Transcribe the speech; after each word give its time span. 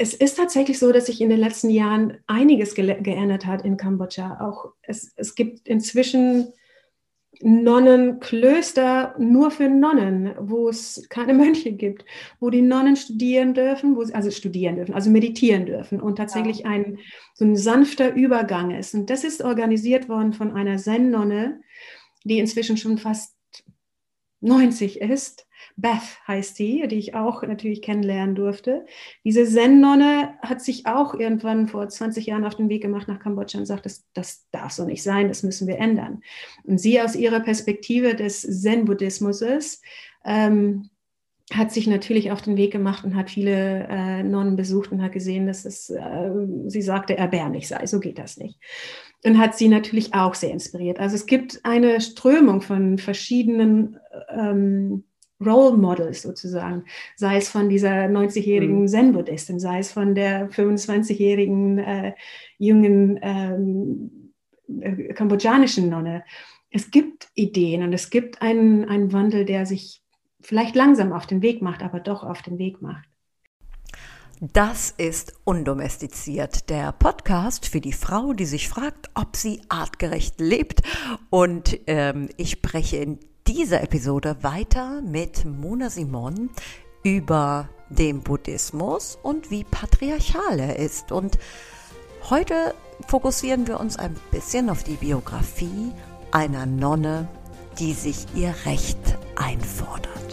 es 0.00 0.14
ist 0.14 0.38
tatsächlich 0.38 0.78
so, 0.78 0.92
dass 0.92 1.06
sich 1.06 1.20
in 1.20 1.28
den 1.28 1.38
letzten 1.38 1.68
Jahren 1.68 2.16
einiges 2.26 2.74
ge 2.74 3.02
geändert 3.02 3.44
hat 3.44 3.66
in 3.66 3.76
Kambodscha. 3.76 4.38
Auch 4.40 4.72
es, 4.80 5.12
es 5.16 5.34
gibt 5.34 5.68
inzwischen 5.68 6.54
Nonnenklöster 7.42 9.14
nur 9.18 9.50
für 9.50 9.68
Nonnen, 9.68 10.34
wo 10.40 10.70
es 10.70 11.06
keine 11.10 11.34
Mönche 11.42 11.72
gibt, 11.72 12.06
wo 12.40 12.48
die 12.48 12.62
Nonnen 12.62 12.96
studieren 12.96 13.52
dürfen, 13.52 13.94
wo 13.94 14.02
sie, 14.02 14.14
also 14.14 14.30
studieren 14.30 14.76
dürfen, 14.76 14.94
also 14.94 15.10
meditieren 15.10 15.66
dürfen 15.66 16.00
und 16.00 16.16
tatsächlich 16.16 16.64
ein 16.64 16.98
so 17.34 17.44
ein 17.44 17.54
sanfter 17.54 18.14
Übergang 18.14 18.70
ist. 18.70 18.94
Und 18.94 19.10
das 19.10 19.22
ist 19.22 19.42
organisiert 19.42 20.08
worden 20.08 20.32
von 20.32 20.52
einer 20.52 20.78
Zen-Nonne, 20.78 21.60
die 22.24 22.38
inzwischen 22.38 22.78
schon 22.78 22.96
fast 22.96 23.36
90 24.40 25.02
ist 25.02 25.46
Beth 25.80 26.18
heißt 26.26 26.56
sie, 26.56 26.86
die 26.88 26.96
ich 26.96 27.14
auch 27.14 27.42
natürlich 27.42 27.82
kennenlernen 27.82 28.34
durfte. 28.34 28.84
Diese 29.24 29.44
Zen-Nonne 29.44 30.34
hat 30.42 30.60
sich 30.60 30.86
auch 30.86 31.14
irgendwann 31.14 31.68
vor 31.68 31.88
20 31.88 32.26
Jahren 32.26 32.44
auf 32.44 32.56
den 32.56 32.68
Weg 32.68 32.82
gemacht 32.82 33.08
nach 33.08 33.20
Kambodscha 33.20 33.58
und 33.58 33.66
sagt, 33.66 33.86
das, 33.86 34.04
das 34.14 34.46
darf 34.50 34.72
so 34.72 34.84
nicht 34.84 35.02
sein, 35.02 35.28
das 35.28 35.42
müssen 35.42 35.66
wir 35.66 35.78
ändern. 35.78 36.22
Und 36.64 36.78
sie 36.78 37.00
aus 37.00 37.16
ihrer 37.16 37.40
Perspektive 37.40 38.14
des 38.14 38.42
Zen-Buddhismus 38.42 39.80
ähm, 40.24 40.90
hat 41.52 41.72
sich 41.72 41.86
natürlich 41.86 42.30
auf 42.30 42.42
den 42.42 42.56
Weg 42.56 42.72
gemacht 42.72 43.04
und 43.04 43.16
hat 43.16 43.30
viele 43.30 43.88
äh, 43.88 44.22
Nonnen 44.22 44.56
besucht 44.56 44.92
und 44.92 45.02
hat 45.02 45.12
gesehen, 45.12 45.46
dass 45.46 45.64
es, 45.64 45.90
äh, 45.90 46.30
sie 46.66 46.82
sagte, 46.82 47.16
erbärmlich 47.16 47.66
sei. 47.66 47.86
So 47.86 47.98
geht 47.98 48.18
das 48.18 48.36
nicht. 48.36 48.58
Und 49.24 49.38
hat 49.38 49.56
sie 49.58 49.68
natürlich 49.68 50.14
auch 50.14 50.34
sehr 50.34 50.52
inspiriert. 50.52 51.00
Also 51.00 51.16
es 51.16 51.26
gibt 51.26 51.60
eine 51.64 52.00
Strömung 52.00 52.62
von 52.62 52.98
verschiedenen 52.98 53.98
ähm, 54.28 55.04
Role 55.44 55.76
Models 55.76 56.22
sozusagen, 56.22 56.84
sei 57.16 57.36
es 57.36 57.48
von 57.48 57.68
dieser 57.68 58.06
90-jährigen 58.06 58.82
mhm. 58.82 58.88
Zen-Buddhistin, 58.88 59.58
sei 59.58 59.78
es 59.78 59.92
von 59.92 60.14
der 60.14 60.50
25-jährigen 60.50 61.78
äh, 61.78 62.14
jungen 62.58 63.18
ähm, 63.22 64.32
äh, 64.80 65.14
kambodschanischen 65.14 65.88
Nonne. 65.88 66.24
Es 66.70 66.90
gibt 66.90 67.28
Ideen 67.34 67.82
und 67.82 67.92
es 67.92 68.10
gibt 68.10 68.42
einen, 68.42 68.88
einen 68.88 69.12
Wandel, 69.12 69.44
der 69.44 69.66
sich 69.66 70.02
vielleicht 70.40 70.74
langsam 70.74 71.12
auf 71.12 71.26
den 71.26 71.42
Weg 71.42 71.62
macht, 71.62 71.82
aber 71.82 72.00
doch 72.00 72.22
auf 72.22 72.42
den 72.42 72.58
Weg 72.58 72.80
macht. 72.82 73.06
Das 74.40 74.90
ist 74.96 75.34
Undomestiziert, 75.44 76.70
der 76.70 76.92
Podcast 76.92 77.66
für 77.66 77.82
die 77.82 77.92
Frau, 77.92 78.32
die 78.32 78.46
sich 78.46 78.70
fragt, 78.70 79.10
ob 79.14 79.36
sie 79.36 79.60
artgerecht 79.68 80.40
lebt. 80.40 80.80
Und 81.28 81.78
ähm, 81.86 82.30
ich 82.38 82.52
spreche 82.52 82.96
in 82.96 83.18
dieser 83.52 83.82
Episode 83.82 84.36
weiter 84.42 85.02
mit 85.02 85.44
Mona 85.44 85.90
Simon 85.90 86.50
über 87.02 87.68
den 87.88 88.20
Buddhismus 88.22 89.18
und 89.20 89.50
wie 89.50 89.64
patriarchal 89.64 90.60
er 90.60 90.76
ist. 90.76 91.10
Und 91.10 91.36
heute 92.28 92.74
fokussieren 93.08 93.66
wir 93.66 93.80
uns 93.80 93.96
ein 93.96 94.14
bisschen 94.30 94.70
auf 94.70 94.84
die 94.84 94.94
Biografie 94.94 95.90
einer 96.30 96.64
Nonne, 96.64 97.26
die 97.80 97.92
sich 97.92 98.26
ihr 98.36 98.54
Recht 98.66 99.18
einfordert. 99.34 100.29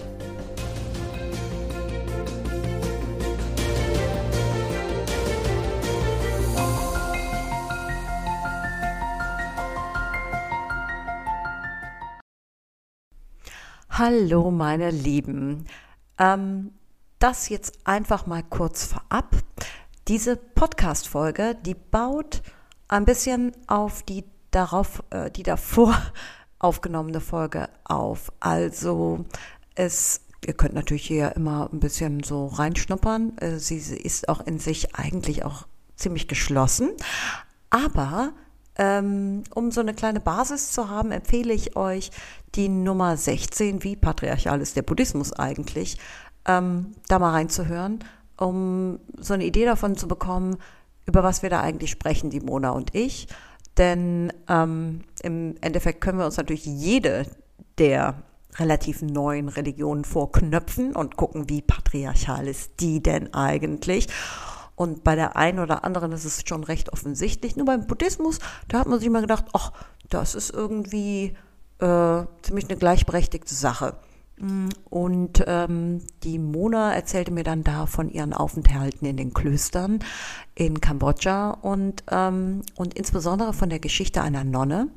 Hallo 14.00 14.52
meine 14.52 14.92
Lieben. 14.92 15.66
Ähm, 16.20 16.70
das 17.17 17.50
jetzt 17.50 17.80
einfach 17.84 18.28
mal 18.28 18.44
kurz 18.44 18.86
vorab. 18.86 19.36
Diese 20.08 20.36
Podcast-Folge, 20.36 21.58
die 21.66 21.73
baut 21.73 22.44
ein 22.90 23.06
bisschen 23.06 23.53
auf 23.66 24.03
die 24.03 24.23
darauf, 24.52 25.02
äh, 25.09 25.31
die 25.31 25.42
davor 25.42 26.00
aufgenommene 26.59 27.22
Folge 27.22 27.69
auf. 27.85 28.31
Also 28.40 29.25
es, 29.74 30.22
ihr 30.46 30.53
könnt 30.53 30.75
natürlich 30.75 31.08
hier 31.08 31.35
immer 31.35 31.68
ein 31.74 31.79
bisschen 31.79 32.22
so 32.22 32.46
reinschnuppern. 32.46 33.35
Äh, 33.40 33.58
sie, 33.58 33.79
sie 33.79 33.97
ist 33.97 34.29
auch 34.29 34.46
in 34.46 34.59
sich 34.59 34.94
eigentlich 34.96 35.44
auch 35.44 35.66
ziemlich 35.96 36.28
geschlossen. 36.28 36.91
Aber 37.72 38.34
um 38.80 39.72
so 39.72 39.82
eine 39.82 39.94
kleine 39.94 40.20
Basis 40.20 40.72
zu 40.72 40.90
haben, 40.90 41.12
empfehle 41.12 41.54
ich 41.54 41.76
euch 41.76 42.12
die 42.56 42.70
Nummer 42.70 43.18
16, 43.18 43.84
wie 43.84 43.96
patriarchal 43.96 44.62
ist 44.62 44.76
der 44.76 44.84
Buddhismus 44.84 45.34
eigentlich, 45.34 45.98
ähm, 46.46 46.94
da 47.08 47.20
mal 47.20 47.32
reinzuhören, 47.32 48.00
um 48.38 49.00
so 49.18 49.34
eine 49.34 49.46
Idee 49.46 49.66
davon 49.66 49.98
zu 49.98 50.08
bekommen, 50.08 50.58
über 51.06 51.24
was 51.24 51.42
wir 51.42 51.50
da 51.50 51.62
eigentlich 51.62 51.92
sprechen, 51.92 52.30
die 52.30 52.40
Mona 52.40 52.70
und 52.72 52.94
ich. 52.94 53.28
Denn 53.78 54.34
ähm, 54.48 55.02
im 55.22 55.56
Endeffekt 55.62 56.02
können 56.02 56.20
wir 56.20 56.26
uns 56.26 56.38
natürlich 56.38 56.66
jede 56.66 57.26
der 57.78 58.16
relativ 58.56 59.02
neuen 59.02 59.50
Religionen 59.50 60.04
vorknöpfen 60.04 60.96
und 60.96 61.16
gucken, 61.16 61.50
wie 61.50 61.62
patriarchal 61.62 62.48
ist 62.48 62.80
die 62.80 63.02
denn 63.02 63.34
eigentlich. 63.34 64.08
Und 64.78 65.04
bei 65.04 65.16
der 65.16 65.36
einen 65.36 65.58
oder 65.58 65.84
anderen 65.84 66.12
ist 66.12 66.24
es 66.24 66.44
schon 66.48 66.64
recht 66.64 66.94
offensichtlich. 66.94 67.56
Nur 67.56 67.66
beim 67.66 67.88
Buddhismus, 67.88 68.38
da 68.68 68.80
hat 68.80 68.88
man 68.88 69.00
sich 69.00 69.08
immer 69.08 69.22
gedacht, 69.22 69.46
ach, 69.54 69.72
das 70.08 70.36
ist 70.36 70.52
irgendwie 70.52 71.36
äh, 71.80 72.24
ziemlich 72.44 72.70
eine 72.70 72.78
gleichberechtigte 72.78 73.56
Sache. 73.56 73.96
Mm, 74.40 74.70
und 74.92 75.44
ähm, 75.48 76.02
die 76.22 76.38
Mona 76.38 76.94
erzählte 76.94 77.32
mir 77.32 77.44
dann 77.44 77.64
da 77.64 77.88
von 77.88 78.08
ihren 78.08 78.34
Aufenthalten 78.34 79.08
in 79.08 79.18
den 79.18 79.34
Klöstern 79.34 79.98
in 80.54 80.80
Kambodscha 80.80 81.50
und, 81.50 82.04
ähm, 82.12 82.62
und 82.76 82.94
insbesondere 82.94 83.54
von 83.54 83.70
der 83.72 83.80
Geschichte 83.80 84.22
einer 84.22 84.44
Nonne, 84.44 84.90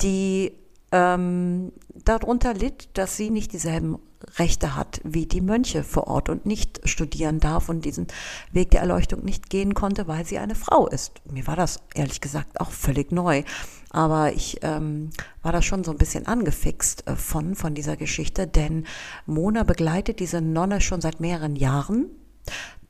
die 0.00 0.52
ähm, 0.92 1.72
darunter 2.04 2.54
litt, 2.54 2.88
dass 2.94 3.16
sie 3.16 3.30
nicht 3.30 3.52
dieselben 3.52 3.98
Rechte 4.36 4.74
hat 4.74 5.00
wie 5.04 5.26
die 5.26 5.40
Mönche 5.40 5.84
vor 5.84 6.06
Ort 6.08 6.28
und 6.28 6.46
nicht 6.46 6.80
studieren 6.88 7.40
darf 7.40 7.68
und 7.68 7.84
diesen 7.84 8.08
Weg 8.52 8.70
der 8.70 8.80
Erleuchtung 8.80 9.24
nicht 9.24 9.50
gehen 9.50 9.74
konnte, 9.74 10.08
weil 10.08 10.26
sie 10.26 10.38
eine 10.38 10.54
Frau 10.54 10.86
ist. 10.88 11.20
Mir 11.30 11.46
war 11.46 11.56
das 11.56 11.80
ehrlich 11.94 12.20
gesagt 12.20 12.60
auch 12.60 12.70
völlig 12.70 13.12
neu. 13.12 13.42
Aber 13.90 14.32
ich 14.32 14.58
ähm, 14.62 15.10
war 15.42 15.52
da 15.52 15.62
schon 15.62 15.82
so 15.82 15.90
ein 15.90 15.98
bisschen 15.98 16.26
angefixt 16.26 17.06
äh, 17.06 17.16
von, 17.16 17.54
von 17.54 17.74
dieser 17.74 17.96
Geschichte, 17.96 18.46
denn 18.46 18.84
Mona 19.24 19.62
begleitet 19.62 20.20
diese 20.20 20.40
Nonne 20.40 20.80
schon 20.80 21.00
seit 21.00 21.20
mehreren 21.20 21.56
Jahren. 21.56 22.06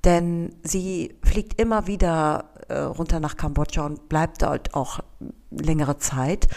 Denn 0.04 0.54
sie 0.62 1.14
fliegt 1.22 1.60
immer 1.60 1.86
wieder 1.86 2.50
äh, 2.68 2.78
runter 2.78 3.20
nach 3.20 3.36
Kambodscha 3.36 3.84
und 3.84 4.08
bleibt 4.08 4.42
dort 4.42 4.74
auch 4.74 5.00
längere 5.50 5.98
Zeit. 5.98 6.48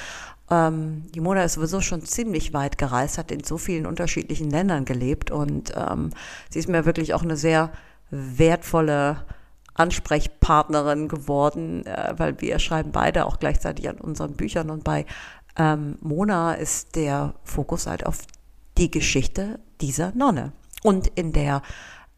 Ähm, 0.51 1.05
die 1.15 1.21
Mona 1.21 1.43
ist 1.43 1.53
sowieso 1.53 1.81
schon 1.81 2.03
ziemlich 2.03 2.53
weit 2.53 2.77
gereist, 2.77 3.17
hat 3.17 3.31
in 3.31 3.43
so 3.43 3.57
vielen 3.57 3.85
unterschiedlichen 3.85 4.51
Ländern 4.51 4.85
gelebt 4.85 5.31
und 5.31 5.73
ähm, 5.75 6.11
sie 6.49 6.59
ist 6.59 6.67
mir 6.67 6.85
wirklich 6.85 7.13
auch 7.13 7.23
eine 7.23 7.37
sehr 7.37 7.71
wertvolle 8.09 9.25
Ansprechpartnerin 9.73 11.07
geworden, 11.07 11.85
äh, 11.85 12.13
weil 12.17 12.39
wir 12.41 12.59
schreiben 12.59 12.91
beide 12.91 13.25
auch 13.25 13.39
gleichzeitig 13.39 13.87
an 13.89 13.97
unseren 13.97 14.33
Büchern 14.33 14.69
und 14.69 14.83
bei 14.83 15.05
ähm, 15.57 15.97
Mona 16.01 16.53
ist 16.53 16.95
der 16.95 17.33
Fokus 17.43 17.87
halt 17.87 18.05
auf 18.05 18.19
die 18.77 18.91
Geschichte 18.91 19.59
dieser 19.79 20.11
Nonne. 20.13 20.51
Und 20.83 21.07
in 21.07 21.31
der 21.31 21.61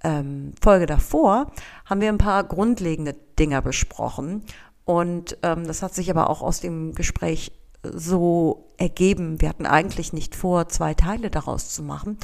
ähm, 0.03 0.53
Folge 0.61 0.85
davor 0.85 1.51
haben 1.85 2.01
wir 2.01 2.09
ein 2.09 2.17
paar 2.17 2.43
grundlegende 2.43 3.15
Dinge 3.37 3.61
besprochen. 3.61 4.43
Und 4.85 5.37
ähm, 5.43 5.65
das 5.65 5.81
hat 5.81 5.93
sich 5.93 6.09
aber 6.09 6.29
auch 6.29 6.41
aus 6.41 6.59
dem 6.59 6.93
Gespräch 6.93 7.51
so 7.83 8.65
ergeben. 8.77 9.41
Wir 9.41 9.49
hatten 9.49 9.65
eigentlich 9.65 10.13
nicht 10.13 10.35
vor, 10.35 10.69
zwei 10.69 10.93
Teile 10.93 11.29
daraus 11.29 11.69
zu 11.69 11.83
machen. 11.83 12.17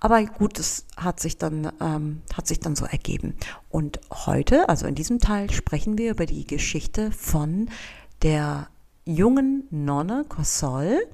Aber 0.00 0.22
gut, 0.24 0.58
es 0.58 0.86
hat 0.96 1.20
sich 1.20 1.36
dann, 1.38 1.70
ähm, 1.80 2.22
hat 2.34 2.46
sich 2.46 2.60
dann 2.60 2.74
so 2.74 2.86
ergeben. 2.86 3.36
Und 3.68 4.00
heute, 4.10 4.68
also 4.68 4.86
in 4.86 4.94
diesem 4.94 5.20
Teil, 5.20 5.50
sprechen 5.50 5.98
wir 5.98 6.10
über 6.10 6.26
die 6.26 6.46
Geschichte 6.46 7.12
von 7.12 7.68
der 8.22 8.68
jungen 9.04 9.64
Nonne 9.70 10.24
Kossol, 10.28 11.06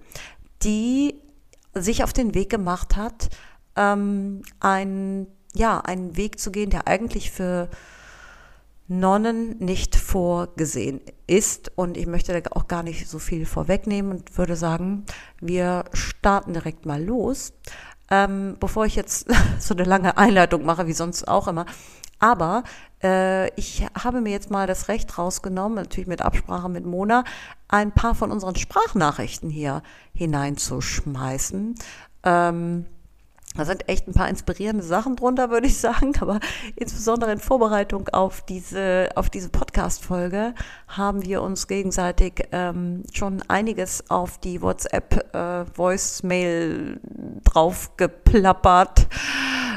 die 0.62 1.14
sich 1.74 2.04
auf 2.04 2.12
den 2.12 2.34
Weg 2.34 2.50
gemacht 2.50 2.96
hat, 2.96 3.28
ähm, 3.76 4.42
ein, 4.60 5.26
ja, 5.54 5.80
einen 5.80 6.16
Weg 6.16 6.38
zu 6.38 6.50
gehen, 6.50 6.70
der 6.70 6.86
eigentlich 6.86 7.30
für 7.30 7.68
Nonnen 8.90 9.56
nicht 9.58 9.94
vorgesehen 9.94 11.00
ist. 11.28 11.70
Und 11.76 11.96
ich 11.96 12.06
möchte 12.06 12.38
da 12.38 12.50
auch 12.50 12.66
gar 12.66 12.82
nicht 12.82 13.08
so 13.08 13.20
viel 13.20 13.46
vorwegnehmen 13.46 14.10
und 14.10 14.36
würde 14.36 14.56
sagen, 14.56 15.04
wir 15.40 15.84
starten 15.92 16.52
direkt 16.52 16.86
mal 16.86 17.02
los. 17.02 17.52
Ähm, 18.10 18.56
bevor 18.58 18.86
ich 18.86 18.96
jetzt 18.96 19.28
so 19.60 19.74
eine 19.74 19.84
lange 19.84 20.18
Einleitung 20.18 20.64
mache, 20.64 20.88
wie 20.88 20.92
sonst 20.92 21.28
auch 21.28 21.46
immer. 21.46 21.66
Aber 22.18 22.64
äh, 23.02 23.54
ich 23.54 23.86
habe 23.94 24.20
mir 24.20 24.32
jetzt 24.32 24.50
mal 24.50 24.66
das 24.66 24.88
Recht 24.88 25.16
rausgenommen, 25.16 25.76
natürlich 25.76 26.08
mit 26.08 26.20
Absprache 26.20 26.68
mit 26.68 26.84
Mona, 26.84 27.22
ein 27.68 27.92
paar 27.92 28.16
von 28.16 28.32
unseren 28.32 28.56
Sprachnachrichten 28.56 29.50
hier 29.50 29.84
hineinzuschmeißen. 30.14 31.76
Ähm, 32.24 32.86
Da 33.56 33.64
sind 33.64 33.88
echt 33.88 34.06
ein 34.06 34.14
paar 34.14 34.28
inspirierende 34.28 34.84
Sachen 34.84 35.16
drunter, 35.16 35.50
würde 35.50 35.66
ich 35.66 35.78
sagen. 35.78 36.12
Aber 36.20 36.38
insbesondere 36.76 37.32
in 37.32 37.40
Vorbereitung 37.40 38.06
auf 38.08 38.42
diese, 38.42 39.08
auf 39.16 39.28
diese 39.28 39.48
Podcast-Folge 39.48 40.54
haben 40.86 41.24
wir 41.24 41.42
uns 41.42 41.66
gegenseitig 41.66 42.44
ähm, 42.52 43.02
schon 43.12 43.42
einiges 43.48 44.08
auf 44.08 44.38
die 44.38 44.62
WhatsApp-Voicemail 44.62 47.00
äh, 47.02 47.40
draufgeplappert. 47.42 49.08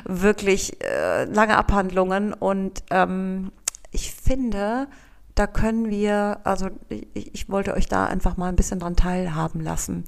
Wirklich 0.06 0.80
äh, 0.84 1.24
lange 1.26 1.58
Abhandlungen. 1.58 2.34
Und 2.34 2.84
ähm, 2.92 3.52
ich 3.92 4.14
finde, 4.14 4.88
da 5.36 5.48
können 5.48 5.90
wir, 5.90 6.40
also 6.44 6.70
ich, 6.90 7.34
ich, 7.34 7.50
wollte 7.50 7.74
euch 7.74 7.88
da 7.88 8.06
einfach 8.06 8.38
mal 8.38 8.50
ein 8.50 8.56
bisschen 8.56 8.80
dran 8.80 8.96
teilhaben 8.96 9.62
lassen. 9.62 10.04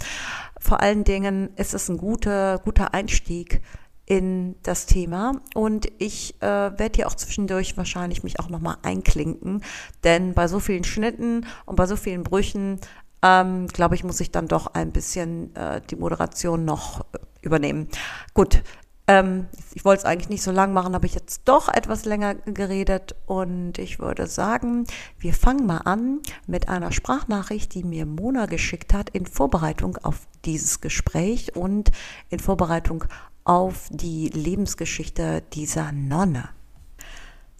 Vor 0.59 0.81
allen 0.81 1.03
Dingen 1.03 1.49
ist 1.55 1.73
es 1.73 1.89
ein 1.89 1.97
guter, 1.97 2.59
guter 2.59 2.93
Einstieg 2.93 3.61
in 4.05 4.55
das 4.61 4.85
Thema 4.85 5.41
und 5.55 5.87
ich 5.97 6.35
äh, 6.41 6.45
werde 6.45 6.91
hier 6.95 7.07
auch 7.07 7.15
zwischendurch 7.15 7.75
wahrscheinlich 7.75 8.23
mich 8.23 8.39
auch 8.39 8.49
nochmal 8.49 8.77
einklinken, 8.83 9.63
denn 10.03 10.35
bei 10.35 10.47
so 10.47 10.59
vielen 10.59 10.83
Schnitten 10.83 11.47
und 11.65 11.75
bei 11.75 11.87
so 11.87 11.95
vielen 11.95 12.23
Brüchen, 12.23 12.79
ähm, 13.23 13.67
glaube 13.67 13.95
ich, 13.95 14.03
muss 14.03 14.19
ich 14.19 14.29
dann 14.31 14.47
doch 14.47 14.67
ein 14.67 14.91
bisschen 14.91 15.55
äh, 15.55 15.81
die 15.89 15.95
Moderation 15.95 16.65
noch 16.65 17.01
äh, 17.01 17.17
übernehmen. 17.41 17.87
Gut, 18.35 18.61
ähm, 19.07 19.47
ich 19.73 19.85
wollte 19.85 19.99
es 19.99 20.05
eigentlich 20.05 20.29
nicht 20.29 20.41
so 20.41 20.51
lang 20.51 20.73
machen, 20.73 20.95
habe 20.95 21.05
ich 21.05 21.13
jetzt 21.13 21.41
doch 21.45 21.67
etwas 21.67 22.05
länger 22.05 22.35
geredet 22.35 23.15
und 23.27 23.77
ich 23.77 23.99
würde 23.99 24.27
sagen, 24.27 24.85
wir 25.19 25.33
fangen 25.33 25.65
mal 25.65 25.81
an 25.85 26.21
mit 26.47 26.69
einer 26.69 26.91
Sprachnachricht, 26.91 27.73
die 27.73 27.83
mir 27.83 28.05
Mona 28.05 28.47
geschickt 28.47 28.93
hat 28.93 29.09
in 29.11 29.25
Vorbereitung 29.25 29.97
auf 29.97 30.27
dieses 30.45 30.81
Gespräch 30.81 31.55
und 31.55 31.91
in 32.29 32.39
Vorbereitung 32.39 33.05
auf 33.43 33.87
die 33.91 34.29
Lebensgeschichte 34.29 35.43
dieser 35.53 35.91
Nonne. 35.91 36.49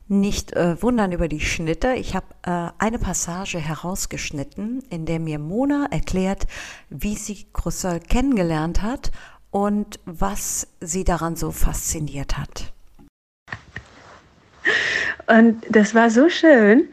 Nicht 0.08 0.54
äh, 0.54 0.82
wundern 0.84 1.12
über 1.12 1.28
die 1.28 1.40
Schnitte. 1.40 1.94
Ich 1.94 2.16
habe 2.16 2.28
äh, 2.44 2.70
eine 2.78 3.00
Passage 3.00 3.58
herausgeschnitten, 3.58 4.84
in 4.90 5.08
der 5.08 5.20
mir 5.20 5.40
Mona 5.40 5.88
erklärt, 5.90 6.46
wie 6.90 7.16
sie 7.16 7.48
Crusoe 7.54 8.00
kennengelernt 8.00 8.84
hat 8.84 9.12
und 9.56 10.02
was 10.04 10.68
Sie 10.81 11.06
daran 11.06 11.38
so 11.38 11.50
fasziniert 11.50 12.38
hat. 12.38 12.74
Und 15.28 15.63
das 15.69 15.96
war 15.96 16.10
so 16.10 16.28
schön. 16.28 16.90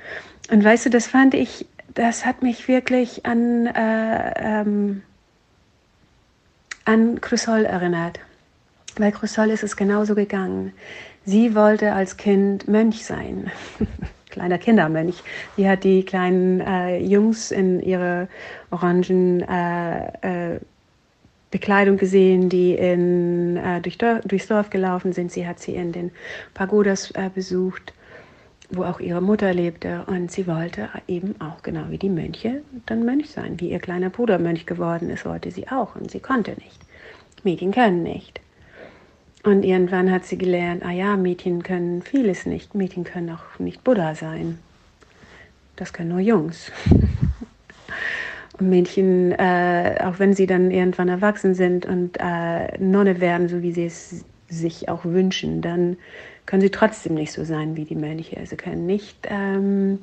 Und 0.48 0.62
weißt 0.62 0.86
du, 0.86 0.90
das 0.90 1.08
fand 1.08 1.34
ich, 1.34 1.66
das 1.92 2.24
hat 2.24 2.40
mich 2.42 2.68
wirklich 2.68 3.26
an, 3.26 3.66
äh, 3.66 4.34
ähm, 4.36 5.02
an 6.84 7.20
Crusoll 7.20 7.64
erinnert. 7.64 8.20
Bei 8.96 9.10
Crusoll 9.10 9.50
ist 9.50 9.64
es 9.64 9.76
genauso 9.76 10.14
gegangen. 10.14 10.72
Sie 11.24 11.56
wollte 11.56 11.92
als 11.94 12.16
Kind 12.16 12.68
Mönch 12.68 13.04
sein. 13.04 13.50
Kleiner 14.30 14.58
Kindermönch. 14.58 15.20
Sie 15.56 15.68
hat 15.68 15.82
die 15.82 16.04
kleinen 16.04 16.60
äh, 16.60 16.98
Jungs 16.98 17.50
in 17.50 17.80
ihre 17.80 18.28
orangen 18.70 19.40
äh, 19.48 20.52
äh 20.54 20.60
Bekleidung 21.52 21.98
gesehen, 21.98 22.48
die 22.48 22.74
in, 22.74 23.58
äh, 23.58 23.80
durch, 23.82 23.98
durchs 23.98 24.48
Dorf 24.48 24.70
gelaufen 24.70 25.12
sind. 25.12 25.30
Sie 25.30 25.46
hat 25.46 25.60
sie 25.60 25.74
in 25.74 25.92
den 25.92 26.10
Pagodas 26.54 27.10
äh, 27.12 27.30
besucht, 27.32 27.92
wo 28.70 28.84
auch 28.84 28.98
ihre 29.00 29.20
Mutter 29.20 29.52
lebte. 29.52 30.04
Und 30.06 30.32
sie 30.32 30.46
wollte 30.46 30.88
eben 31.06 31.40
auch, 31.40 31.62
genau 31.62 31.90
wie 31.90 31.98
die 31.98 32.08
Mönche, 32.08 32.62
dann 32.86 33.04
Mönch 33.04 33.30
sein. 33.30 33.60
Wie 33.60 33.70
ihr 33.70 33.80
kleiner 33.80 34.08
Bruder 34.08 34.38
Mönch 34.38 34.64
geworden 34.64 35.10
ist, 35.10 35.26
wollte 35.26 35.50
sie 35.50 35.68
auch. 35.68 35.94
Und 35.94 36.10
sie 36.10 36.20
konnte 36.20 36.52
nicht. 36.52 36.80
Mädchen 37.44 37.70
können 37.70 38.02
nicht. 38.02 38.40
Und 39.44 39.62
irgendwann 39.62 40.10
hat 40.10 40.24
sie 40.24 40.38
gelernt, 40.38 40.84
ah 40.86 40.92
ja, 40.92 41.16
Mädchen 41.16 41.62
können 41.62 42.00
vieles 42.00 42.46
nicht. 42.46 42.74
Mädchen 42.74 43.04
können 43.04 43.28
auch 43.28 43.58
nicht 43.58 43.84
Buddha 43.84 44.14
sein. 44.14 44.58
Das 45.76 45.92
können 45.92 46.10
nur 46.10 46.20
Jungs. 46.20 46.72
Mädchen, 48.68 49.32
äh, 49.32 49.96
auch 50.04 50.18
wenn 50.18 50.34
sie 50.34 50.46
dann 50.46 50.70
irgendwann 50.70 51.08
erwachsen 51.08 51.54
sind 51.54 51.86
und 51.86 52.18
äh, 52.18 52.78
Nonne 52.78 53.20
werden, 53.20 53.48
so 53.48 53.62
wie 53.62 53.72
sie 53.72 53.86
es 53.86 54.24
sich 54.48 54.88
auch 54.88 55.04
wünschen, 55.04 55.62
dann 55.62 55.96
können 56.46 56.62
sie 56.62 56.70
trotzdem 56.70 57.14
nicht 57.14 57.32
so 57.32 57.44
sein 57.44 57.76
wie 57.76 57.84
die 57.84 57.94
Mönche. 57.94 58.38
Sie 58.44 58.56
können 58.56 58.86
nicht 58.86 59.16
ähm, 59.30 59.98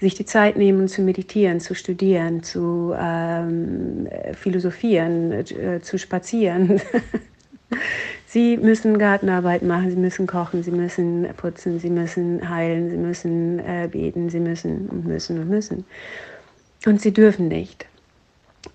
sich 0.00 0.14
die 0.14 0.24
Zeit 0.24 0.56
nehmen, 0.56 0.88
zu 0.88 1.02
meditieren, 1.02 1.60
zu 1.60 1.74
studieren, 1.74 2.42
zu 2.42 2.94
ähm, 2.98 4.08
philosophieren, 4.34 5.32
äh, 5.32 5.80
zu 5.80 5.98
spazieren. 5.98 6.80
sie 8.26 8.56
müssen 8.56 8.98
Gartenarbeit 8.98 9.62
machen, 9.62 9.90
sie 9.90 9.96
müssen 9.96 10.26
kochen, 10.26 10.62
sie 10.62 10.72
müssen 10.72 11.26
putzen, 11.36 11.78
sie 11.78 11.90
müssen 11.90 12.48
heilen, 12.48 12.90
sie 12.90 12.96
müssen 12.96 13.58
äh, 13.60 13.88
beten, 13.90 14.28
sie 14.28 14.40
müssen 14.40 14.88
und 14.88 15.06
müssen 15.06 15.38
und 15.38 15.48
müssen. 15.48 15.84
Und 16.86 17.00
sie 17.00 17.12
dürfen 17.12 17.48
nicht. 17.48 17.86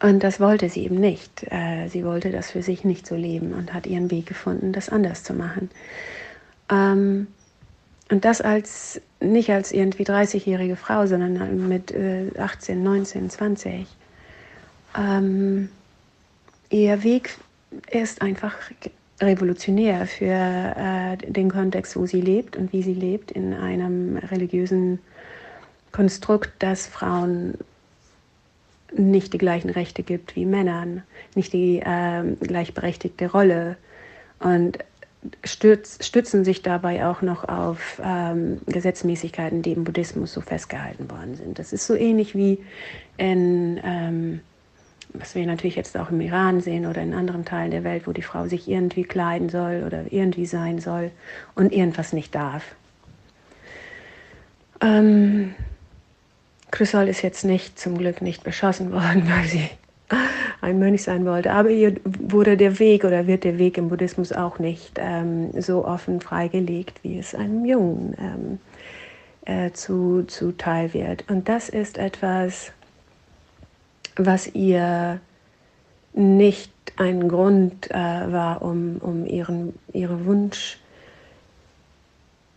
Und 0.02 0.24
das 0.24 0.40
wollte 0.40 0.70
sie 0.70 0.84
eben 0.86 1.00
nicht. 1.00 1.44
Äh, 1.52 1.88
sie 1.88 2.06
wollte 2.06 2.32
das 2.32 2.52
für 2.52 2.62
sich 2.62 2.84
nicht 2.84 3.08
so 3.08 3.16
leben 3.16 3.54
und 3.54 3.74
hat 3.74 3.88
ihren 3.88 4.12
Weg 4.12 4.28
gefunden, 4.28 4.72
das 4.72 4.90
anders 4.90 5.24
zu 5.24 5.34
machen. 5.34 5.70
Ähm, 6.70 7.28
und 8.12 8.26
das 8.26 8.42
als 8.42 9.02
nicht 9.20 9.52
als 9.52 9.72
irgendwie 9.72 10.04
30-jährige 10.04 10.76
Frau, 10.76 11.06
sondern 11.06 11.68
mit 11.68 11.94
18, 12.40 12.82
19, 12.82 13.30
20. 13.30 13.86
ihr 16.70 17.04
Weg 17.04 17.38
ist 17.92 18.22
einfach 18.24 18.56
revolutionär 19.22 20.08
für 20.08 20.26
äh, 20.26 21.18
den 21.18 21.52
Kontext, 21.52 21.96
wo 21.96 22.06
sie 22.06 22.22
lebt 22.22 22.56
und 22.56 22.72
wie 22.74 22.84
sie 22.84 22.94
lebt, 22.94 23.32
in 23.32 23.54
einem 23.54 24.18
religiösen 24.18 25.00
Konstrukt, 25.92 26.52
das 26.60 26.88
Frauen 26.88 27.56
nicht 28.92 29.34
die 29.34 29.38
gleichen 29.38 29.70
Rechte 29.70 30.04
gibt 30.04 30.36
wie 30.36 30.46
Männern, 30.46 31.04
nicht 31.36 31.54
die 31.54 31.80
äh, 31.80 32.24
gleichberechtigte 32.40 33.32
Rolle 33.32 33.78
und 34.40 34.80
stütz, 35.44 36.06
stützen 36.06 36.46
sich 36.46 36.62
dabei 36.62 37.06
auch 37.06 37.22
noch 37.22 37.48
auf 37.48 38.02
ähm, 38.04 38.62
Gesetzmäßigkeiten, 38.68 39.62
die 39.62 39.74
im 39.74 39.84
Buddhismus 39.84 40.34
so 40.34 40.42
festgehalten 40.42 41.10
worden 41.12 41.36
sind. 41.36 41.60
Das 41.60 41.74
ist 41.74 41.86
so 41.86 41.96
ähnlich 41.96 42.36
wie 42.36 42.60
in, 43.18 43.80
ähm, 43.84 44.40
was 45.14 45.36
wir 45.36 45.46
natürlich 45.46 45.76
jetzt 45.76 45.98
auch 45.98 46.10
im 46.10 46.22
Iran 46.22 46.62
sehen 46.62 46.86
oder 46.86 47.02
in 47.02 47.14
anderen 47.14 47.44
Teilen 47.44 47.72
der 47.72 47.84
Welt, 47.84 48.08
wo 48.08 48.14
die 48.14 48.22
Frau 48.22 48.48
sich 48.48 48.68
irgendwie 48.68 49.04
kleiden 49.04 49.50
soll 49.50 49.84
oder 49.86 50.06
irgendwie 50.10 50.46
sein 50.46 50.80
soll 50.80 51.12
und 51.56 51.74
irgendwas 51.74 52.14
nicht 52.14 52.34
darf. 52.34 52.64
Ähm, 54.82 55.56
Chrysol 56.80 57.10
ist 57.10 57.24
jetzt 57.24 57.44
nicht, 57.44 57.78
zum 57.78 57.98
Glück 57.98 58.22
nicht 58.22 58.42
beschossen 58.46 58.94
worden, 58.94 59.30
weil 59.30 59.44
sie 59.44 59.70
ein 60.62 60.80
Mönch 60.80 61.04
sein 61.04 61.26
wollte. 61.26 61.52
Aber 61.52 61.70
ihr 61.70 61.98
wurde 62.04 62.56
der 62.56 62.80
Weg 62.80 63.04
oder 63.04 63.28
wird 63.28 63.44
der 63.44 63.58
Weg 63.58 63.78
im 63.78 63.90
Buddhismus 63.90 64.32
auch 64.32 64.60
nicht 64.60 64.94
ähm, 64.98 65.52
so 65.62 65.86
offen 65.86 66.22
freigelegt, 66.22 67.04
wie 67.04 67.20
es 67.20 67.36
einem 67.36 67.66
Jungen 67.66 68.16
ähm, 68.18 68.60
äh, 69.44 69.72
zu, 69.74 70.24
zuteil 70.24 70.94
wird. 70.94 71.30
Und 71.30 71.50
das 71.50 71.68
ist 71.68 71.98
etwas, 71.98 72.72
was 74.16 74.48
ihr 74.48 75.20
nicht 76.14 76.72
ein 76.96 77.28
Grund 77.28 77.92
äh, 77.92 77.94
war, 77.94 78.62
um, 78.62 79.00
um 79.02 79.26
ihren, 79.26 79.78
ihren 79.92 80.26
Wunsch, 80.26 80.78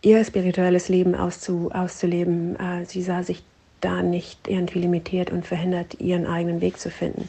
ihr 0.01 0.23
spirituelles 0.23 0.87
Leben 0.87 1.13
auszu, 1.13 1.71
auszuleben. 1.73 2.57
Äh, 2.57 2.85
sie 2.85 3.01
sah 3.01 3.21
sich 3.21 3.43
da 3.83 4.01
nicht 4.01 4.47
irgendwie 4.47 4.79
limitiert 4.79 5.31
und 5.31 5.45
verhindert, 5.45 5.99
ihren 5.99 6.25
eigenen 6.25 6.61
Weg 6.61 6.79
zu 6.79 6.89
finden, 6.89 7.27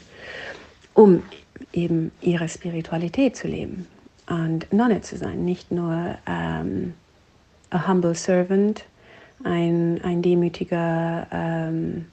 um 0.93 1.23
eben 1.73 2.11
ihre 2.21 2.47
Spiritualität 2.47 3.35
zu 3.35 3.47
leben 3.47 3.87
und 4.27 4.71
Nonne 4.73 5.01
zu 5.01 5.17
sein, 5.17 5.45
nicht 5.45 5.71
nur 5.71 6.15
ähm, 6.25 6.93
a 7.69 7.87
humble 7.87 8.15
servant, 8.15 8.85
ein, 9.43 10.01
ein 10.03 10.21
demütiger 10.21 11.27
ähm, 11.31 12.05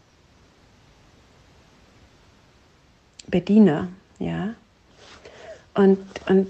Bediener, 3.28 3.88
ja. 4.18 4.54
Und, 5.74 5.98
und 6.28 6.48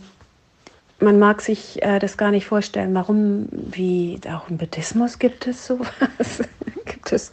man 1.02 1.18
mag 1.18 1.42
sich 1.42 1.82
äh, 1.82 1.99
das 1.99 2.16
gar 2.16 2.30
nicht 2.30 2.47
vorstellen, 2.47 2.94
warum, 2.94 3.49
wie 3.50 4.18
auch 4.32 4.49
im 4.49 4.56
Buddhismus 4.56 5.18
gibt 5.18 5.47
es 5.47 5.66
sowas, 5.66 6.42
gibt 6.85 7.12
es 7.12 7.30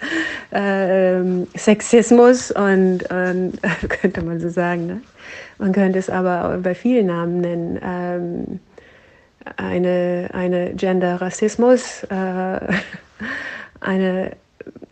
äh, 0.52 1.22
Sexismus 1.56 2.52
und, 2.52 3.10
und 3.10 3.60
könnte 3.90 4.22
man 4.22 4.40
so 4.40 4.50
sagen. 4.50 4.88
Ne? 4.88 5.02
Man 5.58 5.72
könnte 5.72 6.00
es 6.00 6.10
aber 6.10 6.58
bei 6.58 6.74
vielen 6.76 7.08
Namen 7.08 7.42
nennen. 7.42 7.80
Ähm, 7.84 8.60
eine, 9.58 10.30
eine 10.34 10.74
Gender-Rassismus, 10.74 12.04
äh, 12.04 12.60
eine 13.80 14.32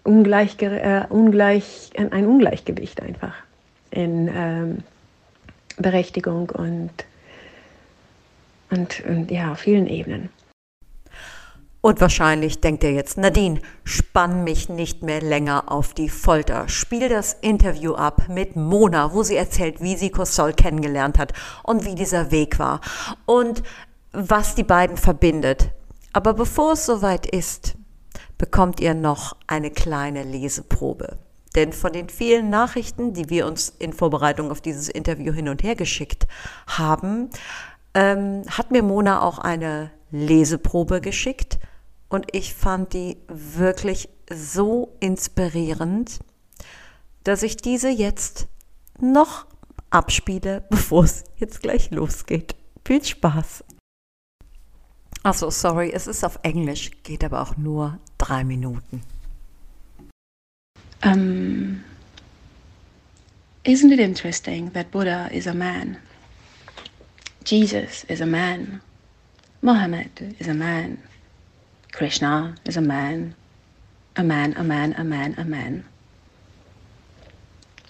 Ungleich, 0.03 0.61
äh, 0.61 1.03
Ungleich, 1.09 1.91
ein 1.97 2.25
Ungleichgewicht 2.25 3.01
einfach 3.01 3.33
in 3.91 4.29
ähm, 4.33 4.77
Berechtigung 5.77 6.49
und 6.49 6.91
Und, 8.69 9.03
und 9.05 9.31
ja, 9.31 9.51
auf 9.51 9.59
vielen 9.59 9.87
Ebenen. 9.87 10.29
Und 11.79 12.01
wahrscheinlich 12.01 12.59
denkt 12.59 12.83
er 12.83 12.91
jetzt, 12.91 13.17
Nadine, 13.17 13.61
spann 13.83 14.43
mich 14.43 14.67
nicht 14.67 15.03
mehr 15.03 15.21
länger 15.21 15.71
auf 15.71 15.93
die 15.93 16.09
Folter. 16.09 16.67
Spiel 16.67 17.07
das 17.07 17.33
Interview 17.39 17.93
ab 17.93 18.27
mit 18.29 18.55
Mona, 18.55 19.13
wo 19.13 19.23
sie 19.23 19.35
erzählt, 19.35 19.79
wie 19.79 19.95
sie 19.95 20.11
Cossol 20.11 20.53
kennengelernt 20.53 21.17
hat 21.17 21.33
und 21.63 21.85
wie 21.85 21.95
dieser 21.95 22.31
Weg 22.31 22.59
war 22.59 22.81
und 23.25 23.63
was 24.11 24.55
die 24.55 24.63
beiden 24.63 24.97
verbindet. 24.97 25.69
Aber 26.13 26.33
bevor 26.33 26.73
es 26.73 26.85
soweit 26.85 27.25
ist, 27.25 27.75
bekommt 28.37 28.79
ihr 28.79 28.93
noch 28.93 29.37
eine 29.45 29.71
kleine 29.71 30.23
Leseprobe. 30.23 31.17
Denn 31.55 31.73
von 31.73 31.93
den 31.93 32.09
vielen 32.09 32.49
Nachrichten, 32.49 33.13
die 33.13 33.29
wir 33.29 33.47
uns 33.47 33.69
in 33.79 33.93
Vorbereitung 33.93 34.51
auf 34.51 34.61
dieses 34.61 34.89
Interview 34.89 35.33
hin 35.33 35.49
und 35.49 35.63
her 35.63 35.75
geschickt 35.75 36.27
haben, 36.67 37.29
ähm, 37.97 38.43
hat 38.47 38.69
mir 38.69 38.83
Mona 38.83 39.23
auch 39.23 39.39
eine 39.39 39.89
Leseprobe 40.11 41.01
geschickt 41.01 41.57
und 42.09 42.27
ich 42.31 42.53
fand 42.53 42.93
die 42.93 43.17
wirklich 43.27 44.07
so 44.31 44.95
inspirierend, 44.99 46.19
dass 47.23 47.41
ich 47.41 47.57
diese 47.57 47.89
jetzt 47.89 48.47
noch 49.01 49.47
abspiele, 49.89 50.63
bevor 50.69 51.05
es 51.05 51.23
jetzt 51.37 51.63
gleich 51.63 51.89
losgeht. 51.89 52.55
Viel 52.85 53.03
Spaß! 53.03 53.63
Achso, 55.23 55.49
sorry, 55.49 55.91
es 55.91 56.05
ist 56.05 56.23
auf 56.23 56.39
Englisch, 56.43 56.91
geht 57.01 57.23
aber 57.23 57.41
auch 57.41 57.57
nur 57.57 57.97
drei 58.19 58.43
Minuten. 58.43 59.01
Um, 61.03 61.83
isn't 63.63 63.91
it 63.91 63.99
interesting 63.99 64.71
that 64.73 64.91
Buddha 64.91 65.27
is 65.27 65.47
a 65.47 65.53
man? 65.53 65.97
Jesus 67.47 68.03
is 68.09 68.19
a 68.19 68.25
man. 68.25 68.81
Mohammed 69.61 70.35
is 70.37 70.49
a 70.49 70.53
man. 70.53 71.01
Krishna 71.93 72.57
is 72.65 72.75
a 72.75 72.81
man. 72.81 73.35
A 74.17 74.23
man, 74.23 74.53
a 74.57 74.65
man, 74.65 74.93
a 74.97 75.05
man, 75.05 75.33
a 75.37 75.45
man. 75.45 75.85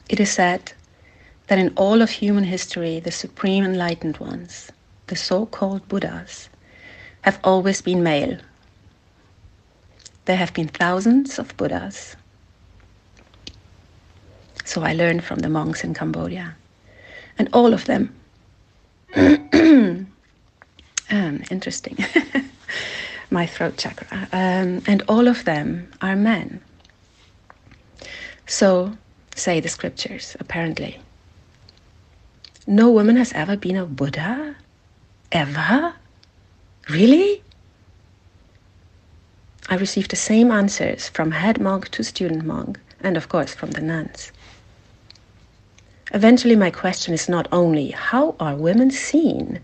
It 0.10 0.20
is 0.20 0.30
said 0.30 0.74
that 1.48 1.58
in 1.58 1.74
all 1.76 2.04
of 2.04 2.12
human 2.12 2.44
history, 2.44 3.00
the 3.00 3.10
supreme 3.10 3.64
enlightened 3.66 4.18
ones, 4.18 4.72
the 5.08 5.16
so 5.16 5.48
called 5.48 5.88
Buddhas, 5.88 6.50
have 7.22 7.40
always 7.44 7.82
been 7.82 8.04
male. 8.04 8.38
There 10.26 10.38
have 10.38 10.54
been 10.54 10.68
thousands 10.68 11.40
of 11.40 11.58
Buddhas. 11.58 12.16
So 14.66 14.84
I 14.84 14.94
learned 14.94 15.24
from 15.24 15.40
the 15.40 15.50
monks 15.50 15.84
in 15.84 15.96
Cambodia. 15.96 16.56
And 17.40 17.50
all 17.54 17.74
of 17.74 17.86
them, 17.86 18.14
um, 19.16 20.08
interesting, 21.50 21.98
my 23.32 23.46
throat 23.46 23.78
chakra, 23.78 24.28
um, 24.32 24.82
and 24.88 25.04
all 25.08 25.28
of 25.28 25.46
them 25.46 25.92
are 26.02 26.16
men. 26.16 26.62
So 28.46 28.98
say 29.36 29.60
the 29.60 29.70
scriptures, 29.70 30.36
apparently. 30.40 31.00
No 32.66 32.92
woman 32.92 33.16
has 33.16 33.32
ever 33.34 33.56
been 33.56 33.78
a 33.78 33.86
Buddha? 33.86 34.56
Ever? 35.32 35.94
Really? 36.90 37.42
I 39.70 39.76
received 39.76 40.12
the 40.12 40.18
same 40.18 40.52
answers 40.52 41.10
from 41.10 41.32
head 41.32 41.60
monk 41.60 41.90
to 41.90 42.04
student 42.04 42.46
monk, 42.46 42.80
and 43.02 43.18
of 43.18 43.30
course 43.30 43.54
from 43.54 43.72
the 43.72 43.82
nuns. 43.82 44.32
Eventually, 46.14 46.56
my 46.56 46.72
question 46.72 47.14
is 47.14 47.28
not 47.28 47.48
only 47.52 47.92
how 47.92 48.36
are 48.40 48.56
women 48.56 48.92
seen 48.92 49.60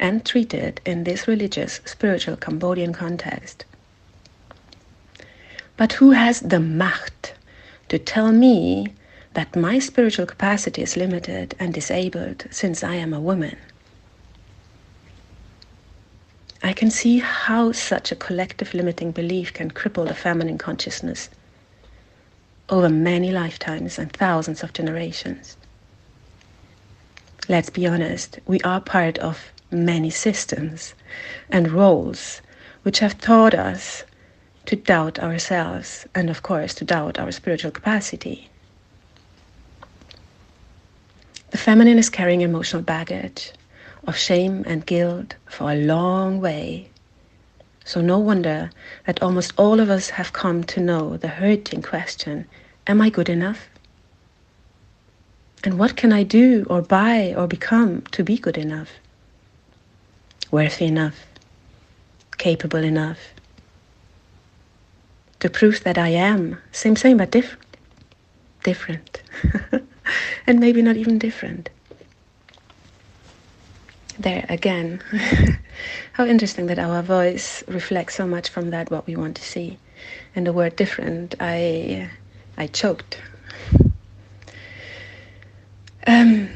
and 0.00 0.24
treated 0.24 0.80
in 0.86 1.04
this 1.04 1.28
religious, 1.28 1.80
spiritual 1.84 2.36
Cambodian 2.36 2.94
context, 2.94 3.66
but 5.76 5.92
who 5.92 6.12
has 6.12 6.40
the 6.40 6.60
Macht 6.60 7.34
to 7.88 7.98
tell 7.98 8.32
me 8.32 8.94
that 9.34 9.54
my 9.54 9.78
spiritual 9.78 10.26
capacity 10.26 10.82
is 10.82 10.96
limited 10.96 11.54
and 11.58 11.74
disabled 11.74 12.46
since 12.50 12.82
I 12.82 12.94
am 12.94 13.12
a 13.12 13.20
woman? 13.20 13.56
I 16.62 16.72
can 16.72 16.90
see 16.90 17.18
how 17.18 17.72
such 17.72 18.12
a 18.12 18.16
collective 18.16 18.72
limiting 18.72 19.10
belief 19.10 19.52
can 19.52 19.70
cripple 19.70 20.06
the 20.06 20.14
feminine 20.14 20.58
consciousness 20.58 21.28
over 22.70 22.88
many 22.88 23.30
lifetimes 23.30 23.98
and 23.98 24.10
thousands 24.12 24.62
of 24.62 24.72
generations. 24.72 25.56
Let's 27.48 27.70
be 27.70 27.88
honest, 27.88 28.38
we 28.46 28.60
are 28.60 28.80
part 28.80 29.18
of 29.18 29.50
many 29.72 30.10
systems 30.10 30.94
and 31.50 31.72
roles 31.72 32.40
which 32.84 33.00
have 33.00 33.20
taught 33.20 33.52
us 33.52 34.04
to 34.66 34.76
doubt 34.76 35.18
ourselves 35.18 36.06
and, 36.14 36.30
of 36.30 36.42
course, 36.44 36.72
to 36.74 36.84
doubt 36.84 37.18
our 37.18 37.32
spiritual 37.32 37.72
capacity. 37.72 38.48
The 41.50 41.58
feminine 41.58 41.98
is 41.98 42.08
carrying 42.08 42.42
emotional 42.42 42.82
baggage 42.82 43.52
of 44.06 44.16
shame 44.16 44.62
and 44.66 44.86
guilt 44.86 45.34
for 45.46 45.72
a 45.72 45.76
long 45.76 46.40
way. 46.40 46.90
So, 47.84 48.00
no 48.00 48.20
wonder 48.20 48.70
that 49.06 49.20
almost 49.20 49.52
all 49.56 49.80
of 49.80 49.90
us 49.90 50.10
have 50.10 50.32
come 50.32 50.62
to 50.64 50.80
know 50.80 51.16
the 51.16 51.28
hurting 51.28 51.82
question 51.82 52.46
Am 52.86 53.00
I 53.00 53.10
good 53.10 53.28
enough? 53.28 53.68
And 55.64 55.78
what 55.78 55.96
can 55.96 56.12
I 56.12 56.22
do 56.22 56.66
or 56.68 56.82
buy 56.82 57.34
or 57.36 57.46
become 57.46 58.02
to 58.12 58.24
be 58.24 58.36
good 58.36 58.58
enough? 58.58 58.90
Worthy 60.50 60.86
enough? 60.86 61.26
Capable 62.38 62.82
enough? 62.82 63.18
To 65.40 65.48
prove 65.48 65.84
that 65.84 65.98
I 65.98 66.08
am. 66.08 66.58
Same, 66.72 66.96
same, 66.96 67.16
but 67.18 67.30
different. 67.30 67.64
Different. 68.64 69.22
and 70.46 70.60
maybe 70.60 70.82
not 70.82 70.96
even 70.96 71.18
different 71.18 71.70
there 74.22 74.46
again. 74.48 75.00
How 76.12 76.24
interesting 76.26 76.66
that 76.66 76.78
our 76.78 77.02
voice 77.02 77.64
reflects 77.68 78.14
so 78.14 78.26
much 78.26 78.48
from 78.48 78.70
that 78.70 78.90
what 78.90 79.06
we 79.06 79.16
want 79.16 79.36
to 79.36 79.42
see. 79.42 79.78
And 80.34 80.46
the 80.46 80.52
word 80.52 80.76
different, 80.76 81.34
I 81.40 82.10
I 82.56 82.66
choked. 82.66 83.18
Um, 86.06 86.48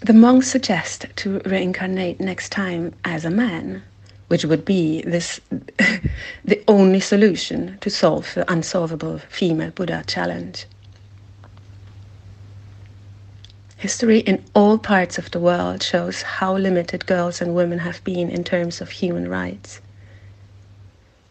the 0.00 0.12
monks 0.12 0.48
suggest 0.48 1.06
to 1.16 1.40
reincarnate 1.44 2.18
next 2.18 2.50
time 2.50 2.92
as 3.04 3.24
a 3.24 3.30
man, 3.30 3.82
which 4.26 4.44
would 4.44 4.64
be 4.64 5.02
this 5.02 5.40
the 6.44 6.62
only 6.66 6.98
solution 6.98 7.78
to 7.80 7.90
solve 7.90 8.34
the 8.34 8.50
unsolvable 8.50 9.18
female 9.18 9.70
Buddha 9.70 10.02
challenge. 10.06 10.66
History 13.76 14.20
in 14.20 14.44
all 14.54 14.78
parts 14.78 15.18
of 15.18 15.30
the 15.30 15.40
world 15.40 15.82
shows 15.82 16.22
how 16.22 16.56
limited 16.56 17.06
girls 17.06 17.40
and 17.40 17.54
women 17.54 17.80
have 17.80 18.02
been 18.04 18.30
in 18.30 18.44
terms 18.44 18.80
of 18.80 18.90
human 18.90 19.28
rights. 19.28 19.80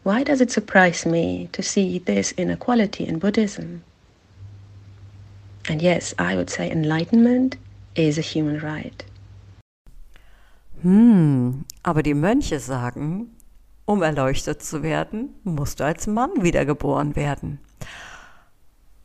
Why 0.03 0.23
does 0.23 0.41
it 0.41 0.51
surprise 0.51 1.05
me 1.05 1.49
to 1.51 1.61
see 1.61 1.99
this 1.99 2.31
inequality 2.33 3.05
in 3.05 3.19
Buddhism? 3.19 3.83
And 5.69 5.81
yes, 5.81 6.15
I 6.19 6.35
would 6.35 6.49
say 6.49 6.69
enlightenment 6.69 7.57
is 7.95 8.17
a 8.17 8.21
human 8.21 8.59
right. 8.59 9.05
Hm, 10.81 11.65
aber 11.83 12.01
die 12.01 12.15
Mönche 12.15 12.59
sagen, 12.59 13.35
um 13.85 14.01
erleuchtet 14.01 14.63
zu 14.63 14.81
werden, 14.81 15.29
musst 15.43 15.79
du 15.79 15.85
als 15.85 16.07
Mann 16.07 16.31
wiedergeboren 16.41 17.15
werden. 17.15 17.59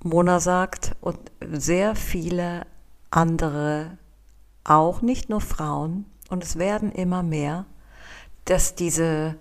Mona 0.03 0.41
sagt, 0.41 0.95
und 1.01 1.19
sehr 1.41 1.95
viele 1.97 2.67
andere 3.11 3.99
auch, 4.65 5.03
nicht 5.03 5.29
nur 5.29 5.41
Frauen, 5.41 6.07
und 6.29 6.43
es 6.43 6.57
werden 6.57 6.93
immer 6.93 7.23
mehr, 7.23 7.67
dass 8.45 8.75
diese 8.75 9.37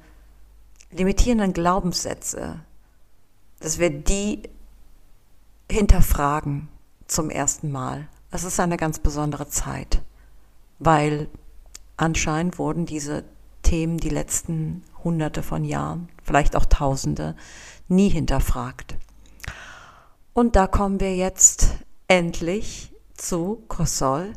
limitierenden 0.92 1.54
Glaubenssätze, 1.54 2.60
dass 3.60 3.80
wir 3.80 3.90
die 3.90 4.44
hinterfragen 5.72 6.68
zum 7.08 7.30
ersten 7.30 7.72
Mal. 7.72 8.08
Es 8.32 8.44
ist 8.44 8.60
eine 8.60 8.78
ganz 8.78 9.00
besondere 9.00 9.48
Zeit, 9.48 10.02
weil 10.80 11.28
anscheinend 11.98 12.60
wurden 12.60 12.86
diese 12.86 13.24
Themen 13.62 13.98
die 13.98 14.10
letzten 14.10 14.84
hunderte 15.04 15.44
von 15.44 15.64
Jahren, 15.64 16.10
vielleicht 16.24 16.56
auch 16.56 16.66
tausende, 16.66 17.36
nie 17.88 18.10
hinterfragt. 18.10 18.96
Und 20.34 20.56
da 20.56 20.68
kommen 20.68 21.00
wir 21.00 21.16
jetzt 21.16 21.78
endlich 22.08 22.92
zu 23.16 23.64
Kossol, 23.68 24.34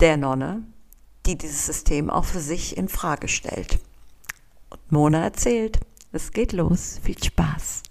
der 0.00 0.16
Nonne, 0.16 0.62
die 1.26 1.36
dieses 1.36 1.66
System 1.66 2.10
auch 2.10 2.24
für 2.24 2.40
sich 2.40 2.76
in 2.76 2.88
Frage 2.88 3.28
stellt. 3.28 3.78
Und 4.70 4.92
Mona 4.92 5.22
erzählt, 5.24 5.80
es 6.12 6.32
geht 6.32 6.52
los. 6.52 7.00
Viel 7.02 7.22
Spaß. 7.22 7.82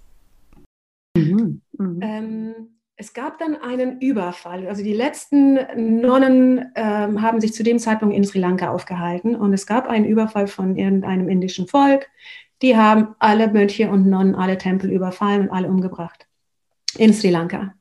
Mhm. 1.15 1.61
Mhm. 1.77 1.99
Ähm, 2.01 2.53
es 2.99 3.13
gab 3.13 3.37
dann 3.37 3.55
einen 3.55 4.01
Überfall. 4.01 4.67
Also 4.67 4.83
die 4.83 4.93
letzten 4.93 6.01
Nonnen 6.01 6.71
ähm, 6.75 7.21
haben 7.21 7.39
sich 7.39 7.53
zu 7.53 7.61
dem 7.61 7.77
Zeitpunkt 7.77 8.15
in 8.15 8.23
Sri 8.23 8.39
Lanka 8.39 8.71
aufgehalten 8.71 9.35
und 9.35 9.53
es 9.53 9.67
gab 9.67 9.87
einen 9.87 10.05
Überfall 10.05 10.47
von 10.47 10.75
irgendeinem 10.75 11.29
indischen 11.29 11.67
Volk. 11.67 12.09
Die 12.63 12.75
haben 12.75 13.15
alle 13.19 13.49
Mönche 13.49 13.91
und 13.91 14.07
Nonnen, 14.07 14.33
alle 14.33 14.57
Tempel 14.57 14.91
überfallen 14.91 15.43
und 15.43 15.51
alle 15.51 15.67
umgebracht 15.67 16.25
in 16.97 17.13
Sri 17.13 17.29
Lanka. 17.29 17.75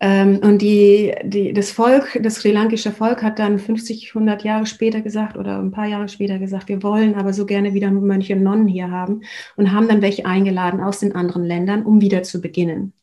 Ähm, 0.00 0.40
und 0.42 0.62
die, 0.62 1.14
die, 1.24 1.52
das 1.52 1.70
Volk, 1.70 2.18
das 2.22 2.36
sri 2.36 2.52
lankische 2.52 2.90
Volk 2.90 3.22
hat 3.22 3.38
dann 3.38 3.58
50, 3.58 4.12
100 4.14 4.44
Jahre 4.44 4.64
später 4.64 5.02
gesagt 5.02 5.36
oder 5.36 5.58
ein 5.58 5.72
paar 5.72 5.86
Jahre 5.86 6.08
später 6.08 6.38
gesagt, 6.38 6.68
wir 6.68 6.82
wollen 6.82 7.16
aber 7.16 7.34
so 7.34 7.44
gerne 7.44 7.74
wieder 7.74 7.90
Mönche 7.90 8.34
und 8.34 8.42
Nonnen 8.42 8.66
hier 8.66 8.90
haben 8.90 9.20
und 9.56 9.72
haben 9.72 9.88
dann 9.88 10.00
welche 10.00 10.24
eingeladen 10.24 10.80
aus 10.80 11.00
den 11.00 11.14
anderen 11.14 11.44
Ländern, 11.44 11.84
um 11.84 12.00
wieder 12.00 12.22
zu 12.22 12.40
beginnen 12.40 12.94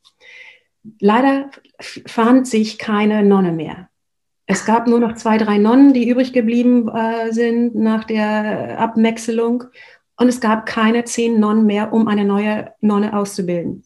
leider 0.99 1.49
fand 1.79 2.47
sich 2.47 2.77
keine 2.77 3.23
Nonne 3.23 3.51
mehr. 3.51 3.89
Es 4.45 4.65
gab 4.65 4.87
nur 4.87 4.99
noch 4.99 5.13
zwei, 5.13 5.37
drei 5.37 5.59
Nonnen, 5.59 5.93
die 5.93 6.09
übrig 6.09 6.33
geblieben 6.33 6.89
äh, 6.89 7.31
sind 7.31 7.75
nach 7.75 8.03
der 8.03 8.79
Abwechselung. 8.79 9.65
Und 10.17 10.27
es 10.27 10.41
gab 10.41 10.65
keine 10.65 11.03
zehn 11.03 11.39
Nonnen 11.39 11.65
mehr, 11.65 11.93
um 11.93 12.07
eine 12.07 12.25
neue 12.25 12.73
Nonne 12.81 13.15
auszubilden. 13.15 13.83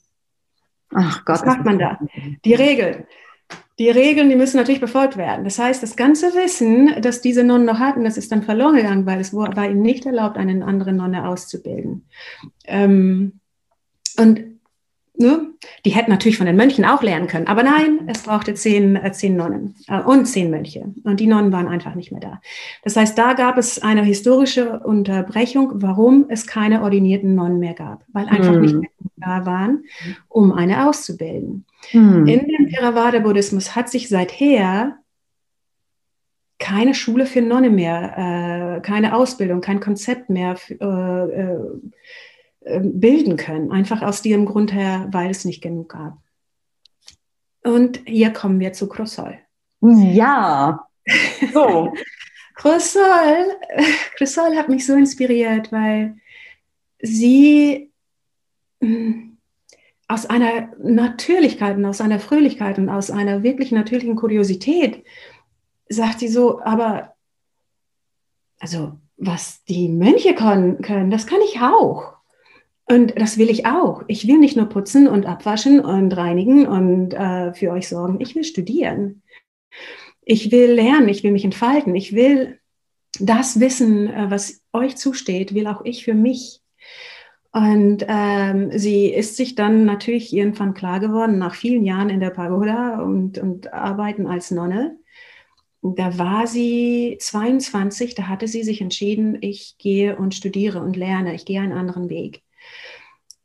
Ach 0.94 1.26
Gott. 1.26 1.36
Was 1.36 1.46
macht 1.46 1.66
man 1.66 1.80
da? 1.80 2.00
Die 2.46 2.54
Regeln. 2.54 3.06
Die 3.80 3.90
Regeln, 3.90 4.30
die 4.30 4.36
müssen 4.36 4.58
natürlich 4.58 4.82
befolgt 4.82 5.18
werden. 5.18 5.44
Das 5.44 5.60
heißt, 5.60 5.82
das 5.84 5.96
ganze 5.96 6.34
Wissen, 6.34 7.02
das 7.02 7.22
diese 7.22 7.44
Nonnen 7.44 7.66
noch 7.66 7.80
hatten, 7.80 8.04
das 8.04 8.18
ist 8.18 8.32
dann 8.32 8.44
verloren 8.44 8.76
gegangen, 8.76 9.06
weil 9.06 9.20
es 9.20 9.34
war 9.34 9.70
ihnen 9.70 9.82
nicht 9.82 10.06
erlaubt, 10.06 10.38
eine 10.38 10.64
andere 10.64 10.94
Nonne 10.94 11.28
auszubilden. 11.28 12.08
Ähm, 12.66 13.40
und 14.18 14.53
ne, 15.24 15.54
die 15.86 15.92
hätten 15.92 16.12
natürlich 16.12 16.38
von 16.38 16.46
den 16.46 16.56
Mönchen 16.56 16.86
auch 16.86 17.02
lernen 17.02 17.28
können. 17.28 17.48
Aber 17.48 17.64
nein, 17.64 18.02
es 18.08 18.24
brauchte 18.24 18.54
zehn, 18.54 18.96
äh, 18.96 19.12
zehn 19.12 19.36
Nonnen 19.36 19.76
äh, 19.88 20.02
und 20.02 20.26
zehn 20.26 20.52
Mönche. 20.52 20.94
Und 21.04 21.20
die 21.20 21.28
Nonnen 21.28 21.52
waren 21.52 21.68
einfach 21.68 21.96
nicht 21.96 22.12
mehr 22.12 22.22
da. 22.22 22.42
Das 22.84 22.96
heißt, 22.96 23.18
da 23.18 23.34
gab 23.34 23.58
es 23.58 23.82
eine 23.82 24.04
historische 24.04 24.80
Unterbrechung, 24.82 25.72
warum 25.76 26.26
es 26.30 26.46
keine 26.46 26.84
ordinierten 26.84 27.34
Nonnen 27.34 27.60
mehr 27.60 27.74
gab. 27.74 28.04
Weil 28.14 28.28
einfach 28.28 28.54
hm. 28.54 28.62
nicht 28.62 28.76
mehr 28.76 28.90
da 29.16 29.46
waren, 29.46 29.86
um 30.28 30.52
eine 30.52 30.88
auszubilden. 30.88 31.66
Hm. 31.90 32.28
In 32.28 32.48
dem 32.48 32.70
Theravada-Buddhismus 32.70 33.76
hat 33.76 33.90
sich 33.90 34.10
seither 34.10 34.98
keine 36.60 36.94
Schule 36.94 37.26
für 37.26 37.42
Nonne 37.42 37.70
mehr, 37.70 38.78
äh, 38.78 38.82
keine 38.82 39.16
Ausbildung, 39.16 39.60
kein 39.60 39.80
Konzept 39.80 40.30
mehr 40.30 40.56
für, 40.56 40.76
äh, 40.80 41.42
äh 41.42 41.58
bilden 42.66 43.38
können. 43.38 43.72
Einfach 43.72 44.02
aus 44.02 44.22
diesem 44.22 44.46
Grund 44.46 44.74
her, 44.74 45.08
weil 45.12 45.30
es 45.30 45.46
nicht 45.46 45.62
genug 45.62 45.90
gab. 45.90 46.18
Und 47.64 48.02
hier 48.06 48.32
kommen 48.32 48.60
wir 48.60 48.74
zu 48.74 48.88
Crossol. 48.88 49.40
Ja. 49.82 50.88
So. 51.54 51.94
Crossol, 52.56 53.58
Crossol 54.16 54.56
hat 54.56 54.70
mich 54.70 54.86
so 54.86 54.94
inspiriert, 54.94 55.72
weil 55.72 56.18
sie 57.00 57.92
hm, 58.80 59.38
aus 60.08 60.26
einer 60.26 60.72
Natürlichkeit 60.78 61.78
und 61.78 61.86
aus 61.86 62.00
einer 62.00 62.20
Fröhlichkeit 62.20 62.78
und 62.78 62.90
aus 62.90 63.10
einer 63.10 63.44
wirklich 63.44 63.72
natürlichen 63.72 64.16
Kuriosität 64.16 65.04
sagt 65.90 66.20
sie 66.20 66.28
so, 66.28 66.62
aber 66.62 67.16
also 68.60 68.94
was 69.18 69.64
die 69.66 69.90
Mönche 69.90 70.36
können, 70.36 70.82
können 70.82 71.10
das 71.10 71.28
kann 71.28 71.42
ich 71.42 71.60
auch. 71.60 72.13
Und 72.86 73.20
das 73.20 73.38
will 73.38 73.50
ich 73.50 73.66
auch. 73.66 74.04
Ich 74.08 74.28
will 74.28 74.38
nicht 74.38 74.58
nur 74.58 74.68
putzen 74.68 75.08
und 75.08 75.26
abwaschen 75.26 75.80
und 75.80 76.16
reinigen 76.16 76.68
und 76.68 77.14
äh, 77.14 77.54
für 77.54 77.72
euch 77.72 77.88
sorgen. 77.88 78.20
Ich 78.20 78.36
will 78.36 78.44
studieren. 78.44 79.22
Ich 80.22 80.52
will 80.52 80.72
lernen. 80.72 81.10
Ich 81.10 81.24
will 81.24 81.32
mich 81.32 81.46
entfalten. 81.46 81.96
Ich 81.96 82.14
will 82.14 82.60
das 83.20 83.60
Wissen, 83.60 84.10
äh, 84.10 84.30
was 84.30 84.62
euch 84.74 84.98
zusteht, 84.98 85.54
will 85.54 85.68
auch 85.68 85.86
ich 85.86 86.04
für 86.04 86.14
mich. 86.14 86.62
Und 87.52 88.04
ähm, 88.08 88.72
sie 88.78 89.14
ist 89.14 89.38
sich 89.38 89.54
dann 89.54 89.86
natürlich 89.86 90.34
irgendwann 90.34 90.74
klar 90.74 91.00
geworden, 91.00 91.38
nach 91.38 91.54
vielen 91.54 91.86
Jahren 91.86 92.10
in 92.10 92.20
der 92.20 92.32
Pagoda 92.32 93.00
und, 93.02 93.38
und 93.38 93.72
Arbeiten 93.72 94.26
als 94.26 94.50
Nonne. 94.50 94.98
Da 95.84 96.18
war 96.18 96.48
sie 96.48 97.18
22, 97.20 98.16
da 98.16 98.28
hatte 98.28 98.48
sie 98.48 98.64
sich 98.64 98.82
entschieden, 98.82 99.38
ich 99.42 99.76
gehe 99.78 100.16
und 100.16 100.34
studiere 100.34 100.80
und 100.80 100.96
lerne, 100.96 101.36
ich 101.36 101.46
gehe 101.46 101.62
einen 101.62 101.74
anderen 101.74 102.10
Weg. 102.10 102.43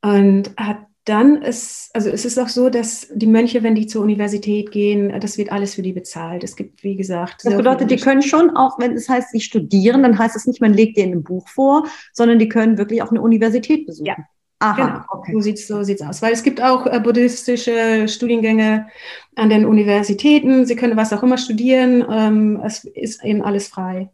Und 0.03 0.51
hat 0.57 0.89
dann 1.09 1.41
ist, 1.41 1.91
also 1.95 2.11
es 2.11 2.25
ist 2.27 2.39
auch 2.39 2.49
so, 2.49 2.69
dass 2.69 3.09
die 3.15 3.27
Mönche, 3.27 3.63
wenn 3.63 3.75
die 3.75 3.87
zur 3.87 4.03
Universität 4.03 4.71
gehen, 4.71 5.19
das 5.21 5.39
wird 5.39 5.51
alles 5.51 5.75
für 5.75 5.83
die 5.83 5.95
bezahlt. 5.95 6.45
Es 6.45 6.55
gibt, 6.55 6.85
wie 6.85 6.97
gesagt. 6.97 7.45
Das 7.45 7.57
bedeutet, 7.57 7.91
die 7.91 7.97
können 7.97 8.21
schon 8.23 8.55
auch, 8.57 8.79
wenn 8.79 8.93
es 8.93 9.09
heißt, 9.09 9.31
sie 9.31 9.41
studieren, 9.41 10.03
dann 10.03 10.19
heißt 10.19 10.37
es 10.37 10.47
nicht, 10.47 10.61
man 10.61 10.75
legt 10.75 10.99
denen 10.99 11.15
ein 11.15 11.23
Buch 11.23 11.49
vor, 11.49 11.87
sondern 12.13 12.39
die 12.39 12.49
können 12.49 12.77
wirklich 12.77 13.03
auch 13.03 13.11
eine 13.11 13.23
Universität 13.23 13.87
besuchen. 13.87 14.07
Ja. 14.07 14.17
Aha, 14.61 14.87
genau. 14.87 15.05
okay. 15.11 15.33
so 15.33 15.41
sieht 15.41 15.59
so 15.59 15.83
sieht's 15.85 16.03
aus. 16.03 16.21
Weil 16.21 16.33
es 16.33 16.43
gibt 16.43 16.61
auch 16.61 16.85
äh, 16.87 16.99
buddhistische 17.01 18.09
Studiengänge 18.09 18.89
an 19.37 19.51
den 19.51 19.65
Universitäten. 19.65 20.67
Sie 20.67 20.75
können 20.75 20.97
was 20.97 21.13
auch 21.13 21.23
immer 21.23 21.39
studieren. 21.39 22.05
Ähm, 22.11 22.61
es 22.65 22.85
ist 22.85 23.25
eben 23.25 23.43
alles 23.43 23.69
frei. 23.69 24.11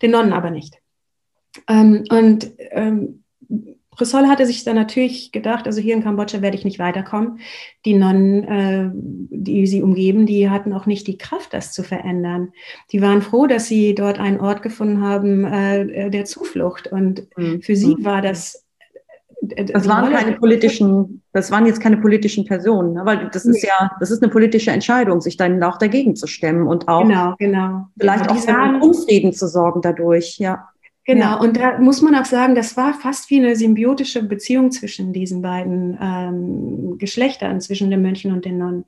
Den 0.00 0.12
Nonnen 0.12 0.32
aber 0.32 0.50
nicht. 0.50 0.78
Ähm, 1.68 2.04
und 2.10 2.52
ähm, 2.70 3.21
Brüssel 3.94 4.26
hatte 4.26 4.46
sich 4.46 4.64
dann 4.64 4.76
natürlich 4.76 5.32
gedacht, 5.32 5.66
also 5.66 5.80
hier 5.80 5.94
in 5.94 6.02
Kambodscha 6.02 6.40
werde 6.40 6.56
ich 6.56 6.64
nicht 6.64 6.78
weiterkommen. 6.78 7.40
Die 7.84 7.92
Nonnen, 7.92 8.44
äh, 8.44 8.90
die 8.94 9.66
sie 9.66 9.82
umgeben, 9.82 10.24
die 10.24 10.48
hatten 10.48 10.72
auch 10.72 10.86
nicht 10.86 11.06
die 11.06 11.18
Kraft, 11.18 11.52
das 11.52 11.72
zu 11.72 11.82
verändern. 11.82 12.52
Die 12.90 13.02
waren 13.02 13.20
froh, 13.20 13.46
dass 13.46 13.66
sie 13.66 13.94
dort 13.94 14.18
einen 14.18 14.40
Ort 14.40 14.62
gefunden 14.62 15.02
haben 15.02 15.44
äh, 15.44 16.08
der 16.10 16.24
Zuflucht. 16.24 16.86
Und 16.86 17.28
mhm. 17.36 17.60
für 17.60 17.76
sie 17.76 17.96
war 18.00 18.22
das 18.22 18.64
äh, 19.50 19.66
das 19.66 19.86
waren 19.86 20.10
keine 20.10 20.36
politischen, 20.36 21.22
das 21.32 21.50
waren 21.50 21.66
jetzt 21.66 21.80
keine 21.80 21.98
politischen 21.98 22.46
Personen, 22.46 22.94
ne? 22.94 23.02
weil 23.04 23.28
das 23.30 23.44
ist 23.44 23.62
ja, 23.62 23.90
das 24.00 24.10
ist 24.10 24.22
eine 24.22 24.32
politische 24.32 24.70
Entscheidung, 24.70 25.20
sich 25.20 25.36
dann 25.36 25.62
auch 25.62 25.78
dagegen 25.78 26.16
zu 26.16 26.26
stemmen 26.26 26.66
und 26.66 26.88
auch 26.88 27.02
genau, 27.02 27.34
genau. 27.38 27.88
vielleicht 27.98 28.26
ja, 28.26 28.32
auch 28.32 28.38
für 28.38 28.80
Unfrieden 28.86 29.32
zu 29.32 29.48
sorgen 29.48 29.82
dadurch, 29.82 30.38
ja. 30.38 30.68
Genau, 31.04 31.32
ja. 31.32 31.40
und 31.40 31.56
da 31.56 31.78
muss 31.78 32.00
man 32.00 32.14
auch 32.14 32.24
sagen, 32.24 32.54
das 32.54 32.76
war 32.76 32.94
fast 32.94 33.28
wie 33.30 33.38
eine 33.38 33.56
symbiotische 33.56 34.22
Beziehung 34.22 34.70
zwischen 34.70 35.12
diesen 35.12 35.42
beiden 35.42 35.98
ähm, 36.00 36.98
Geschlechtern, 36.98 37.60
zwischen 37.60 37.90
den 37.90 38.02
Mönchen 38.02 38.32
und 38.32 38.44
den 38.44 38.58
Nonnen. 38.58 38.84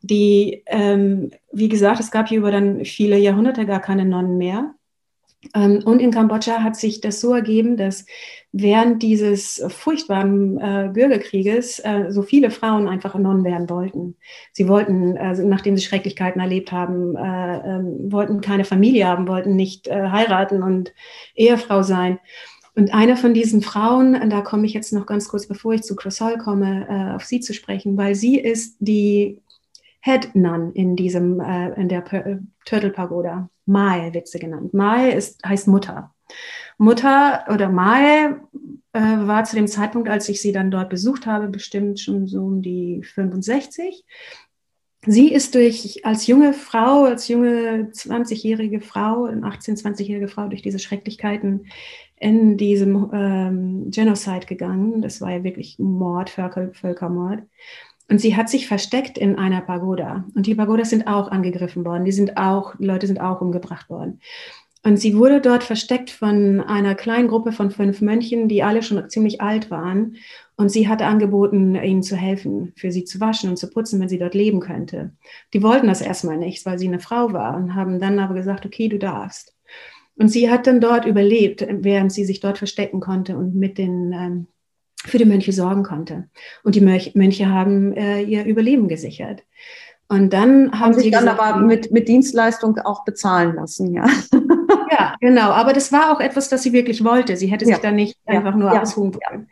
Die, 0.00 0.62
ähm, 0.66 1.30
wie 1.52 1.68
gesagt, 1.68 2.00
es 2.00 2.10
gab 2.10 2.28
hier 2.28 2.38
über 2.38 2.50
dann 2.50 2.84
viele 2.84 3.18
Jahrhunderte 3.18 3.66
gar 3.66 3.80
keine 3.80 4.04
Nonnen 4.04 4.38
mehr. 4.38 4.74
Ähm, 5.54 5.82
und 5.84 6.00
in 6.00 6.10
Kambodscha 6.10 6.62
hat 6.62 6.76
sich 6.76 7.00
das 7.00 7.20
so 7.20 7.34
ergeben, 7.34 7.76
dass 7.76 8.06
während 8.52 9.02
dieses 9.02 9.62
furchtbaren 9.68 10.58
äh, 10.58 10.90
Bürgerkrieges 10.92 11.80
äh, 11.80 12.06
so 12.10 12.22
viele 12.22 12.50
Frauen 12.50 12.88
einfach 12.88 13.14
Nonnen 13.14 13.44
werden 13.44 13.68
wollten. 13.68 14.16
Sie 14.52 14.68
wollten, 14.68 15.16
äh, 15.16 15.34
nachdem 15.42 15.76
sie 15.76 15.84
Schrecklichkeiten 15.84 16.40
erlebt 16.40 16.70
haben, 16.70 17.16
äh, 17.16 17.76
ähm, 17.76 18.12
wollten 18.12 18.40
keine 18.40 18.64
Familie 18.64 19.06
haben, 19.06 19.26
wollten 19.26 19.56
nicht 19.56 19.88
äh, 19.88 20.08
heiraten 20.08 20.62
und 20.62 20.92
Ehefrau 21.34 21.82
sein. 21.82 22.18
Und 22.74 22.94
eine 22.94 23.16
von 23.16 23.34
diesen 23.34 23.60
Frauen, 23.60 24.30
da 24.30 24.40
komme 24.40 24.64
ich 24.64 24.72
jetzt 24.72 24.94
noch 24.94 25.04
ganz 25.04 25.28
kurz, 25.28 25.46
bevor 25.46 25.74
ich 25.74 25.82
zu 25.82 25.94
Crossol 25.94 26.38
komme, 26.38 26.86
äh, 26.88 27.14
auf 27.14 27.24
sie 27.24 27.40
zu 27.40 27.52
sprechen, 27.52 27.98
weil 27.98 28.14
sie 28.14 28.38
ist 28.38 28.76
die 28.80 29.42
Head 30.02 30.34
Nun 30.34 30.72
in 30.72 30.96
diesem, 30.96 31.40
in 31.40 31.88
der 31.88 32.04
Turtle 32.64 32.90
Pagoda. 32.90 33.48
Mae 33.66 34.12
wird 34.12 34.28
sie 34.28 34.38
genannt. 34.38 34.74
Mae 34.74 35.12
ist, 35.12 35.44
heißt 35.44 35.68
Mutter. 35.68 36.12
Mutter 36.78 37.44
oder 37.48 37.68
Mae 37.68 38.36
äh, 38.92 39.00
war 39.00 39.44
zu 39.44 39.56
dem 39.56 39.68
Zeitpunkt, 39.68 40.08
als 40.08 40.28
ich 40.28 40.40
sie 40.40 40.52
dann 40.52 40.70
dort 40.70 40.90
besucht 40.90 41.26
habe, 41.26 41.48
bestimmt 41.48 42.00
schon 42.00 42.26
so 42.26 42.42
um 42.44 42.62
die 42.62 43.02
65. 43.02 44.04
Sie 45.04 45.32
ist 45.32 45.56
durch 45.56 46.04
als 46.04 46.28
junge 46.28 46.52
Frau, 46.52 47.04
als 47.04 47.26
junge 47.26 47.90
20-jährige 47.92 48.80
Frau, 48.80 49.26
18, 49.26 49.76
20-jährige 49.76 50.28
Frau 50.28 50.46
durch 50.46 50.62
diese 50.62 50.78
Schrecklichkeiten 50.78 51.66
in 52.16 52.56
diesem 52.56 53.10
ähm, 53.12 53.90
Genocide 53.90 54.46
gegangen. 54.46 55.02
Das 55.02 55.20
war 55.20 55.32
ja 55.32 55.42
wirklich 55.42 55.80
Mord, 55.80 56.30
Völker, 56.30 56.72
Völkermord. 56.72 57.42
Und 58.08 58.20
sie 58.20 58.36
hat 58.36 58.48
sich 58.48 58.66
versteckt 58.66 59.16
in 59.16 59.36
einer 59.36 59.60
Pagoda. 59.60 60.24
Und 60.34 60.46
die 60.46 60.54
Pagodas 60.54 60.90
sind 60.90 61.06
auch 61.06 61.28
angegriffen 61.28 61.84
worden. 61.84 62.04
Die 62.04 62.12
sind 62.12 62.36
auch, 62.36 62.74
die 62.76 62.84
Leute 62.84 63.06
sind 63.06 63.20
auch 63.20 63.40
umgebracht 63.40 63.88
worden. 63.88 64.20
Und 64.84 64.96
sie 64.96 65.16
wurde 65.16 65.40
dort 65.40 65.62
versteckt 65.62 66.10
von 66.10 66.60
einer 66.60 66.96
kleinen 66.96 67.28
Gruppe 67.28 67.52
von 67.52 67.70
fünf 67.70 68.00
Mönchen, 68.00 68.48
die 68.48 68.64
alle 68.64 68.82
schon 68.82 69.08
ziemlich 69.08 69.40
alt 69.40 69.70
waren. 69.70 70.16
Und 70.56 70.70
sie 70.70 70.88
hatte 70.88 71.06
angeboten, 71.06 71.76
ihnen 71.76 72.02
zu 72.02 72.16
helfen, 72.16 72.72
für 72.76 72.90
sie 72.90 73.04
zu 73.04 73.20
waschen 73.20 73.48
und 73.48 73.56
zu 73.56 73.70
putzen, 73.70 74.00
wenn 74.00 74.08
sie 74.08 74.18
dort 74.18 74.34
leben 74.34 74.58
könnte. 74.58 75.12
Die 75.54 75.62
wollten 75.62 75.86
das 75.86 76.00
erstmal 76.00 76.36
nicht, 76.36 76.66
weil 76.66 76.80
sie 76.80 76.88
eine 76.88 76.98
Frau 76.98 77.32
war 77.32 77.56
und 77.56 77.76
haben 77.76 78.00
dann 78.00 78.18
aber 78.18 78.34
gesagt, 78.34 78.66
okay, 78.66 78.88
du 78.88 78.98
darfst. 78.98 79.54
Und 80.16 80.28
sie 80.28 80.50
hat 80.50 80.66
dann 80.66 80.80
dort 80.80 81.06
überlebt, 81.06 81.66
während 81.68 82.12
sie 82.12 82.24
sich 82.24 82.40
dort 82.40 82.58
verstecken 82.58 83.00
konnte 83.00 83.36
und 83.36 83.54
mit 83.54 83.78
den 83.78 84.12
ähm, 84.12 84.46
für 85.04 85.18
die 85.18 85.24
Mönche 85.24 85.52
sorgen 85.52 85.82
konnte. 85.82 86.28
Und 86.62 86.74
die 86.74 86.80
Mönche 86.80 87.48
haben 87.48 87.92
äh, 87.94 88.22
ihr 88.22 88.44
Überleben 88.44 88.88
gesichert. 88.88 89.42
Und 90.08 90.32
dann 90.32 90.72
haben, 90.72 90.80
haben 90.80 90.94
sie 90.94 91.10
dann 91.10 91.24
gesagt, 91.24 91.40
aber 91.40 91.60
mit, 91.60 91.90
mit 91.90 92.06
Dienstleistung 92.06 92.78
auch 92.78 93.04
bezahlen 93.04 93.54
lassen, 93.54 93.94
ja. 93.94 94.06
Ja, 94.92 95.14
genau. 95.20 95.50
Aber 95.50 95.72
das 95.72 95.90
war 95.90 96.12
auch 96.12 96.20
etwas, 96.20 96.48
das 96.50 96.62
sie 96.62 96.72
wirklich 96.72 97.02
wollte. 97.02 97.36
Sie 97.36 97.46
hätte 97.46 97.64
sich 97.64 97.74
ja. 97.74 97.80
da 97.80 97.90
nicht 97.90 98.16
ja. 98.26 98.34
einfach 98.34 98.54
nur 98.54 98.74
ja. 98.74 98.82
ausruhen 98.82 99.14
wollen. 99.14 99.48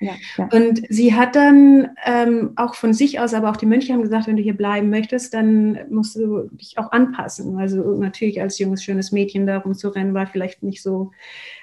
Und 0.52 0.82
sie 0.90 1.14
hat 1.14 1.34
dann 1.34 1.88
ähm, 2.04 2.52
auch 2.56 2.74
von 2.74 2.92
sich 2.92 3.20
aus, 3.20 3.32
aber 3.32 3.50
auch 3.50 3.56
die 3.56 3.66
Mönche 3.66 3.92
haben 3.92 4.02
gesagt, 4.02 4.26
wenn 4.26 4.36
du 4.36 4.42
hier 4.42 4.56
bleiben 4.56 4.90
möchtest, 4.90 5.32
dann 5.32 5.78
musst 5.88 6.16
du 6.16 6.48
dich 6.52 6.78
auch 6.78 6.92
anpassen. 6.92 7.58
Also 7.58 7.94
natürlich 7.94 8.40
als 8.42 8.58
junges, 8.58 8.84
schönes 8.84 9.12
Mädchen 9.12 9.46
da 9.46 9.58
rumzurennen, 9.58 10.12
war 10.12 10.26
vielleicht 10.26 10.62
nicht 10.62 10.82
so, 10.82 11.12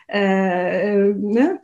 äh, 0.08 1.14
ne? 1.14 1.60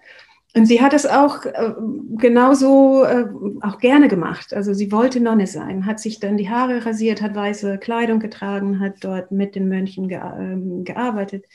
Und 0.55 0.67
sie 0.67 0.81
hat 0.81 0.93
es 0.93 1.07
auch 1.07 1.45
äh, 1.45 1.73
genauso 2.17 3.03
äh, 3.05 3.25
auch 3.61 3.79
gerne 3.79 4.07
gemacht. 4.07 4.53
Also 4.53 4.73
sie 4.73 4.91
wollte 4.91 5.19
Nonne 5.19 5.47
sein, 5.47 5.87
hat 5.87 5.99
sich 5.99 6.19
dann 6.19 6.37
die 6.37 6.49
Haare 6.49 6.85
rasiert, 6.85 7.23
hat 7.23 7.33
weiße 7.33 7.79
Kleidung 7.79 8.19
getragen, 8.19 8.79
hat 8.79 8.97
dort 9.01 9.31
mit 9.31 9.55
den 9.55 9.67
Mönchen 9.67 10.07
ge 10.07 10.19
äh, 10.19 10.83
gearbeitet. 10.83 11.45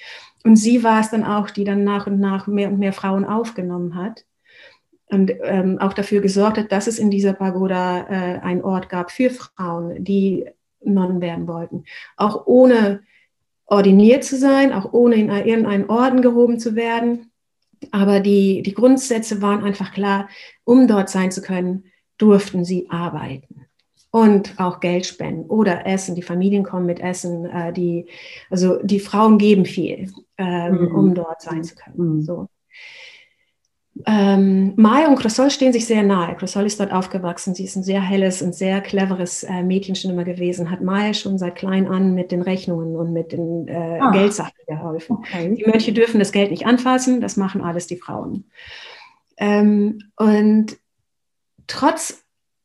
Und 0.45 0.57
sie 0.57 0.83
war 0.83 1.01
es 1.01 1.11
dann 1.11 1.23
auch, 1.25 1.51
die 1.51 1.65
dann 1.65 1.85
nach 1.85 2.09
und 2.09 2.19
nach 2.19 2.49
mehr 2.49 2.69
und 2.69 2.81
mehr 2.81 2.93
Frauen 2.93 3.25
aufgenommen 3.25 3.95
hat 3.95 4.25
und 5.11 5.33
ähm, 5.43 5.79
auch 5.79 5.93
dafür 5.93 6.21
gesorgt 6.21 6.59
hat, 6.59 6.73
dass 6.73 6.87
es 6.87 6.99
in 6.99 7.11
dieser 7.11 7.33
Pagoda 7.33 8.01
äh, 8.09 8.41
einen 8.41 8.63
Ort 8.63 8.89
gab 8.89 9.11
für 9.11 9.31
Frauen, 9.31 10.03
die 10.05 10.47
Nonnen 10.85 11.21
werden 11.21 11.47
wollten. 11.47 11.85
Auch 12.17 12.47
ohne 12.47 13.01
ordiniert 13.67 14.25
zu 14.25 14.37
sein, 14.37 14.73
auch 14.73 14.93
ohne 14.93 15.17
in 15.17 15.31
irgendeinen 15.31 15.89
Orden 15.89 16.23
gehoben 16.23 16.59
zu 16.59 16.75
werden. 16.75 17.31
Aber 17.91 18.21
die, 18.21 18.63
die 18.63 18.75
Grundsätze 18.75 19.43
waren 19.43 19.65
einfach 19.65 19.93
klar, 19.93 20.29
um 20.65 20.87
dort 20.89 21.09
sein 21.11 21.31
zu 21.31 21.43
können, 21.43 21.85
durften 22.19 22.65
sie 22.65 22.91
arbeiten 22.91 23.67
und 24.11 24.59
auch 24.59 24.81
Geld 24.81 25.07
spenden 25.07 25.49
oder 25.49 25.87
Essen. 25.87 26.15
Die 26.15 26.23
Familien 26.23 26.65
kommen 26.65 26.87
mit 26.87 27.01
Essen. 27.01 27.47
Äh, 27.47 27.73
die, 27.73 28.07
also 28.51 28.83
die 28.83 29.01
Frauen 29.01 29.39
geben 29.39 29.65
viel, 29.65 30.11
ähm, 30.39 30.73
mhm. 30.73 30.95
um 30.95 31.15
dort 31.15 31.43
sein 31.43 31.65
zu 31.65 31.75
können. 31.75 32.17
Mhm. 32.17 32.23
So. 32.23 32.49
Ähm, 34.07 34.75
Maya 34.77 35.09
und 35.09 35.19
Cressol 35.19 35.51
stehen 35.51 35.73
sich 35.73 35.87
sehr 35.87 36.03
nahe. 36.03 36.37
Cressol 36.37 36.67
ist 36.67 36.79
dort 36.79 36.93
aufgewachsen. 36.93 37.55
Sie 37.55 37.65
ist 37.65 37.77
ein 37.77 37.83
sehr 37.83 38.01
helles 38.01 38.43
und 38.43 38.55
sehr 38.55 38.81
cleveres 38.81 39.43
äh, 39.43 39.63
Mädchen 39.63 39.95
schon 39.95 40.11
immer 40.11 40.25
gewesen. 40.25 40.71
Hat 40.71 40.83
Maya 40.83 41.15
schon 41.15 41.39
seit 41.39 41.57
klein 41.57 41.87
an 41.87 42.15
mit 42.15 42.31
den 42.31 42.43
Rechnungen 42.43 42.97
und 42.97 43.13
mit 43.13 43.33
den 43.33 43.67
äh, 43.69 43.99
ah. 44.01 44.11
Geldsachen 44.11 44.53
geholfen. 44.67 45.17
Okay. 45.19 45.55
Die 45.55 45.65
Mönche 45.65 45.93
dürfen 45.93 46.19
das 46.19 46.33
Geld 46.33 46.51
nicht 46.51 46.67
anfassen. 46.67 47.21
Das 47.21 47.37
machen 47.37 47.61
alles 47.61 47.87
die 47.87 47.97
Frauen. 47.97 48.45
Ähm, 49.37 49.99
und 50.17 50.77
trotz 51.67 52.25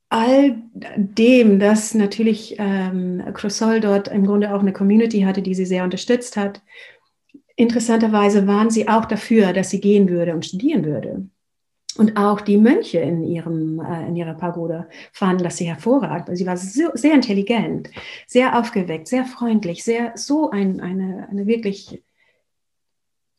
all 0.09 0.55
dem, 0.95 1.59
dass 1.59 1.95
natürlich 1.95 2.55
ähm, 2.59 3.23
Cressol 3.33 3.79
dort 3.79 4.09
im 4.09 4.27
Grunde 4.27 4.53
auch 4.53 4.59
eine 4.59 4.71
Community 4.71 5.21
hatte, 5.21 5.41
die 5.41 5.55
sie 5.55 5.65
sehr 5.65 5.83
unterstützt 5.83 6.37
hat, 6.37 6.61
interessanterweise 7.55 8.47
waren 8.47 8.69
sie 8.69 8.87
auch 8.87 9.05
dafür, 9.05 9.53
dass 9.53 9.69
sie 9.69 9.81
gehen 9.81 10.09
würde 10.09 10.33
und 10.33 10.45
studieren 10.45 10.85
würde. 10.85 11.27
Und 11.95 12.17
auch 12.17 12.41
die 12.41 12.57
Mönche 12.57 12.99
in, 12.99 13.23
ihrem, 13.23 13.79
äh, 13.79 14.07
in 14.07 14.15
ihrer 14.15 14.33
Pagoda 14.33 14.87
fanden 15.11 15.43
das 15.43 15.57
sie 15.57 15.65
hervorragend. 15.65 16.35
Sie 16.35 16.45
war 16.47 16.57
so, 16.57 16.89
sehr 16.95 17.13
intelligent, 17.13 17.89
sehr 18.25 18.57
aufgeweckt, 18.57 19.07
sehr 19.07 19.25
freundlich, 19.25 19.83
sehr 19.83 20.13
so 20.15 20.49
ein, 20.49 20.81
eine, 20.81 21.27
eine 21.29 21.45
wirklich 21.45 22.01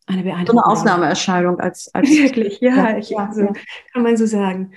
eine 0.06 0.22
beeindruckende. 0.22 0.52
So 0.52 0.58
eine 0.58 0.66
Ausnahmeerscheinung 0.66 1.58
als, 1.58 1.88
als 1.94 2.08
wirklich, 2.10 2.60
ja, 2.60 2.96
ich, 2.96 3.10
ja, 3.10 3.26
kann 3.92 4.02
man 4.02 4.16
so 4.16 4.26
sagen. 4.26 4.72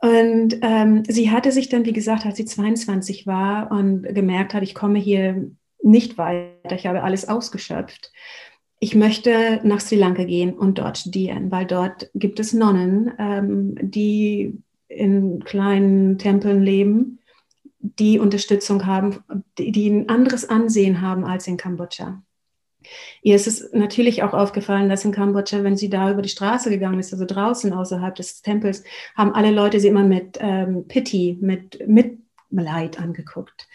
Und 0.00 0.58
ähm, 0.60 1.04
sie 1.08 1.30
hatte 1.30 1.52
sich 1.52 1.70
dann, 1.70 1.86
wie 1.86 1.94
gesagt, 1.94 2.26
als 2.26 2.36
sie 2.36 2.44
22 2.44 3.26
war 3.26 3.70
und 3.70 4.02
gemerkt 4.02 4.52
hat, 4.52 4.62
ich 4.62 4.74
komme 4.74 4.98
hier 4.98 5.50
nicht 5.82 6.18
weiter, 6.18 6.74
ich 6.74 6.86
habe 6.86 7.02
alles 7.02 7.28
ausgeschöpft. 7.28 8.12
Ich 8.78 8.94
möchte 8.94 9.60
nach 9.64 9.80
Sri 9.80 9.96
Lanka 9.96 10.24
gehen 10.24 10.52
und 10.54 10.78
dort 10.78 10.98
studieren, 10.98 11.50
weil 11.50 11.66
dort 11.66 12.10
gibt 12.14 12.38
es 12.40 12.52
Nonnen, 12.52 13.12
ähm, 13.18 13.74
die 13.80 14.58
in 14.88 15.42
kleinen 15.44 16.18
Tempeln 16.18 16.62
leben, 16.62 17.18
die 17.78 18.18
Unterstützung 18.18 18.86
haben, 18.86 19.18
die, 19.58 19.72
die 19.72 19.88
ein 19.88 20.08
anderes 20.08 20.48
Ansehen 20.48 21.00
haben 21.00 21.24
als 21.24 21.46
in 21.46 21.56
Kambodscha. 21.56 22.22
Ihr 23.22 23.34
ist 23.34 23.46
es 23.46 23.72
natürlich 23.72 24.22
auch 24.22 24.32
aufgefallen, 24.32 24.88
dass 24.88 25.04
in 25.04 25.12
Kambodscha, 25.12 25.64
wenn 25.64 25.76
sie 25.76 25.88
da 25.88 26.10
über 26.10 26.22
die 26.22 26.28
Straße 26.28 26.70
gegangen 26.70 27.00
ist, 27.00 27.12
also 27.12 27.24
draußen 27.24 27.72
außerhalb 27.72 28.14
des 28.14 28.42
Tempels, 28.42 28.84
haben 29.16 29.34
alle 29.34 29.50
Leute 29.50 29.80
sie 29.80 29.88
immer 29.88 30.04
mit 30.04 30.38
ähm, 30.40 30.86
Pity, 30.86 31.38
mit 31.40 31.82
Mitleid 31.88 33.00
angeguckt, 33.00 33.66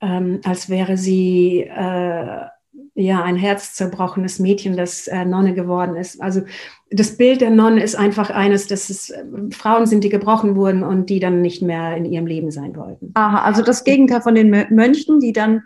ähm, 0.00 0.40
als 0.44 0.68
wäre 0.68 0.96
sie 0.96 1.62
äh, 1.62 2.46
ja 2.94 3.22
ein 3.22 3.36
herzzerbrochenes 3.36 4.38
Mädchen, 4.38 4.76
das 4.76 5.06
äh, 5.06 5.24
Nonne 5.24 5.54
geworden 5.54 5.96
ist. 5.96 6.20
Also 6.20 6.42
das 6.90 7.16
Bild 7.16 7.40
der 7.40 7.50
Nonne 7.50 7.82
ist 7.82 7.94
einfach 7.94 8.30
eines, 8.30 8.66
dass 8.66 8.90
es 8.90 9.10
äh, 9.10 9.24
Frauen 9.52 9.86
sind, 9.86 10.04
die 10.04 10.08
gebrochen 10.08 10.56
wurden 10.56 10.82
und 10.82 11.10
die 11.10 11.20
dann 11.20 11.42
nicht 11.42 11.62
mehr 11.62 11.96
in 11.96 12.04
ihrem 12.04 12.26
Leben 12.26 12.50
sein 12.50 12.76
wollten. 12.76 13.10
Aha, 13.14 13.42
also 13.42 13.62
das 13.62 13.84
Gegenteil 13.84 14.22
von 14.22 14.34
den 14.34 14.50
Mönchen, 14.50 15.20
die 15.20 15.32
dann 15.32 15.62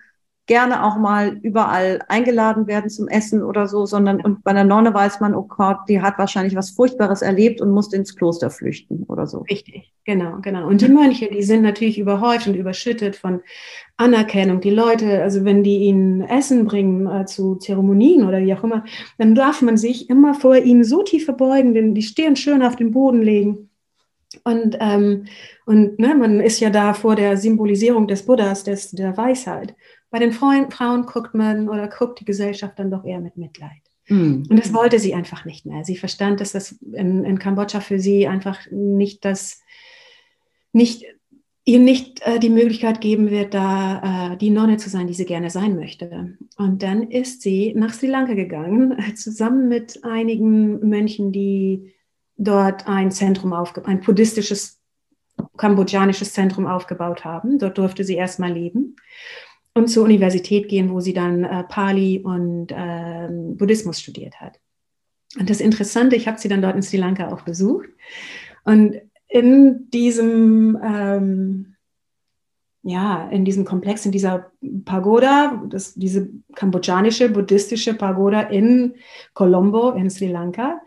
gerne 0.50 0.84
auch 0.84 0.96
mal 0.96 1.38
überall 1.42 2.00
eingeladen 2.08 2.66
werden 2.66 2.90
zum 2.90 3.06
Essen 3.06 3.44
oder 3.44 3.68
so, 3.68 3.86
sondern 3.86 4.20
und 4.20 4.42
bei 4.42 4.52
der 4.52 4.64
Nonne 4.64 4.92
weiß 4.92 5.20
man, 5.20 5.32
oh 5.32 5.44
Gott, 5.44 5.76
die 5.88 6.02
hat 6.02 6.18
wahrscheinlich 6.18 6.56
was 6.56 6.70
Furchtbares 6.70 7.22
erlebt 7.22 7.60
und 7.60 7.70
musste 7.70 7.94
ins 7.94 8.16
Kloster 8.16 8.50
flüchten 8.50 9.04
oder 9.04 9.28
so. 9.28 9.44
Richtig, 9.48 9.92
genau, 10.04 10.38
genau. 10.42 10.66
Und 10.66 10.80
die 10.80 10.88
Mönche, 10.88 11.28
die 11.28 11.44
sind 11.44 11.62
natürlich 11.62 12.00
überhäuft 12.00 12.48
und 12.48 12.56
überschüttet 12.56 13.14
von 13.14 13.42
Anerkennung. 13.96 14.60
Die 14.60 14.70
Leute, 14.70 15.22
also 15.22 15.44
wenn 15.44 15.62
die 15.62 15.84
ihnen 15.84 16.22
Essen 16.22 16.64
bringen 16.64 17.06
äh, 17.06 17.26
zu 17.26 17.54
Zeremonien 17.54 18.26
oder 18.26 18.40
wie 18.40 18.52
auch 18.52 18.64
immer, 18.64 18.82
dann 19.18 19.36
darf 19.36 19.62
man 19.62 19.76
sich 19.76 20.10
immer 20.10 20.34
vor 20.34 20.56
ihnen 20.56 20.82
so 20.82 21.04
tief 21.04 21.26
verbeugen, 21.26 21.74
denn 21.74 21.94
die 21.94 22.02
Stirn 22.02 22.34
schön 22.34 22.64
auf 22.64 22.74
den 22.74 22.90
Boden 22.90 23.22
legen. 23.22 23.70
Und, 24.42 24.76
ähm, 24.80 25.26
und 25.64 26.00
ne, 26.00 26.16
man 26.16 26.40
ist 26.40 26.58
ja 26.58 26.70
da 26.70 26.92
vor 26.92 27.14
der 27.14 27.36
Symbolisierung 27.36 28.08
des 28.08 28.26
Buddhas, 28.26 28.64
des, 28.64 28.90
der 28.90 29.16
Weisheit. 29.16 29.76
Bei 30.10 30.18
den 30.18 30.32
Frauen, 30.32 30.70
Frauen 30.70 31.06
guckt 31.06 31.34
man 31.34 31.68
oder 31.68 31.88
guckt 31.88 32.20
die 32.20 32.24
Gesellschaft 32.24 32.78
dann 32.78 32.90
doch 32.90 33.04
eher 33.04 33.20
mit 33.20 33.36
Mitleid. 33.36 33.82
Mhm. 34.08 34.46
Und 34.50 34.58
das 34.58 34.74
wollte 34.74 34.98
sie 34.98 35.14
einfach 35.14 35.44
nicht 35.44 35.66
mehr. 35.66 35.84
Sie 35.84 35.96
verstand, 35.96 36.40
dass 36.40 36.52
das 36.52 36.72
in, 36.72 37.24
in 37.24 37.38
Kambodscha 37.38 37.80
für 37.80 38.00
sie 38.00 38.26
einfach 38.26 38.58
nicht 38.72 39.24
das, 39.24 39.62
nicht, 40.72 41.04
ihr 41.64 41.78
nicht 41.78 42.20
äh, 42.26 42.40
die 42.40 42.50
Möglichkeit 42.50 43.00
geben 43.00 43.30
wird, 43.30 43.54
da 43.54 44.32
äh, 44.32 44.36
die 44.36 44.50
Nonne 44.50 44.78
zu 44.78 44.90
sein, 44.90 45.06
die 45.06 45.14
sie 45.14 45.26
gerne 45.26 45.48
sein 45.48 45.76
möchte. 45.76 46.36
Und 46.56 46.82
dann 46.82 47.04
ist 47.04 47.42
sie 47.42 47.72
nach 47.76 47.94
Sri 47.94 48.08
Lanka 48.08 48.34
gegangen, 48.34 48.96
zusammen 49.14 49.68
mit 49.68 50.04
einigen 50.04 50.88
Mönchen, 50.88 51.30
die 51.30 51.94
dort 52.36 52.88
ein 52.88 53.12
Zentrum 53.12 53.52
aufgebaut, 53.52 53.88
ein 53.88 54.00
buddhistisches, 54.00 54.80
kambodschanisches 55.56 56.32
Zentrum 56.32 56.66
aufgebaut 56.66 57.24
haben. 57.24 57.60
Dort 57.60 57.78
durfte 57.78 58.02
sie 58.02 58.16
erstmal 58.16 58.52
leben 58.52 58.96
und 59.74 59.88
zur 59.88 60.04
Universität 60.04 60.68
gehen, 60.68 60.90
wo 60.90 61.00
sie 61.00 61.12
dann 61.12 61.44
äh, 61.44 61.64
Pali 61.64 62.20
und 62.20 62.68
ähm, 62.70 63.56
Buddhismus 63.56 64.00
studiert 64.00 64.40
hat. 64.40 64.58
Und 65.38 65.48
das 65.48 65.60
Interessante, 65.60 66.16
ich 66.16 66.26
habe 66.26 66.38
sie 66.38 66.48
dann 66.48 66.62
dort 66.62 66.74
in 66.74 66.82
Sri 66.82 66.96
Lanka 66.96 67.32
auch 67.32 67.42
besucht. 67.42 67.88
Und 68.64 69.00
in 69.28 69.88
diesem, 69.90 70.76
ähm, 70.82 71.76
ja, 72.82 73.28
in 73.30 73.44
diesem 73.44 73.64
Komplex, 73.64 74.04
in 74.04 74.12
dieser 74.12 74.50
Pagoda, 74.84 75.62
das, 75.68 75.94
diese 75.94 76.30
kambodschanische 76.56 77.28
buddhistische 77.28 77.94
Pagoda 77.94 78.40
in 78.42 78.94
Colombo 79.34 79.92
in 79.92 80.10
Sri 80.10 80.26
Lanka, 80.26 80.80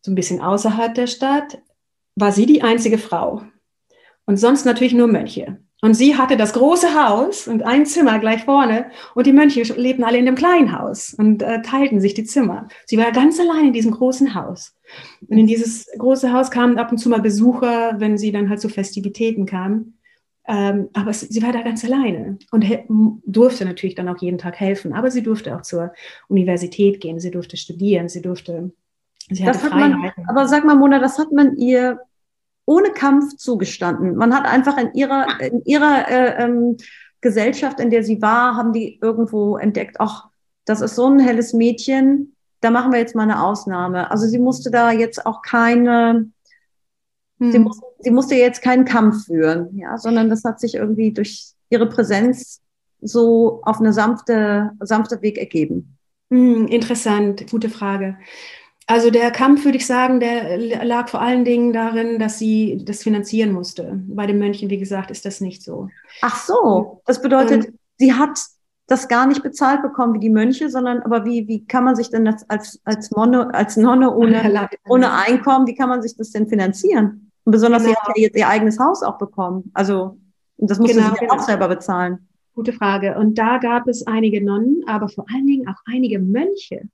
so 0.00 0.10
ein 0.10 0.16
bisschen 0.16 0.40
außerhalb 0.40 0.94
der 0.94 1.06
Stadt, 1.06 1.62
war 2.16 2.32
sie 2.32 2.46
die 2.46 2.62
einzige 2.62 2.98
Frau. 2.98 3.42
Und 4.26 4.38
sonst 4.38 4.64
natürlich 4.64 4.92
nur 4.92 5.06
Mönche. 5.06 5.60
Und 5.80 5.94
sie 5.94 6.16
hatte 6.16 6.36
das 6.36 6.54
große 6.54 6.88
Haus 6.94 7.46
und 7.46 7.62
ein 7.62 7.86
Zimmer 7.86 8.18
gleich 8.18 8.44
vorne 8.44 8.90
und 9.14 9.26
die 9.26 9.32
Mönche 9.32 9.62
lebten 9.74 10.02
alle 10.02 10.18
in 10.18 10.26
dem 10.26 10.34
kleinen 10.34 10.76
Haus 10.76 11.14
und 11.14 11.40
äh, 11.42 11.62
teilten 11.62 12.00
sich 12.00 12.14
die 12.14 12.24
Zimmer. 12.24 12.66
Sie 12.86 12.98
war 12.98 13.12
ganz 13.12 13.38
allein 13.38 13.66
in 13.66 13.72
diesem 13.72 13.92
großen 13.92 14.34
Haus. 14.34 14.74
Und 15.28 15.38
in 15.38 15.46
dieses 15.46 15.86
große 15.96 16.32
Haus 16.32 16.50
kamen 16.50 16.78
ab 16.78 16.90
und 16.90 16.98
zu 16.98 17.08
mal 17.08 17.20
Besucher, 17.20 17.94
wenn 17.98 18.18
sie 18.18 18.32
dann 18.32 18.48
halt 18.48 18.60
zu 18.60 18.68
Festivitäten 18.68 19.46
kamen. 19.46 19.98
Ähm, 20.48 20.88
aber 20.94 21.10
es, 21.10 21.20
sie 21.20 21.42
war 21.42 21.52
da 21.52 21.60
ganz 21.60 21.84
alleine 21.84 22.38
und 22.50 22.64
durfte 23.26 23.64
natürlich 23.64 23.94
dann 23.94 24.08
auch 24.08 24.18
jeden 24.18 24.38
Tag 24.38 24.58
helfen. 24.58 24.94
Aber 24.94 25.12
sie 25.12 25.22
durfte 25.22 25.54
auch 25.54 25.62
zur 25.62 25.92
Universität 26.26 27.00
gehen, 27.00 27.20
sie 27.20 27.30
durfte 27.30 27.56
studieren, 27.56 28.08
sie 28.08 28.22
durfte, 28.22 28.72
sie 29.30 29.46
hatte 29.46 29.60
das 29.60 29.68
Freiheiten. 29.68 30.00
Man, 30.00 30.26
aber 30.26 30.48
sag 30.48 30.64
mal, 30.64 30.74
Mona, 30.74 30.98
das 30.98 31.18
hat 31.18 31.30
man 31.30 31.56
ihr 31.56 32.00
ohne 32.68 32.90
Kampf 32.90 33.36
zugestanden. 33.36 34.16
Man 34.16 34.34
hat 34.34 34.46
einfach 34.46 34.76
in 34.78 34.92
ihrer, 34.94 35.40
in 35.40 35.64
ihrer 35.64 36.08
äh, 36.08 36.44
ähm, 36.44 36.76
Gesellschaft, 37.20 37.80
in 37.80 37.90
der 37.90 38.04
sie 38.04 38.22
war, 38.22 38.56
haben 38.56 38.72
die 38.72 38.98
irgendwo 39.00 39.56
entdeckt, 39.56 39.96
ach, 39.98 40.28
das 40.64 40.80
ist 40.80 40.94
so 40.94 41.06
ein 41.06 41.18
helles 41.18 41.52
Mädchen, 41.52 42.36
da 42.60 42.70
machen 42.70 42.92
wir 42.92 42.98
jetzt 42.98 43.14
mal 43.14 43.22
eine 43.22 43.42
Ausnahme. 43.42 44.10
Also 44.10 44.26
sie 44.26 44.38
musste 44.38 44.70
da 44.70 44.92
jetzt 44.92 45.24
auch 45.24 45.42
keine, 45.42 46.30
Mhm. 47.38 47.52
Sie, 47.52 47.58
muss, 47.58 47.80
sie 48.00 48.10
musste 48.10 48.34
jetzt 48.34 48.62
keinen 48.62 48.84
Kampf 48.84 49.26
führen, 49.26 49.76
ja, 49.76 49.96
sondern 49.98 50.28
das 50.28 50.44
hat 50.44 50.60
sich 50.60 50.74
irgendwie 50.74 51.12
durch 51.12 51.52
ihre 51.70 51.88
Präsenz 51.88 52.60
so 53.00 53.60
auf 53.62 53.78
eine 53.78 53.92
sanfte, 53.92 54.72
sanfte 54.80 55.22
Weg 55.22 55.38
ergeben. 55.38 55.96
Mhm, 56.30 56.66
interessant, 56.66 57.48
gute 57.50 57.70
Frage. 57.70 58.18
Also 58.90 59.10
der 59.10 59.30
Kampf, 59.30 59.66
würde 59.66 59.76
ich 59.76 59.86
sagen, 59.86 60.18
der 60.18 60.56
lag 60.82 61.10
vor 61.10 61.20
allen 61.20 61.44
Dingen 61.44 61.74
darin, 61.74 62.18
dass 62.18 62.38
sie 62.38 62.82
das 62.86 63.02
finanzieren 63.02 63.52
musste. 63.52 64.00
Bei 64.06 64.26
den 64.26 64.38
Mönchen, 64.38 64.70
wie 64.70 64.78
gesagt, 64.78 65.10
ist 65.10 65.26
das 65.26 65.42
nicht 65.42 65.62
so. 65.62 65.90
Ach 66.22 66.36
so, 66.36 67.02
das 67.04 67.20
bedeutet, 67.20 67.66
Und, 67.66 67.74
sie 67.98 68.14
hat 68.14 68.40
das 68.86 69.06
gar 69.06 69.26
nicht 69.26 69.42
bezahlt 69.42 69.82
bekommen 69.82 70.14
wie 70.14 70.20
die 70.20 70.30
Mönche, 70.30 70.70
sondern 70.70 71.02
aber 71.02 71.26
wie, 71.26 71.46
wie 71.46 71.66
kann 71.66 71.84
man 71.84 71.96
sich 71.96 72.08
denn 72.08 72.24
das 72.24 72.48
als, 72.48 72.80
als, 72.84 73.10
Monne, 73.10 73.52
als 73.54 73.76
Nonne 73.76 74.10
ohne, 74.14 74.68
ohne 74.88 75.12
Einkommen, 75.12 75.66
wie 75.66 75.74
kann 75.74 75.90
man 75.90 76.00
sich 76.00 76.16
das 76.16 76.30
denn 76.30 76.48
finanzieren? 76.48 77.30
Und 77.44 77.52
besonders 77.52 77.82
genau. 77.82 77.94
sie 77.94 78.08
hat 78.08 78.16
ja 78.16 78.22
jetzt 78.22 78.36
ihr 78.38 78.48
eigenes 78.48 78.78
Haus 78.78 79.02
auch 79.02 79.18
bekommen. 79.18 79.70
Also 79.74 80.18
das 80.56 80.78
musste 80.78 80.96
genau, 80.96 81.08
sie 81.08 81.14
ja 81.14 81.20
genau. 81.20 81.34
auch 81.34 81.42
selber 81.42 81.68
bezahlen. 81.68 82.26
Gute 82.54 82.72
Frage. 82.72 83.18
Und 83.18 83.36
da 83.36 83.58
gab 83.58 83.86
es 83.86 84.06
einige 84.06 84.42
Nonnen, 84.42 84.82
aber 84.86 85.10
vor 85.10 85.26
allen 85.30 85.46
Dingen 85.46 85.68
auch 85.68 85.80
einige 85.84 86.18
Mönche, 86.18 86.88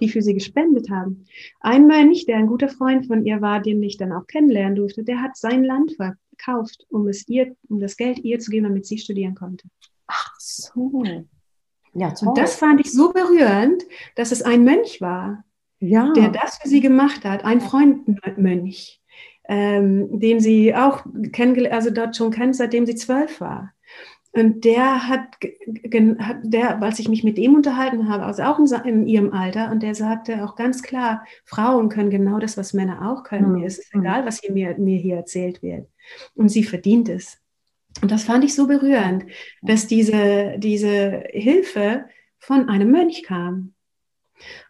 die 0.00 0.08
für 0.08 0.22
sie 0.22 0.34
gespendet 0.34 0.90
haben. 0.90 1.24
Ein 1.60 1.86
Mönch, 1.86 2.26
der 2.26 2.36
ein 2.36 2.46
guter 2.46 2.68
Freund 2.68 3.06
von 3.06 3.24
ihr 3.24 3.40
war, 3.40 3.60
den 3.60 3.82
ich 3.82 3.96
dann 3.96 4.12
auch 4.12 4.26
kennenlernen 4.26 4.76
durfte, 4.76 5.04
der 5.04 5.22
hat 5.22 5.36
sein 5.36 5.64
Land 5.64 5.92
verkauft, 5.92 6.86
um 6.88 7.08
es 7.08 7.28
ihr, 7.28 7.54
um 7.68 7.80
das 7.80 7.96
Geld 7.96 8.18
ihr 8.20 8.38
zu 8.38 8.50
geben, 8.50 8.64
damit 8.64 8.86
sie 8.86 8.98
studieren 8.98 9.34
konnte. 9.34 9.68
Ach 10.06 10.34
so. 10.38 11.02
Ja, 11.94 12.12
toll. 12.12 12.28
Und 12.28 12.38
das 12.38 12.56
fand 12.56 12.80
ich 12.80 12.92
so 12.92 13.12
berührend, 13.12 13.84
dass 14.14 14.32
es 14.32 14.42
ein 14.42 14.64
Mönch 14.64 15.00
war, 15.00 15.44
ja. 15.80 16.12
der 16.12 16.28
das 16.28 16.58
für 16.58 16.68
sie 16.68 16.80
gemacht 16.80 17.24
hat, 17.24 17.44
ein 17.44 17.60
Freundmönch, 17.60 19.00
ähm, 19.48 20.20
den 20.20 20.40
sie 20.40 20.74
auch 20.74 21.04
kennengelernt, 21.32 21.74
also 21.74 21.90
dort 21.90 22.16
schon 22.16 22.30
kennt, 22.30 22.56
seitdem 22.56 22.86
sie 22.86 22.94
zwölf 22.94 23.40
war. 23.40 23.72
Und 24.32 24.64
der 24.64 25.08
hat, 25.08 25.20
hat, 26.18 26.36
der, 26.42 26.82
als 26.82 26.98
ich 26.98 27.08
mich 27.08 27.24
mit 27.24 27.38
ihm 27.38 27.54
unterhalten 27.54 28.08
habe, 28.08 28.24
also 28.24 28.42
auch 28.42 28.58
in, 28.58 28.66
in, 28.84 29.06
ihrem 29.06 29.32
Alter, 29.32 29.70
und 29.70 29.82
der 29.82 29.94
sagte 29.94 30.44
auch 30.44 30.54
ganz 30.54 30.82
klar, 30.82 31.24
Frauen 31.44 31.88
können 31.88 32.10
genau 32.10 32.38
das, 32.38 32.56
was 32.56 32.74
Männer 32.74 33.10
auch 33.10 33.24
können. 33.24 33.52
Mhm. 33.52 33.58
Mir 33.60 33.66
ist 33.66 33.78
es 33.78 33.94
egal, 33.94 34.26
was 34.26 34.40
hier 34.40 34.52
mir, 34.52 34.76
mir 34.78 34.98
hier 34.98 35.16
erzählt 35.16 35.62
wird. 35.62 35.88
Und 36.34 36.50
sie 36.50 36.62
verdient 36.62 37.08
es. 37.08 37.38
Und 38.02 38.10
das 38.10 38.24
fand 38.24 38.44
ich 38.44 38.54
so 38.54 38.66
berührend, 38.66 39.24
dass 39.62 39.86
diese, 39.86 40.56
diese 40.58 41.24
Hilfe 41.30 42.04
von 42.38 42.68
einem 42.68 42.90
Mönch 42.90 43.22
kam. 43.24 43.74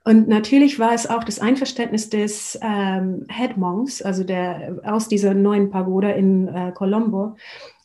Und 0.04 0.28
natürlich 0.28 0.78
war 0.78 0.94
es 0.94 1.08
auch 1.08 1.24
das 1.24 1.38
Einverständnis 1.38 2.08
des 2.08 2.58
ähm, 2.62 3.26
Head 3.28 3.56
Monks, 3.56 4.00
also 4.00 4.24
der 4.24 4.80
aus 4.84 5.08
dieser 5.08 5.34
neuen 5.34 5.70
Pagoda 5.70 6.10
in 6.10 6.48
äh, 6.48 6.72
Colombo, 6.74 7.36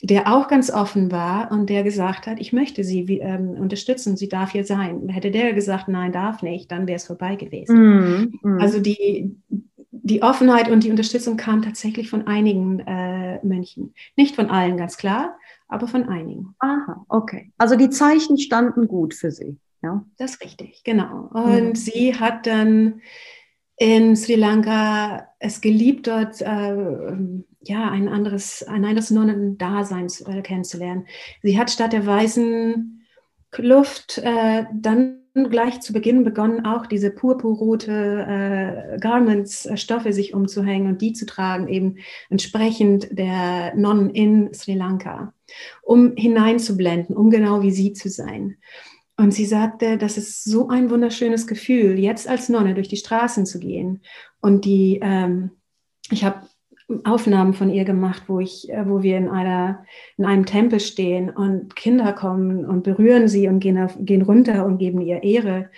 der 0.02 0.34
auch 0.34 0.48
ganz 0.48 0.72
offen 0.72 1.12
war 1.12 1.52
und 1.52 1.70
der 1.70 1.84
gesagt 1.84 2.28
hat, 2.28 2.40
ich 2.40 2.54
möchte 2.54 2.84
sie 2.84 3.08
wie, 3.08 3.20
ähm, 3.20 3.50
unterstützen, 3.52 4.16
sie 4.16 4.30
darf 4.30 4.52
hier 4.52 4.66
sein. 4.66 5.10
Hätte 5.10 5.32
der 5.32 5.54
gesagt, 5.54 5.88
nein, 5.88 6.12
darf 6.12 6.42
nicht, 6.42 6.72
dann 6.72 6.88
wäre 6.88 6.98
es 6.98 7.08
vorbei 7.08 7.36
gewesen. 7.36 8.32
Mm, 8.42 8.48
mm. 8.48 8.62
Also 8.62 8.80
die, 8.80 9.36
die 9.90 10.22
Offenheit 10.22 10.70
und 10.70 10.84
die 10.84 10.92
Unterstützung 10.92 11.38
kam 11.38 11.62
tatsächlich 11.62 12.10
von 12.10 12.28
einigen 12.28 12.80
äh, 12.80 13.46
Mönchen. 13.46 13.94
Nicht 14.16 14.36
von 14.36 14.50
allen, 14.50 14.78
ganz 14.78 14.98
klar, 14.98 15.38
aber 15.68 15.88
von 15.88 16.10
einigen. 16.10 16.56
Aha, 16.60 17.06
okay. 17.08 17.52
Also 17.58 17.76
die 17.76 17.90
Zeichen 17.90 18.38
standen 18.38 18.88
gut 18.88 19.14
für 19.14 19.32
Sie. 19.32 19.58
Ja, 19.84 20.06
das 20.18 20.36
ist 20.36 20.44
richtig, 20.44 20.84
genau. 20.84 21.30
Und 21.34 21.70
mhm. 21.70 21.76
sie 21.76 22.18
hat 22.18 22.48
dann 22.48 23.02
in 23.78 24.16
Sri 24.16 24.36
Lanka 24.36 25.28
es 25.40 25.60
geliebt, 25.60 26.08
dort 26.08 26.42
äh, 26.42 27.16
ja, 27.62 27.92
ein 27.92 28.08
anderes, 28.08 28.64
ein 28.64 28.86
anderes 28.86 29.12
Nonnendasein 29.12 30.08
äh, 30.26 30.42
kennenzulernen. 30.42 31.08
Sie 31.42 31.60
hat 31.60 31.70
statt 31.70 31.92
der 31.92 32.06
weißen 32.06 33.06
Kluft 33.52 34.20
äh, 34.20 34.66
dann 34.74 35.20
gleich 35.34 35.82
zu 35.82 35.94
Beginn 35.94 36.24
begonnen, 36.24 36.66
auch 36.66 36.86
diese 36.86 37.10
purpurrote 37.10 38.96
äh, 38.96 39.00
Garments, 39.00 39.66
äh, 39.66 39.78
Stoffe 39.78 40.14
sich 40.14 40.34
umzuhängen 40.34 40.88
und 40.88 41.02
die 41.02 41.14
zu 41.14 41.26
tragen, 41.26 41.68
eben 41.68 41.98
entsprechend 42.30 43.08
der 43.18 43.76
Nonnen 43.76 44.12
in 44.12 44.54
Sri 44.54 44.76
Lanka, 44.76 45.34
um 45.82 46.16
hineinzublenden, 46.16 47.16
um 47.16 47.32
genau 47.32 47.64
wie 47.64 47.72
sie 47.72 47.94
zu 47.94 48.10
sein. 48.10 48.58
Und 49.24 49.34
sie 49.34 49.46
sagte, 49.46 49.98
das 49.98 50.18
ist 50.18 50.44
so 50.44 50.68
ein 50.68 50.90
wunderschönes 50.90 51.48
Gefühl, 51.48 51.98
jetzt 51.98 52.28
als 52.28 52.50
Nonne 52.50 52.74
durch 52.74 52.90
die 52.90 52.98
Straßen 52.98 53.46
zu 53.46 53.58
gehen. 53.58 54.02
Und 54.42 54.66
die, 54.66 55.00
ähm, 55.02 55.52
ich 56.12 56.26
habe 56.26 56.42
Aufnahmen 57.06 57.54
von 57.54 57.70
ihr 57.70 57.86
gemacht, 57.86 58.24
wo 58.28 58.42
ich, 58.42 58.70
äh, 58.70 58.86
wo 58.86 59.02
wir 59.02 59.18
in 59.18 59.30
einer, 59.30 59.86
in 60.18 60.26
einem 60.26 60.46
Tempel 60.46 60.82
stehen 60.82 61.30
und 61.30 61.74
Kinder 61.78 62.12
kommen 62.12 62.66
und 62.66 62.84
berühren 62.84 63.30
sie 63.30 63.48
und 63.48 63.62
gehen, 63.62 63.82
auf, 63.82 63.96
gehen 63.98 64.24
runter 64.24 64.66
und 64.66 64.78
geben 64.78 65.00
ihr 65.00 65.24
Ehre 65.24 65.70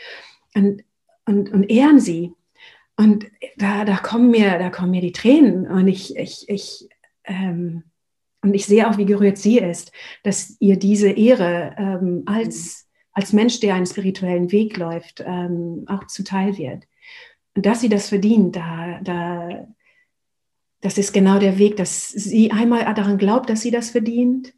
und, 0.55 0.81
und, 1.27 1.53
und 1.53 1.69
ehren 1.69 1.99
sie. 1.99 2.33
Und 2.97 3.27
da, 3.57 3.85
da 3.85 3.97
kommen 3.97 4.31
mir, 4.31 4.57
da 4.57 4.71
kommen 4.71 4.89
mir 4.89 5.01
die 5.01 5.11
Tränen 5.11 5.67
und 5.67 5.87
ich, 5.87 6.15
ich, 6.17 6.49
ich, 6.49 6.89
ähm, 7.25 7.83
und 8.41 8.55
ich 8.55 8.65
sehe 8.65 8.89
auch, 8.89 8.97
wie 8.97 9.05
gerührt 9.05 9.37
sie 9.37 9.59
ist, 9.59 9.91
dass 10.23 10.57
ihr 10.59 10.79
diese 10.79 11.11
Ehre 11.11 11.75
ähm, 11.77 12.23
als, 12.25 12.84
als 13.15 13.33
Mensch, 13.33 13.61
der 13.61 13.73
einen 13.73 13.87
spirituellen 13.87 14.51
Weg 14.51 14.77
läuft, 14.77 15.23
ähm, 15.25 15.85
auch 15.87 16.05
zuteil 16.05 16.57
wird. 16.57 16.83
Und 17.55 17.65
dass 17.65 17.79
sie 17.81 17.89
das 17.89 18.09
verdient, 18.09 18.55
da, 18.57 18.99
da, 19.01 19.67
das 20.81 20.97
ist 20.97 21.13
genau 21.13 21.39
der 21.39 21.57
Weg, 21.57 21.77
dass 21.77 22.09
sie 22.09 22.51
einmal 22.51 22.93
daran 22.93 23.17
glaubt, 23.17 23.49
dass 23.49 23.61
sie 23.61 23.71
das 23.71 23.89
verdient. 23.89 24.53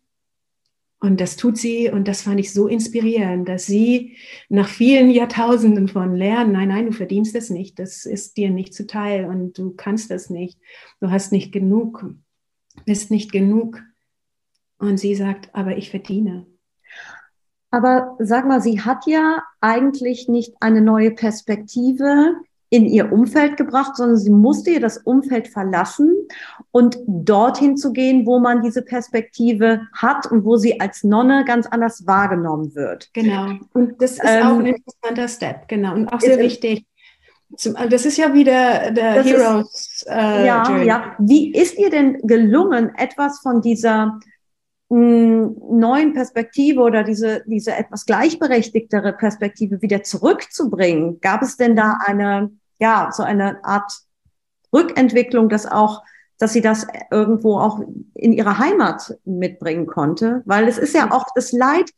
Und 1.00 1.22
das 1.22 1.36
tut 1.36 1.58
sie 1.58 1.91
und 1.91 2.08
das 2.08 2.24
fand 2.24 2.39
ich 2.39 2.52
so 2.52 2.67
inspirierend, 2.67 3.48
dass 3.48 3.67
sie 3.67 4.17
nach 4.50 4.67
vielen 4.67 5.12
Jahrtausenden 5.12 5.88
von 5.88 6.15
Lernen, 6.15 6.54
nein, 6.54 6.70
nein, 6.70 6.88
du 6.88 6.91
verdienst 6.91 7.36
es 7.36 7.52
nicht, 7.52 7.78
das 7.78 8.08
ist 8.08 8.36
dir 8.36 8.50
nicht 8.50 8.74
zuteil 8.74 9.26
und 9.26 9.60
du 9.60 9.76
kannst 9.76 10.10
das 10.10 10.32
nicht, 10.32 10.58
du 11.00 11.12
hast 11.12 11.32
nicht 11.32 11.52
genug, 11.52 12.12
bist 12.86 13.12
nicht 13.12 13.32
genug. 13.32 13.84
Und 14.80 14.98
sie 14.98 15.13
sagt, 15.13 15.54
aber 15.54 15.78
ich 15.78 15.91
verdiene. 15.91 16.48
Aber 17.71 18.15
sag 18.19 18.47
mal, 18.47 18.62
sie 18.62 18.82
hat 18.82 19.06
ja 19.08 19.43
eigentlich 19.62 20.27
nicht 20.27 20.56
eine 20.60 20.82
neue 20.82 21.12
Perspektive 21.12 22.36
in 22.69 22.86
ihr 22.86 23.12
Umfeld 23.13 23.56
gebracht, 23.56 23.95
sondern 23.95 24.17
sie 24.17 24.30
musste 24.30 24.71
ihr 24.71 24.82
das 24.82 24.97
Umfeld 24.97 25.47
verlassen 25.47 26.13
und 26.71 26.97
dorthin 27.08 27.77
zu 27.77 27.93
gehen, 27.93 28.25
wo 28.25 28.39
man 28.39 28.62
diese 28.62 28.82
Perspektive 28.82 29.88
hat 29.93 30.30
und 30.30 30.43
wo 30.43 30.58
sie 30.58 30.80
als 30.82 31.03
Nonne 31.03 31.45
ganz 31.45 31.65
anders 31.67 32.06
wahrgenommen 32.06 32.75
wird. 32.75 33.10
Genau. 33.13 33.53
Und 33.73 34.01
das 34.01 34.13
ist 34.13 34.23
ähm, 34.25 34.47
auch 34.47 34.60
ein 34.60 34.65
interessanter 34.65 35.27
Step, 35.30 35.67
genau. 35.69 35.93
Und 35.93 36.12
auch 36.12 36.19
sehr 36.19 36.39
wichtig. 36.39 36.86
das 37.49 38.06
ist 38.06 38.17
ja 38.17 38.34
wieder 38.34 38.91
der 38.91 39.23
Heroes. 39.23 39.73
Ist, 39.73 40.08
äh, 40.10 40.45
ja, 40.45 40.63
Journey. 40.63 40.86
ja. 40.88 41.15
Wie 41.19 41.53
ist 41.53 41.77
ihr 41.77 41.89
denn 41.89 42.19
gelungen, 42.23 42.93
etwas 42.97 43.39
von 43.39 43.62
dieser 43.62 44.19
neuen 44.89 46.13
Perspektive 46.13 46.82
oder 46.82 47.04
diese, 47.04 47.43
diese 47.45 47.76
etwas 47.76 48.06
gleichberechtigtere 48.06 49.13
Perspektive 49.13 49.82
wieder 49.82 50.04
zurückzubringen? 50.04 51.19
Gab 51.19 51.41
es 51.41 51.58
denn 51.58 51.76
da 51.76 51.97
eine, 52.06 52.52
ja, 52.80 53.10
so 53.12 53.23
eine 53.23 53.63
Art 53.65 53.91
Rückentwicklung, 54.73 55.50
dass 55.50 55.65
auch, 55.65 56.04
dass 56.39 56.54
sie 56.54 56.62
das 56.62 56.88
irgendwo 57.12 57.58
auch 57.58 57.82
in 58.13 58.32
ihrer 58.32 58.60
Heimat 58.60 59.17
mitbringen 59.26 59.88
konnte? 59.88 60.41
Weil 60.45 60.67
es 60.67 60.78
ist 60.78 60.93
ja 60.93 61.12
auch 61.12 61.26
das 61.36 61.52
Leid 61.52 61.91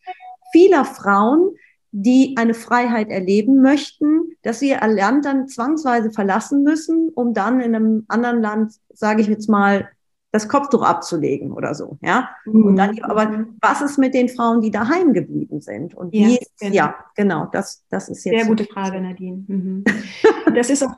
vieler 0.52 0.86
Frauen, 0.86 1.52
die 1.92 2.36
eine 2.38 2.54
Freiheit 2.54 3.10
erleben 3.10 3.62
möchten, 3.62 4.36
dass 4.42 4.60
sie 4.60 4.70
ihr 4.70 4.88
Land 4.88 5.26
dann 5.26 5.48
zwangsweise 5.48 6.12
verlassen 6.12 6.64
müssen, 6.64 7.10
um 7.10 7.34
dann 7.34 7.60
in 7.62 7.76
einem 7.76 8.06
anderen 8.08 8.42
Land, 8.42 8.74
sage 8.94 9.22
ich 9.22 9.28
jetzt 9.28 9.50
mal, 9.50 9.90
das 10.32 10.48
Kopftuch 10.48 10.84
abzulegen 10.84 11.52
oder 11.52 11.74
so, 11.74 11.98
ja. 12.02 12.30
Mhm. 12.46 12.64
Und 12.64 12.76
dann, 12.76 13.00
aber 13.02 13.46
was 13.62 13.82
ist 13.82 13.98
mit 13.98 14.14
den 14.14 14.30
Frauen, 14.30 14.62
die 14.62 14.70
daheim 14.70 15.14
geblieben 15.14 15.60
sind? 15.62 15.96
Und 15.96 16.14
ja, 16.14 16.28
wie, 16.28 16.40
genau. 16.60 16.76
ja, 16.76 16.96
genau, 17.16 17.48
das, 17.52 17.84
das 17.90 18.10
ist 18.10 18.24
jetzt. 18.26 18.38
Sehr 18.38 18.46
gute 18.46 18.66
Frage, 18.66 19.02
Nadine. 19.02 19.44
Mhm. 19.48 19.84
das 20.56 20.70
ist 20.70 20.84
auch, 20.84 20.94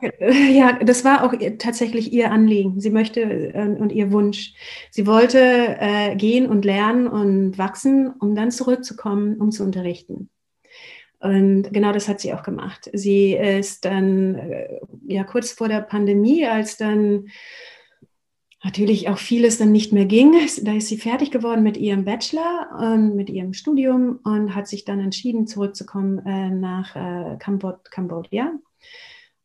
ja, 0.50 0.78
das 0.84 1.04
war 1.04 1.24
auch 1.24 1.32
tatsächlich 1.58 2.12
ihr 2.12 2.30
Anliegen. 2.30 2.78
Sie 2.80 2.90
möchte 2.90 3.20
äh, 3.22 3.68
und 3.68 3.90
ihr 3.90 4.12
Wunsch. 4.12 4.54
Sie 4.90 5.06
wollte 5.06 5.38
äh, 5.38 6.14
gehen 6.16 6.48
und 6.48 6.64
lernen 6.64 7.06
und 7.06 7.56
wachsen, 7.56 8.12
um 8.20 8.34
dann 8.34 8.50
zurückzukommen, 8.50 9.36
um 9.40 9.50
zu 9.50 9.64
unterrichten. 9.64 10.28
Und 11.20 11.72
genau 11.72 11.92
das 11.92 12.08
hat 12.08 12.20
sie 12.20 12.34
auch 12.34 12.42
gemacht. 12.42 12.90
Sie 12.92 13.34
ist 13.34 13.84
dann, 13.84 14.34
äh, 14.34 14.80
ja, 15.06 15.22
kurz 15.22 15.52
vor 15.52 15.68
der 15.68 15.80
Pandemie, 15.80 16.44
als 16.46 16.76
dann 16.76 17.28
natürlich 18.64 19.08
auch 19.08 19.18
vieles 19.18 19.58
dann 19.58 19.72
nicht 19.72 19.92
mehr 19.92 20.04
ging. 20.04 20.34
Da 20.62 20.74
ist 20.74 20.88
sie 20.88 20.98
fertig 20.98 21.30
geworden 21.30 21.62
mit 21.62 21.76
ihrem 21.76 22.04
Bachelor 22.04 22.68
und 22.78 23.16
mit 23.16 23.28
ihrem 23.28 23.52
Studium 23.52 24.20
und 24.24 24.54
hat 24.54 24.68
sich 24.68 24.84
dann 24.84 25.00
entschieden, 25.00 25.46
zurückzukommen 25.46 26.24
äh, 26.24 26.50
nach 26.50 26.94
äh, 26.96 27.36
Kambod 27.38 27.90
Kambodscha. 27.90 28.52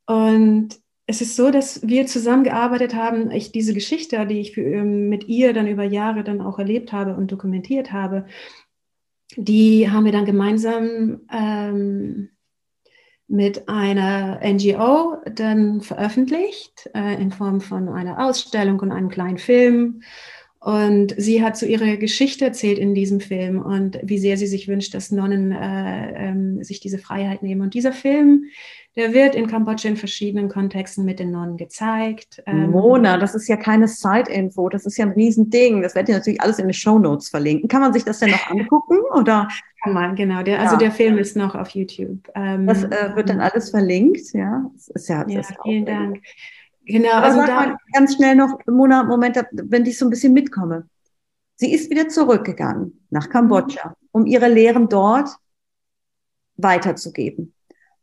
Und 0.06 0.80
es 1.08 1.22
ist 1.22 1.36
so, 1.36 1.52
dass 1.52 1.88
wir 1.88 2.06
zusammengearbeitet 2.06 2.94
haben. 2.94 3.32
Ich 3.32 3.52
diese 3.52 3.74
Geschichte, 3.74 4.26
die 4.28 4.40
ich 4.40 4.58
ähm, 4.58 5.10
mit 5.10 5.28
ihr 5.28 5.54
dann 5.54 5.68
über 5.68 5.84
Jahre 5.84 6.24
dann 6.24 6.42
auch 6.42 6.60
erlebt 6.60 6.92
habe 6.92 7.16
und 7.16 7.32
dokumentiert 7.32 7.92
habe, 7.92 8.26
die 9.36 9.90
haben 9.90 10.06
wir 10.06 10.12
dann 10.12 10.26
gemeinsam 10.26 11.22
ähm, 11.32 12.30
mit 13.28 13.68
einer 13.68 14.40
NGO 14.42 15.18
dann 15.26 15.82
veröffentlicht 15.82 16.90
äh, 16.94 17.22
in 17.22 17.32
Form 17.32 17.62
von 17.62 17.90
einer 17.90 18.26
Ausstellung 18.26 18.80
und 18.80 18.92
einem 18.92 19.10
kleinen 19.10 19.38
Film. 19.38 20.02
Und 20.68 21.16
sie 21.18 21.42
hat 21.42 21.56
so 21.56 21.66
ihre 21.66 21.98
Geschichte 21.98 22.44
erzählt 22.44 22.78
in 22.78 22.94
diesem 22.94 23.22
Film 23.22 23.62
und 23.62 24.00
wie 24.04 24.18
sehr 24.18 24.36
sie 24.36 24.48
sich 24.48 24.68
wünscht, 24.68 24.94
dass 24.94 25.12
Nonnen 25.12 25.54
äh, 25.54 26.32
äh, 26.32 26.64
sich 26.64 26.82
diese 26.82 26.98
Freiheit 26.98 27.42
nehmen. 27.42 27.62
Und 27.62 27.74
dieser 27.74 27.94
Film 27.94 28.48
der 28.98 29.14
wird 29.14 29.36
in 29.36 29.46
Kambodscha 29.46 29.88
in 29.88 29.96
verschiedenen 29.96 30.50
Kontexten 30.50 31.06
mit 31.06 31.20
den 31.20 31.30
Nonnen 31.30 31.56
gezeigt. 31.56 32.42
Ähm, 32.48 32.72
Mona, 32.72 33.18
das 33.18 33.36
ist 33.36 33.48
ja 33.48 33.56
keine 33.56 33.88
Side-Info, 33.88 34.70
das 34.70 34.88
ist 34.88 34.98
ja 34.98 35.06
ein 35.06 35.12
Riesending. 35.12 35.84
Das 35.84 35.94
werde 35.94 36.12
ich 36.12 36.18
natürlich 36.18 36.42
alles 36.42 36.58
in 36.58 36.66
den 36.66 36.74
Show 36.74 36.98
Notes 36.98 37.30
verlinken. 37.30 37.70
Kann 37.70 37.82
man 37.82 37.94
sich 37.94 38.04
das 38.04 38.20
denn 38.20 38.32
noch 38.32 38.50
angucken? 38.50 38.98
Oder? 39.16 39.48
Kann 39.84 39.94
man, 39.94 40.16
genau. 40.16 40.42
Der, 40.42 40.60
also 40.60 40.78
der 40.78 40.92
Film 40.92 41.20
ist 41.20 41.38
noch 41.38 41.54
auf 41.54 41.70
YouTube. 41.70 42.28
Ähm, 42.34 42.66
das 42.66 42.84
äh, 42.86 43.16
wird 43.16 43.30
dann 43.30 43.40
alles 43.40 43.70
verlinkt, 43.70 44.34
ja. 44.34 44.66
Das 44.74 44.88
ist 44.88 45.10
ja, 45.10 45.24
das 45.24 45.34
ja 45.34 45.40
ist 45.42 45.54
vielen 45.64 45.86
Dank. 45.86 46.24
Genau, 46.88 47.12
Aber 47.12 47.26
also 47.26 47.40
sag 47.40 47.48
da, 47.48 47.56
mal 47.56 47.78
ganz 47.92 48.16
schnell 48.16 48.36
noch, 48.36 48.60
Mona, 48.66 49.04
Moment, 49.04 49.38
wenn 49.52 49.86
ich 49.86 49.98
so 49.98 50.06
ein 50.06 50.10
bisschen 50.10 50.34
mitkomme. 50.34 50.88
Sie 51.56 51.74
ist 51.74 51.90
wieder 51.90 52.08
zurückgegangen 52.08 53.06
nach 53.10 53.30
Kambodscha, 53.30 53.96
um 54.12 54.26
ihre 54.26 54.48
Lehren 54.48 54.88
dort 54.88 55.30
weiterzugeben. 56.56 57.54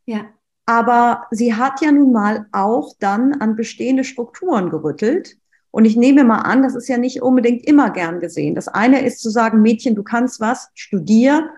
Ja. 0.05 0.27
Aber 0.67 1.27
sie 1.31 1.55
hat 1.55 1.81
ja 1.81 1.93
nun 1.93 2.13
mal 2.13 2.47
auch 2.53 2.95
dann 2.99 3.35
an 3.35 3.57
bestehende 3.57 4.05
Strukturen 4.05 4.71
gerüttelt. 4.71 5.37
Und 5.71 5.87
ich 5.87 5.97
nehme 5.97 6.25
mal 6.25 6.41
an, 6.41 6.63
das 6.63 6.75
ist 6.75 6.89
ja 6.89 6.99
nicht 6.99 7.23
unbedingt 7.23 7.67
immer 7.67 7.91
gern 7.91 8.21
gesehen. 8.21 8.55
Das 8.55 8.69
eine 8.69 9.05
ist 9.05 9.21
zu 9.21 9.31
sagen, 9.31 9.63
Mädchen, 9.63 9.95
du 9.95 10.03
kannst 10.03 10.41
was, 10.41 10.71
studier, 10.75 11.51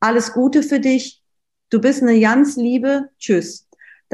alles 0.00 0.32
Gute 0.32 0.62
für 0.62 0.80
dich, 0.80 1.22
du 1.70 1.80
bist 1.80 2.02
eine 2.02 2.20
ganz 2.20 2.56
Liebe, 2.56 3.10
tschüss. 3.18 3.63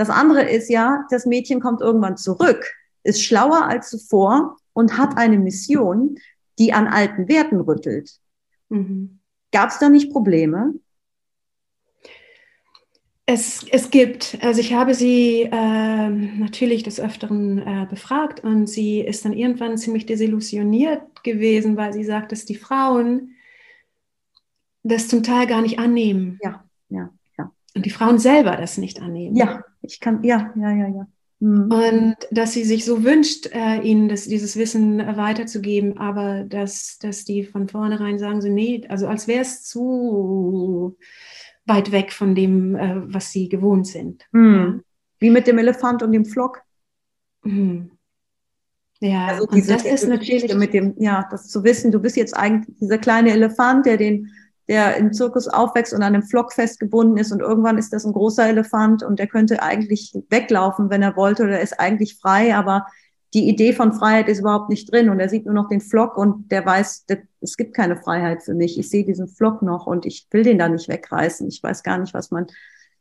Das 0.00 0.08
andere 0.08 0.48
ist 0.48 0.70
ja, 0.70 1.04
das 1.10 1.26
Mädchen 1.26 1.60
kommt 1.60 1.82
irgendwann 1.82 2.16
zurück, 2.16 2.72
ist 3.02 3.22
schlauer 3.22 3.66
als 3.66 3.90
zuvor 3.90 4.56
und 4.72 4.96
hat 4.96 5.18
eine 5.18 5.38
Mission, 5.38 6.16
die 6.58 6.72
an 6.72 6.88
alten 6.88 7.28
Werten 7.28 7.60
rüttelt. 7.60 8.18
Mhm. 8.70 9.18
Gab 9.52 9.68
es 9.68 9.78
da 9.78 9.90
nicht 9.90 10.10
Probleme? 10.10 10.72
Es, 13.26 13.66
es 13.70 13.90
gibt, 13.90 14.38
also 14.40 14.62
ich 14.62 14.72
habe 14.72 14.94
sie 14.94 15.42
äh, 15.42 16.08
natürlich 16.08 16.82
des 16.82 16.98
Öfteren 16.98 17.58
äh, 17.58 17.86
befragt 17.90 18.42
und 18.42 18.68
sie 18.68 19.00
ist 19.00 19.26
dann 19.26 19.34
irgendwann 19.34 19.76
ziemlich 19.76 20.06
desillusioniert 20.06 21.22
gewesen, 21.24 21.76
weil 21.76 21.92
sie 21.92 22.04
sagt, 22.04 22.32
dass 22.32 22.46
die 22.46 22.56
Frauen 22.56 23.34
das 24.82 25.08
zum 25.08 25.22
Teil 25.22 25.46
gar 25.46 25.60
nicht 25.60 25.78
annehmen. 25.78 26.38
Ja, 26.42 26.64
ja, 26.88 27.10
ja. 27.36 27.52
Und 27.74 27.84
die 27.84 27.90
Frauen 27.90 28.18
selber 28.18 28.56
das 28.56 28.78
nicht 28.78 29.02
annehmen. 29.02 29.36
Ja, 29.36 29.62
ich 29.82 30.00
kann, 30.00 30.22
ja, 30.22 30.52
ja, 30.56 30.70
ja, 30.70 30.88
ja. 30.88 31.06
Mhm. 31.40 31.72
Und 31.72 32.16
dass 32.30 32.52
sie 32.52 32.64
sich 32.64 32.84
so 32.84 33.02
wünscht, 33.02 33.46
äh, 33.52 33.80
ihnen 33.80 34.08
das, 34.08 34.24
dieses 34.24 34.56
Wissen 34.56 34.98
weiterzugeben, 34.98 35.96
aber 35.96 36.44
dass, 36.44 36.98
dass 36.98 37.24
die 37.24 37.44
von 37.44 37.68
vornherein 37.68 38.18
sagen, 38.18 38.42
so, 38.42 38.48
nee, 38.48 38.84
also 38.88 39.06
als 39.06 39.26
wäre 39.26 39.40
es 39.40 39.64
zu 39.64 40.98
weit 41.66 41.92
weg 41.92 42.12
von 42.12 42.34
dem, 42.34 42.76
äh, 42.76 42.96
was 43.12 43.32
sie 43.32 43.48
gewohnt 43.48 43.86
sind. 43.86 44.26
Mhm. 44.32 44.82
Wie 45.18 45.30
mit 45.30 45.46
dem 45.46 45.58
Elefant 45.58 46.02
und 46.02 46.12
dem 46.12 46.26
Flock. 46.26 46.62
Mhm. 47.42 47.92
Ja, 49.00 49.28
also 49.28 49.46
und 49.46 49.66
das 49.68 49.84
ist 49.86 50.06
natürlich 50.08 50.54
mit 50.54 50.74
dem, 50.74 50.94
ja, 50.98 51.26
das 51.30 51.48
zu 51.48 51.64
wissen, 51.64 51.90
du 51.90 52.00
bist 52.00 52.16
jetzt 52.16 52.36
eigentlich 52.36 52.76
dieser 52.78 52.98
kleine 52.98 53.30
Elefant, 53.30 53.86
der 53.86 53.96
den, 53.96 54.30
der 54.70 54.96
im 54.98 55.12
Zirkus 55.12 55.48
aufwächst 55.48 55.92
und 55.92 56.00
an 56.04 56.14
einem 56.14 56.22
Flock 56.22 56.52
festgebunden 56.52 57.16
ist 57.16 57.32
und 57.32 57.40
irgendwann 57.40 57.76
ist 57.76 57.92
das 57.92 58.04
ein 58.04 58.12
großer 58.12 58.46
Elefant 58.46 59.02
und 59.02 59.18
der 59.18 59.26
könnte 59.26 59.64
eigentlich 59.64 60.16
weglaufen, 60.28 60.90
wenn 60.90 61.02
er 61.02 61.16
wollte 61.16 61.42
oder 61.42 61.60
ist 61.60 61.80
eigentlich 61.80 62.18
frei, 62.20 62.54
aber 62.54 62.86
die 63.34 63.48
Idee 63.48 63.72
von 63.72 63.92
Freiheit 63.92 64.28
ist 64.28 64.38
überhaupt 64.38 64.68
nicht 64.68 64.92
drin 64.92 65.10
und 65.10 65.18
er 65.18 65.28
sieht 65.28 65.44
nur 65.44 65.54
noch 65.54 65.68
den 65.68 65.80
Flock 65.80 66.16
und 66.16 66.52
der 66.52 66.64
weiß, 66.64 67.06
es 67.40 67.56
gibt 67.56 67.74
keine 67.74 67.96
Freiheit 67.96 68.44
für 68.44 68.54
mich. 68.54 68.78
Ich 68.78 68.88
sehe 68.88 69.04
diesen 69.04 69.26
Flock 69.26 69.60
noch 69.60 69.88
und 69.88 70.06
ich 70.06 70.28
will 70.30 70.44
den 70.44 70.60
da 70.60 70.68
nicht 70.68 70.88
wegreißen. 70.88 71.48
Ich 71.48 71.60
weiß 71.60 71.82
gar 71.82 71.98
nicht, 71.98 72.14
was 72.14 72.30
man, 72.30 72.46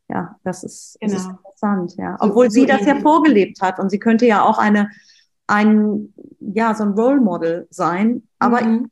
ja, 0.08 0.34
das 0.42 0.64
ist, 0.64 0.98
genau. 1.00 1.12
das 1.14 1.22
ist 1.22 1.30
interessant, 1.30 1.96
ja. 1.98 2.16
Obwohl 2.18 2.50
so, 2.50 2.54
sie 2.54 2.66
das 2.66 2.84
ja 2.84 2.98
vorgelebt 2.98 3.62
hat 3.62 3.78
und 3.78 3.90
sie 3.90 4.00
könnte 4.00 4.26
ja 4.26 4.42
auch 4.42 4.58
eine, 4.58 4.90
ein, 5.46 6.12
ja, 6.40 6.74
so 6.74 6.82
ein 6.82 6.94
Role 6.94 7.20
Model 7.20 7.68
sein, 7.70 8.24
aber 8.40 8.60
mhm. 8.62 8.90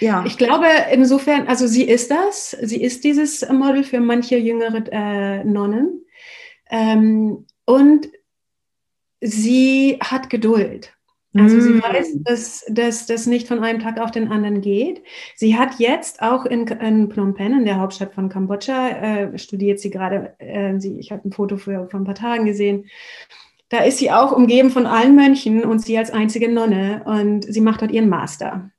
Ja. 0.00 0.24
Ich 0.26 0.38
glaube 0.38 0.66
insofern, 0.92 1.46
also 1.46 1.66
sie 1.66 1.84
ist 1.84 2.10
das, 2.10 2.50
sie 2.62 2.82
ist 2.82 3.04
dieses 3.04 3.48
Model 3.48 3.84
für 3.84 4.00
manche 4.00 4.36
jüngere 4.36 4.84
äh, 4.90 5.44
Nonnen. 5.44 6.04
Ähm, 6.70 7.46
und 7.66 8.08
sie 9.20 9.98
hat 10.02 10.30
Geduld. 10.30 10.92
Also 11.36 11.60
sie 11.60 11.70
mm. 11.70 11.82
weiß, 11.82 12.64
dass 12.68 13.06
das 13.06 13.26
nicht 13.26 13.48
von 13.48 13.58
einem 13.58 13.80
Tag 13.80 13.98
auf 13.98 14.12
den 14.12 14.30
anderen 14.30 14.60
geht. 14.60 15.02
Sie 15.34 15.58
hat 15.58 15.80
jetzt 15.80 16.22
auch 16.22 16.46
in, 16.46 16.66
in 16.68 17.10
Phnom 17.10 17.34
Penh, 17.34 17.58
in 17.58 17.64
der 17.64 17.80
Hauptstadt 17.80 18.14
von 18.14 18.28
Kambodscha, 18.28 18.88
äh, 18.90 19.38
studiert 19.38 19.80
sie 19.80 19.90
gerade, 19.90 20.34
äh, 20.38 20.78
sie, 20.78 20.96
ich 21.00 21.10
habe 21.10 21.26
ein 21.26 21.32
Foto 21.32 21.56
für, 21.56 21.88
vor 21.90 21.98
ein 21.98 22.04
paar 22.04 22.14
Tagen 22.14 22.44
gesehen, 22.44 22.84
da 23.68 23.78
ist 23.78 23.98
sie 23.98 24.12
auch 24.12 24.30
umgeben 24.30 24.70
von 24.70 24.86
allen 24.86 25.16
Mönchen 25.16 25.64
und 25.64 25.80
sie 25.80 25.98
als 25.98 26.12
einzige 26.12 26.48
Nonne 26.48 27.02
und 27.04 27.42
sie 27.52 27.60
macht 27.60 27.82
dort 27.82 27.90
ihren 27.90 28.08
Master. 28.08 28.70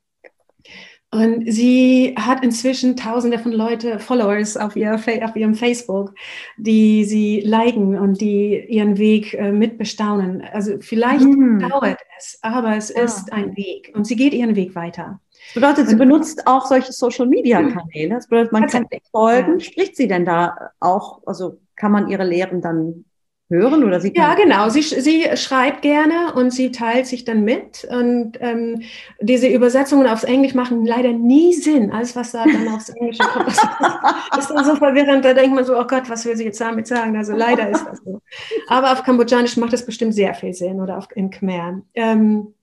Und 1.15 1.49
sie 1.49 2.13
hat 2.19 2.43
inzwischen 2.43 2.97
tausende 2.97 3.39
von 3.39 3.53
Leute, 3.53 3.99
Followers 3.99 4.57
auf, 4.57 4.75
ihr, 4.75 4.95
auf 4.95 5.35
ihrem 5.35 5.55
Facebook, 5.55 6.13
die 6.57 7.05
sie 7.05 7.39
liken 7.39 7.97
und 7.97 8.19
die 8.19 8.65
ihren 8.67 8.97
Weg 8.97 9.33
äh, 9.33 9.53
mitbestaunen. 9.53 10.41
Also 10.51 10.73
vielleicht 10.81 11.23
hm. 11.23 11.59
dauert 11.59 11.99
es, 12.17 12.37
aber 12.41 12.75
es 12.75 12.93
ja. 12.93 13.03
ist 13.03 13.31
ein 13.31 13.55
Weg 13.55 13.93
und 13.95 14.05
sie 14.05 14.17
geht 14.17 14.33
ihren 14.33 14.57
Weg 14.57 14.75
weiter. 14.75 15.21
Das 15.53 15.61
bedeutet, 15.61 15.87
sie 15.87 15.95
benutzt 15.95 16.47
auch 16.47 16.65
solche 16.65 16.91
Social-Media-Kanäle. 16.91 18.15
Das 18.15 18.27
bedeutet, 18.27 18.51
man 18.51 18.67
kann 18.67 18.85
folgen. 19.11 19.61
Spricht 19.61 19.95
sie 19.95 20.09
denn 20.09 20.25
da 20.25 20.71
auch, 20.81 21.21
also 21.25 21.59
kann 21.77 21.93
man 21.93 22.09
ihre 22.09 22.25
Lehren 22.25 22.59
dann 22.61 23.05
hören 23.49 23.83
oder 23.83 23.99
sieht 23.99 24.17
Ja, 24.17 24.33
genau. 24.33 24.69
Sie, 24.69 24.81
sie 24.81 25.25
schreibt 25.35 25.81
gerne 25.83 26.33
und 26.33 26.51
sie 26.51 26.71
teilt 26.71 27.05
sich 27.05 27.25
dann 27.25 27.43
mit. 27.43 27.85
Und 27.89 28.33
ähm, 28.39 28.81
diese 29.21 29.47
Übersetzungen 29.47 30.07
aufs 30.07 30.23
Englisch 30.23 30.55
machen 30.55 30.85
leider 30.85 31.13
nie 31.13 31.53
Sinn. 31.53 31.91
Alles, 31.91 32.15
was 32.15 32.31
da 32.31 32.43
dann 32.43 32.67
aufs 32.69 32.89
Englische 32.89 33.23
kommt, 33.33 33.49
ist 33.49 34.49
dann 34.49 34.65
so 34.65 34.75
verwirrend. 34.75 35.23
Da 35.23 35.33
denkt 35.33 35.53
man 35.53 35.63
so, 35.63 35.77
oh 35.77 35.85
Gott, 35.85 36.09
was 36.09 36.25
will 36.25 36.35
sie 36.35 36.45
jetzt 36.45 36.59
damit 36.59 36.87
sagen? 36.87 37.15
Also 37.17 37.33
leider 37.33 37.69
ist 37.69 37.85
das 37.85 37.99
so. 38.03 38.21
Aber 38.67 38.91
auf 38.91 39.03
Kambodschanisch 39.03 39.57
macht 39.57 39.73
das 39.73 39.85
bestimmt 39.85 40.15
sehr 40.15 40.33
viel 40.33 40.53
Sinn 40.53 40.81
oder 40.81 40.97
auf, 40.97 41.07
in 41.15 41.29
Khmer. 41.29 41.83
Ähm, 41.93 42.55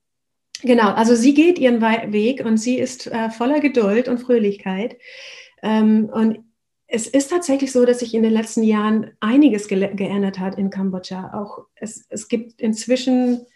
genau, 0.62 0.90
also 0.92 1.14
sie 1.14 1.34
geht 1.34 1.58
ihren 1.60 1.80
Weg 1.80 2.44
und 2.44 2.56
sie 2.56 2.78
ist 2.78 3.06
äh, 3.06 3.30
voller 3.30 3.60
Geduld 3.60 4.08
und 4.08 4.18
Fröhlichkeit. 4.18 4.96
Ähm, 5.62 6.10
und 6.12 6.40
es 6.94 7.06
ist 7.06 7.30
tatsächlich 7.30 7.72
so, 7.72 7.86
dass 7.86 8.00
sich 8.00 8.12
in 8.12 8.22
den 8.22 8.34
letzten 8.34 8.62
Jahren 8.62 9.12
einiges 9.18 9.66
ge 9.66 9.94
geändert 9.94 10.38
hat 10.38 10.58
in 10.58 10.68
Kambodscha. 10.68 11.32
Auch 11.32 11.64
es, 11.74 12.04
es 12.10 12.28
gibt 12.28 12.60
inzwischen 12.60 13.46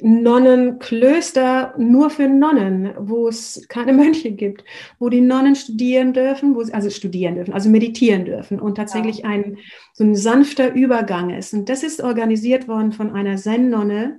Nonnenklöster 0.00 1.74
nur 1.78 2.10
für 2.10 2.28
Nonnen, 2.28 2.94
wo 2.98 3.28
es 3.28 3.64
keine 3.68 3.92
Mönche 4.02 4.32
gibt, 4.32 4.64
wo 4.98 5.08
die 5.08 5.20
Nonnen 5.20 5.54
studieren 5.54 6.12
dürfen, 6.12 6.56
wo 6.56 6.64
sie, 6.64 6.74
also 6.74 6.90
studieren 6.90 7.36
dürfen, 7.36 7.54
also 7.54 7.70
meditieren 7.70 8.24
dürfen 8.24 8.58
und 8.58 8.74
tatsächlich 8.74 9.24
ein 9.24 9.58
so 9.92 10.02
ein 10.02 10.16
sanfter 10.16 10.74
Übergang 10.74 11.30
ist. 11.30 11.54
Und 11.54 11.68
das 11.68 11.84
ist 11.84 12.02
organisiert 12.02 12.66
worden 12.66 12.90
von 12.90 13.12
einer 13.12 13.36
Zen-Nonne, 13.36 14.18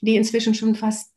die 0.00 0.16
inzwischen 0.16 0.54
schon 0.54 0.76
fast 0.76 1.12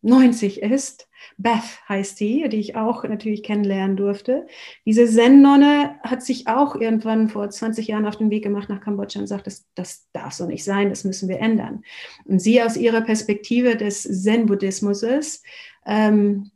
90 0.00 0.62
ist 0.62 1.09
Beth 1.42 1.80
heißt 1.88 2.18
sie, 2.18 2.48
die 2.48 2.58
ich 2.58 2.76
auch 2.76 3.04
natürlich 3.04 3.42
kennenlernen 3.42 3.96
durfte. 3.96 4.46
Diese 4.84 5.06
Zen-Nonne 5.06 5.98
hat 6.02 6.22
sich 6.22 6.48
auch 6.48 6.74
irgendwann 6.74 7.28
vor 7.28 7.48
20 7.48 7.88
Jahren 7.88 8.06
auf 8.06 8.16
den 8.16 8.30
Weg 8.30 8.44
gemacht 8.44 8.68
nach 8.68 8.80
Kambodscha 8.80 9.20
und 9.20 9.26
sagt, 9.26 9.46
das, 9.46 9.66
das 9.74 10.06
darf 10.12 10.32
so 10.32 10.46
nicht 10.46 10.64
sein, 10.64 10.90
das 10.90 11.04
müssen 11.04 11.28
wir 11.28 11.38
ändern. 11.38 11.82
Und 12.24 12.40
sie 12.40 12.62
aus 12.62 12.76
ihrer 12.76 13.00
Perspektive 13.00 13.76
des 13.76 14.02
Zen-Buddhismus 14.02 15.42
ähm, 15.86 16.50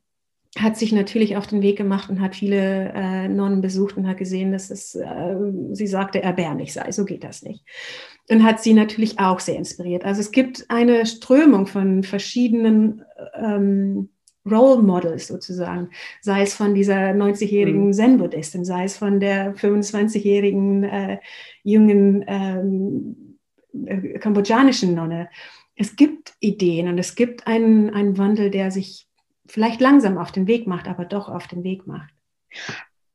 hat 0.59 0.77
sich 0.77 0.93
natürlich 0.93 1.37
auf 1.37 1.47
den 1.47 1.63
Weg 1.63 1.79
gemacht 1.79 2.11
und 2.11 2.21
hat 2.21 2.37
viele 2.37 2.93
äh, 2.95 3.29
Nonnen 3.29 3.61
besucht 3.61 3.97
und 3.97 4.07
hat 4.07 4.19
gesehen, 4.19 4.53
dass 4.53 4.71
es, 4.71 4.95
äh, 4.95 5.37
sie 5.73 5.87
sagte, 5.87 6.23
erbärmlich 6.23 6.73
sei. 6.73 6.93
So 6.93 7.05
geht 7.05 7.25
das 7.25 7.43
nicht. 7.43 7.65
Und 8.29 8.45
hat 8.45 8.63
sie 8.63 8.75
natürlich 8.75 9.19
auch 9.19 9.41
sehr 9.41 9.57
inspiriert. 9.57 10.05
Also 10.05 10.21
es 10.21 10.31
gibt 10.31 10.67
eine 10.69 11.07
Strömung 11.07 11.67
von 11.67 12.03
verschiedenen 12.05 13.03
ähm, 13.35 14.11
Role 14.51 14.83
Models 14.83 15.27
sozusagen, 15.29 15.91
sei 16.21 16.43
es 16.43 16.55
von 16.55 16.75
dieser 16.75 17.11
90-jährigen 17.13 17.87
mhm. 17.87 17.93
Zen-Buddhistin, 17.93 18.65
sei 18.65 18.85
es 18.85 18.97
von 18.97 19.21
der 19.21 19.55
25-jährigen 19.55 20.85
äh, 20.85 21.19
jungen 21.63 22.25
ähm, 22.27 23.39
äh, 23.87 24.19
kambodschanischen 24.19 24.95
Nonne. 24.95 25.29
Es 25.77 25.97
gibt 25.97 26.35
Ideen 26.41 26.89
und 26.89 26.99
es 26.99 27.15
gibt 27.15 27.47
einen, 27.47 27.91
einen 27.91 28.19
Wandel, 28.19 28.51
der 28.51 28.71
sich 28.71 29.09
vielleicht 29.47 29.81
langsam 29.81 30.19
auf 30.19 30.33
den 30.33 30.47
Weg 30.47 30.67
macht, 30.67 30.89
aber 30.89 31.05
doch 31.05 31.29
auf 31.29 31.49
den 31.49 31.65
Weg 31.65 31.87
macht. 31.87 32.13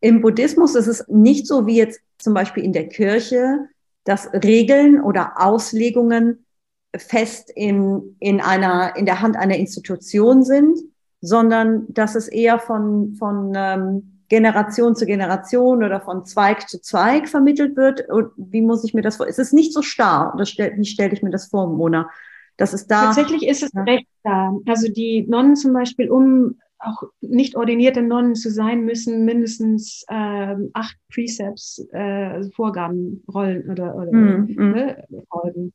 Im 0.01 0.21
Buddhismus 0.21 0.75
ist 0.75 0.87
es 0.87 1.07
nicht 1.07 1.47
so 1.47 1.67
wie 1.67 1.77
jetzt 1.77 2.01
zum 2.17 2.33
Beispiel 2.33 2.63
in 2.63 2.73
der 2.73 2.87
Kirche, 2.87 3.67
dass 4.03 4.31
Regeln 4.33 5.01
oder 5.01 5.33
Auslegungen 5.35 6.45
fest 6.95 7.51
in, 7.53 8.15
in, 8.19 8.41
einer, 8.41 8.95
in 8.95 9.05
der 9.05 9.21
Hand 9.21 9.37
einer 9.37 9.57
Institution 9.57 10.43
sind, 10.43 10.79
sondern 11.21 11.85
dass 11.89 12.15
es 12.15 12.27
eher 12.27 12.59
von, 12.59 13.15
von 13.15 13.53
ähm, 13.55 14.19
Generation 14.29 14.95
zu 14.95 15.05
Generation 15.05 15.83
oder 15.83 15.99
von 15.99 16.25
Zweig 16.25 16.69
zu 16.69 16.79
Zweig 16.81 17.27
vermittelt 17.27 17.75
wird. 17.75 18.07
Und 18.09 18.31
wie 18.37 18.61
muss 18.61 18.83
ich 18.83 18.93
mir 18.93 19.01
das 19.01 19.17
vor? 19.17 19.27
Es 19.27 19.39
ist 19.39 19.53
nicht 19.53 19.73
so 19.73 19.81
starr. 19.81 20.33
Das 20.37 20.49
stell, 20.49 20.73
wie 20.77 20.85
stelle 20.85 21.13
ich 21.13 21.23
mir 21.23 21.31
das 21.31 21.47
vor, 21.47 21.67
Mona? 21.67 22.09
Das 22.55 22.73
ist 22.73 22.87
da. 22.87 23.05
Tatsächlich 23.05 23.47
ist 23.47 23.63
es 23.63 23.71
ja. 23.73 23.83
recht 23.83 24.07
da. 24.23 24.53
Also 24.67 24.91
die 24.91 25.25
Nonnen 25.27 25.55
zum 25.55 25.73
Beispiel, 25.73 26.09
um 26.09 26.59
auch 26.77 27.03
nicht 27.21 27.55
ordinierte 27.55 28.01
Nonnen 28.01 28.35
zu 28.35 28.51
sein, 28.51 28.85
müssen 28.85 29.25
mindestens 29.25 30.05
äh, 30.07 30.55
acht 30.73 30.97
Precepts, 31.11 31.85
äh, 31.91 32.49
Vorgaben 32.51 33.23
rollen 33.33 33.69
oder, 33.69 33.95
oder 33.95 34.11
mm, 34.11 34.55
ne, 34.55 35.03
folgen. 35.29 35.73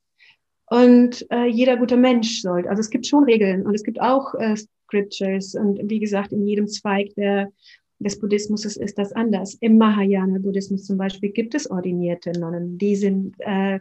Und 0.71 1.27
äh, 1.31 1.47
jeder 1.47 1.77
gute 1.77 1.97
Mensch 1.97 2.41
sollte, 2.41 2.71
also 2.71 2.81
es 2.81 2.89
gibt 2.89 3.07
schon 3.07 3.25
Regeln 3.25 3.67
und 3.67 3.75
es 3.75 3.83
gibt 3.83 4.01
auch 4.01 4.35
äh, 4.35 4.57
Scriptures 4.85 5.55
und 5.55 5.81
wie 5.85 6.01
gesagt, 6.01 6.33
in 6.33 6.47
jedem 6.47 6.69
Zweig 6.69 7.15
der, 7.15 7.51
des 7.99 8.19
Buddhismus 8.19 8.65
ist 8.65 8.99
das 8.99 9.13
anders. 9.13 9.55
Im 9.61 9.79
Mahayana-Buddhismus 9.79 10.85
zum 10.85 10.99
Beispiel 10.99 11.31
gibt 11.31 11.55
es 11.55 11.71
ordinierte 11.71 12.33
Nonnen, 12.39 12.79
die 12.79 12.97
sind 12.97 13.35
äh, 13.41 13.81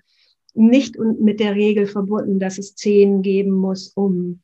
nicht 0.53 0.97
mit 0.99 1.39
der 1.39 1.55
Regel 1.55 1.87
verbunden, 1.87 2.39
dass 2.39 2.57
es 2.57 2.75
zehn 2.75 3.21
geben 3.21 3.51
muss, 3.51 3.91
um 3.95 4.41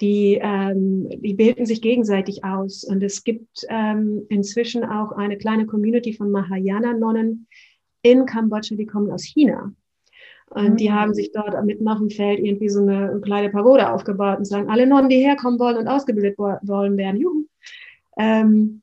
die, 0.00 0.38
ähm, 0.42 1.08
die 1.20 1.34
bilden 1.34 1.66
sich 1.66 1.80
gegenseitig 1.80 2.44
aus. 2.44 2.84
Und 2.84 3.02
es 3.02 3.24
gibt 3.24 3.64
ähm, 3.68 4.22
inzwischen 4.28 4.84
auch 4.84 5.12
eine 5.12 5.36
kleine 5.36 5.66
Community 5.66 6.12
von 6.14 6.30
Mahayana-Nonnen 6.30 7.46
in 8.02 8.26
Kambodscha, 8.26 8.74
die 8.74 8.86
kommen 8.86 9.10
aus 9.10 9.24
China. 9.24 9.72
Und 10.54 10.70
mhm. 10.70 10.76
die 10.76 10.92
haben 10.92 11.14
sich 11.14 11.32
dort 11.32 11.62
mitten 11.64 11.88
auf 11.88 11.98
dem 11.98 12.10
Feld 12.10 12.38
irgendwie 12.38 12.68
so 12.68 12.80
eine, 12.80 13.10
eine 13.10 13.20
kleine 13.20 13.50
Pagode 13.50 13.90
aufgebaut 13.90 14.38
und 14.38 14.44
sagen, 14.44 14.70
alle 14.70 14.86
Nonnen, 14.86 15.08
die 15.08 15.18
herkommen 15.18 15.58
wollen 15.58 15.76
und 15.76 15.88
ausgebildet 15.88 16.38
wollen 16.38 16.96
werden, 16.96 17.20
juhu. 17.20 17.46
Ähm, 18.16 18.82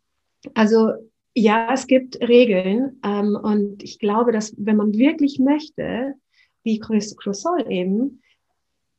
also 0.53 0.91
ja, 1.34 1.69
es 1.74 1.88
gibt 1.88 2.19
Regeln 2.19 2.99
ähm, 3.05 3.38
und 3.41 3.84
ich 3.84 3.99
glaube, 3.99 4.34
dass 4.34 4.53
wenn 4.57 4.76
man 4.76 4.93
wirklich 4.93 5.39
möchte, 5.39 6.15
wie 6.63 6.80
Chris 6.80 7.15
Crosol 7.15 7.65
eben, 7.69 8.22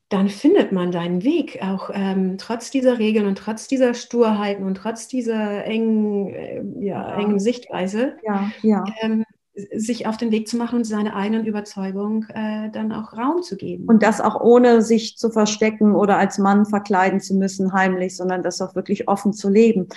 dann 0.09 0.29
findet 0.29 0.71
man 0.71 0.91
deinen 0.91 1.23
Weg, 1.23 1.59
auch 1.61 1.91
ähm, 1.93 2.37
trotz 2.37 2.71
dieser 2.71 2.99
Regeln 2.99 3.27
und 3.27 3.37
trotz 3.37 3.67
dieser 3.67 3.93
Sturheiten 3.93 4.63
und 4.63 4.75
trotz 4.75 5.07
dieser 5.07 5.65
engen, 5.65 6.27
äh, 6.29 6.63
ja, 6.79 7.09
ja. 7.09 7.19
engen 7.19 7.39
Sichtweise, 7.39 8.17
ja, 8.23 8.51
ja. 8.61 8.83
Ähm, 9.01 9.25
sich 9.55 10.07
auf 10.07 10.17
den 10.17 10.31
Weg 10.31 10.47
zu 10.47 10.57
machen 10.57 10.77
und 10.77 10.83
seine 10.83 11.15
eigenen 11.15 11.45
Überzeugungen 11.45 12.27
äh, 12.29 12.71
dann 12.71 12.91
auch 12.91 13.13
Raum 13.13 13.43
zu 13.43 13.55
geben. 13.55 13.85
Und 13.85 14.01
das 14.01 14.19
auch 14.19 14.41
ohne 14.41 14.81
sich 14.81 15.17
zu 15.17 15.29
verstecken 15.29 15.95
oder 15.95 16.17
als 16.17 16.39
Mann 16.39 16.65
verkleiden 16.65 17.19
zu 17.19 17.35
müssen, 17.35 17.71
heimlich, 17.71 18.15
sondern 18.15 18.41
das 18.41 18.61
auch 18.61 18.73
wirklich 18.73 19.07
offen 19.07 19.31
zu 19.31 19.49
leben. 19.49 19.87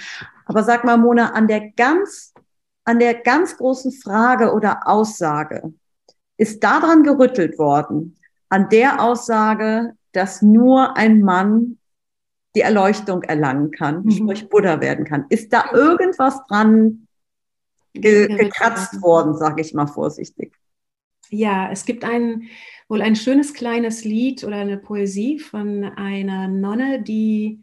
Aber 0.45 0.63
sag 0.63 0.85
mal, 0.85 0.99
Mona, 0.99 1.31
an 1.31 1.49
der 1.49 1.71
ganz, 1.71 2.35
an 2.85 2.99
der 2.99 3.15
ganz 3.15 3.57
großen 3.57 3.93
Frage 3.93 4.53
oder 4.53 4.87
Aussage, 4.87 5.73
ist 6.37 6.63
daran 6.63 7.03
gerüttelt 7.03 7.59
worden, 7.59 8.17
an 8.51 8.69
der 8.69 9.03
Aussage, 9.03 9.95
dass 10.13 10.43
nur 10.43 10.99
ein 10.99 11.23
Mann 11.23 11.79
die 12.55 12.61
Erleuchtung 12.61 13.23
erlangen 13.23 13.71
kann, 13.71 14.03
mhm. 14.03 14.11
sprich 14.11 14.49
Buddha 14.51 14.81
werden 14.81 15.07
kann. 15.07 15.25
Ist 15.31 15.53
da 15.53 15.65
irgendwas 15.73 16.45
dran 16.47 17.06
ge 18.01 18.29
gekratzt 18.29 19.03
worden, 19.03 19.37
sage 19.37 19.61
ich 19.61 19.75
mal 19.75 19.87
vorsichtig? 19.87 20.55
Ja, 21.31 21.71
es 21.71 21.85
gibt 21.85 22.05
ein, 22.05 22.49
wohl 22.89 23.03
ein 23.03 23.17
schönes 23.17 23.53
kleines 23.53 24.05
Lied 24.05 24.45
oder 24.45 24.57
eine 24.57 24.79
Poesie 24.79 25.39
von 25.39 25.85
einer 25.85 26.49
Nonne, 26.49 27.03
die 27.03 27.63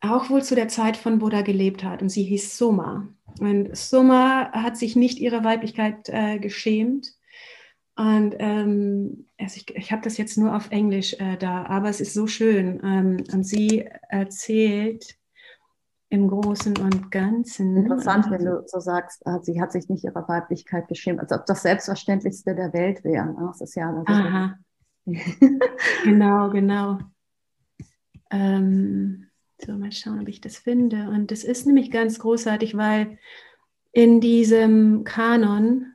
auch 0.00 0.30
wohl 0.30 0.42
zu 0.42 0.54
der 0.54 0.68
Zeit 0.68 0.96
von 0.96 1.18
Buddha 1.18 1.42
gelebt 1.42 1.82
hat 1.82 2.02
und 2.02 2.08
sie 2.08 2.22
hieß 2.22 2.56
Soma. 2.56 3.08
Und 3.40 3.76
Soma 3.76 4.52
hat 4.52 4.76
sich 4.76 4.94
nicht 4.94 5.18
ihrer 5.18 5.42
Weiblichkeit 5.42 6.08
äh, 6.08 6.38
geschämt 6.38 7.18
und 7.98 8.36
ähm, 8.38 9.26
also 9.38 9.56
ich, 9.56 9.76
ich 9.76 9.90
habe 9.90 10.02
das 10.02 10.18
jetzt 10.18 10.38
nur 10.38 10.54
auf 10.54 10.70
Englisch 10.70 11.14
äh, 11.14 11.36
da, 11.36 11.64
aber 11.64 11.88
es 11.88 12.00
ist 12.00 12.14
so 12.14 12.28
schön. 12.28 12.80
Ähm, 12.84 13.24
und 13.32 13.42
sie 13.42 13.88
erzählt 14.08 15.17
im 16.10 16.28
Großen 16.28 16.76
und 16.78 17.10
Ganzen. 17.10 17.76
Interessant, 17.76 18.30
wenn 18.30 18.44
du 18.44 18.62
so 18.66 18.80
sagst, 18.80 19.24
äh, 19.26 19.38
sie 19.42 19.60
hat 19.60 19.72
sich 19.72 19.88
nicht 19.88 20.04
ihrer 20.04 20.26
Weiblichkeit 20.28 20.88
geschämt, 20.88 21.20
als 21.20 21.32
ob 21.32 21.44
das 21.46 21.62
Selbstverständlichste 21.62 22.54
der 22.54 22.72
Welt 22.72 23.04
wäre. 23.04 23.26
Ne? 23.26 23.48
Das 23.48 23.60
ist 23.60 23.74
ja. 23.74 23.92
Das 24.06 24.16
Aha. 24.16 24.58
genau, 26.04 26.50
genau. 26.50 26.98
Ähm, 28.30 29.26
so, 29.60 29.72
mal 29.72 29.92
schauen, 29.92 30.20
ob 30.20 30.28
ich 30.28 30.40
das 30.40 30.56
finde. 30.56 31.08
Und 31.10 31.30
das 31.30 31.44
ist 31.44 31.66
nämlich 31.66 31.90
ganz 31.90 32.18
großartig, 32.18 32.76
weil 32.76 33.18
in 33.92 34.20
diesem 34.20 35.04
Kanon 35.04 35.94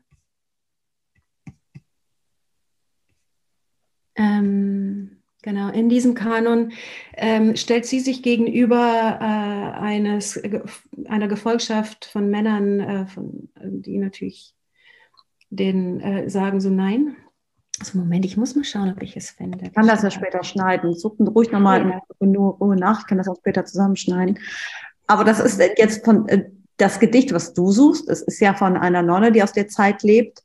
Ähm, 4.15 4.82
genau, 5.43 5.69
in 5.69 5.89
diesem 5.89 6.15
Kanon 6.15 6.71
ähm, 7.15 7.55
stellt 7.55 7.85
sie 7.85 7.99
sich 7.99 8.23
gegenüber 8.23 9.19
äh, 9.21 9.79
eines, 9.79 10.41
einer 11.05 11.27
Gefolgschaft 11.27 12.05
von 12.05 12.29
Männern, 12.31 12.79
äh, 12.79 13.05
von, 13.05 13.49
die 13.61 13.99
natürlich 13.99 14.55
den 15.51 16.01
äh, 16.01 16.29
sagen 16.29 16.59
so 16.59 16.71
nein. 16.71 17.15
Also 17.79 17.97
Moment, 17.99 18.25
ich 18.25 18.37
muss 18.37 18.55
mal 18.55 18.63
schauen, 18.63 18.91
ob 18.91 19.01
ich 19.01 19.15
es 19.15 19.31
finde. 19.31 19.65
Ich 19.65 19.73
kann 19.73 19.87
das 19.87 20.03
ja 20.03 20.11
später 20.11 20.43
schneiden. 20.43 20.95
Such 20.95 21.15
ruhig 21.19 21.51
nochmal 21.51 21.87
ja. 21.87 22.01
in 22.19 22.35
Ruhe 22.35 22.75
nach. 22.75 23.01
Ich 23.01 23.07
kann 23.07 23.17
das 23.17 23.27
auch 23.27 23.37
später 23.37 23.65
zusammenschneiden. 23.65 24.39
Aber 25.07 25.23
das 25.23 25.39
ist 25.39 25.61
jetzt 25.77 26.05
von 26.05 26.27
äh, 26.29 26.49
das 26.77 26.99
Gedicht, 26.99 27.33
was 27.33 27.53
du 27.53 27.71
suchst. 27.71 28.09
Es 28.09 28.21
ist 28.21 28.39
ja 28.39 28.53
von 28.53 28.77
einer 28.77 29.01
Nonne, 29.01 29.31
die 29.31 29.43
aus 29.43 29.53
der 29.53 29.67
Zeit 29.67 30.03
lebt. 30.03 30.43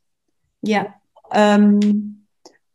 Ja. 0.61 0.93
Ähm, 1.31 2.18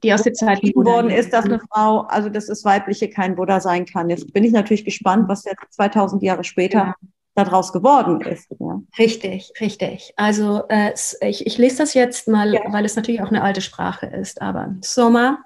die 0.05 0.13
aus 0.13 0.23
der 0.23 0.35
Zeit 0.35 0.61
geworden 0.61 1.11
ist, 1.11 1.33
dass 1.33 1.47
eine 1.47 1.59
Frau, 1.59 2.03
also 2.03 2.29
dass 2.29 2.47
das 2.47 2.65
Weibliche 2.65 3.09
kein 3.09 3.35
Buddha 3.35 3.59
sein 3.61 3.87
kann. 3.87 4.11
Jetzt 4.11 4.33
bin 4.33 4.45
ich 4.45 4.53
natürlich 4.53 4.85
gespannt, 4.85 5.29
was 5.29 5.45
jetzt 5.45 5.73
2000 5.73 6.23
Jahre 6.23 6.45
später 6.45 6.79
ja. 6.79 6.95
daraus 7.35 7.73
geworden 7.73 8.21
ist. 8.21 8.49
Ja. 8.61 8.81
Richtig, 8.99 9.53
richtig. 9.61 10.13
Also 10.17 10.63
äh, 10.69 10.93
ich, 11.23 11.47
ich 11.47 11.59
lese 11.59 11.79
das 11.79 11.95
jetzt 11.95 12.29
mal, 12.29 12.55
ja. 12.55 12.61
weil 12.71 12.85
es 12.85 12.97
natürlich 12.97 13.23
auch 13.23 13.31
eine 13.31 13.43
alte 13.43 13.63
Sprache 13.63 14.07
ist, 14.07 14.41
aber 14.43 14.77
Soma, 14.83 15.39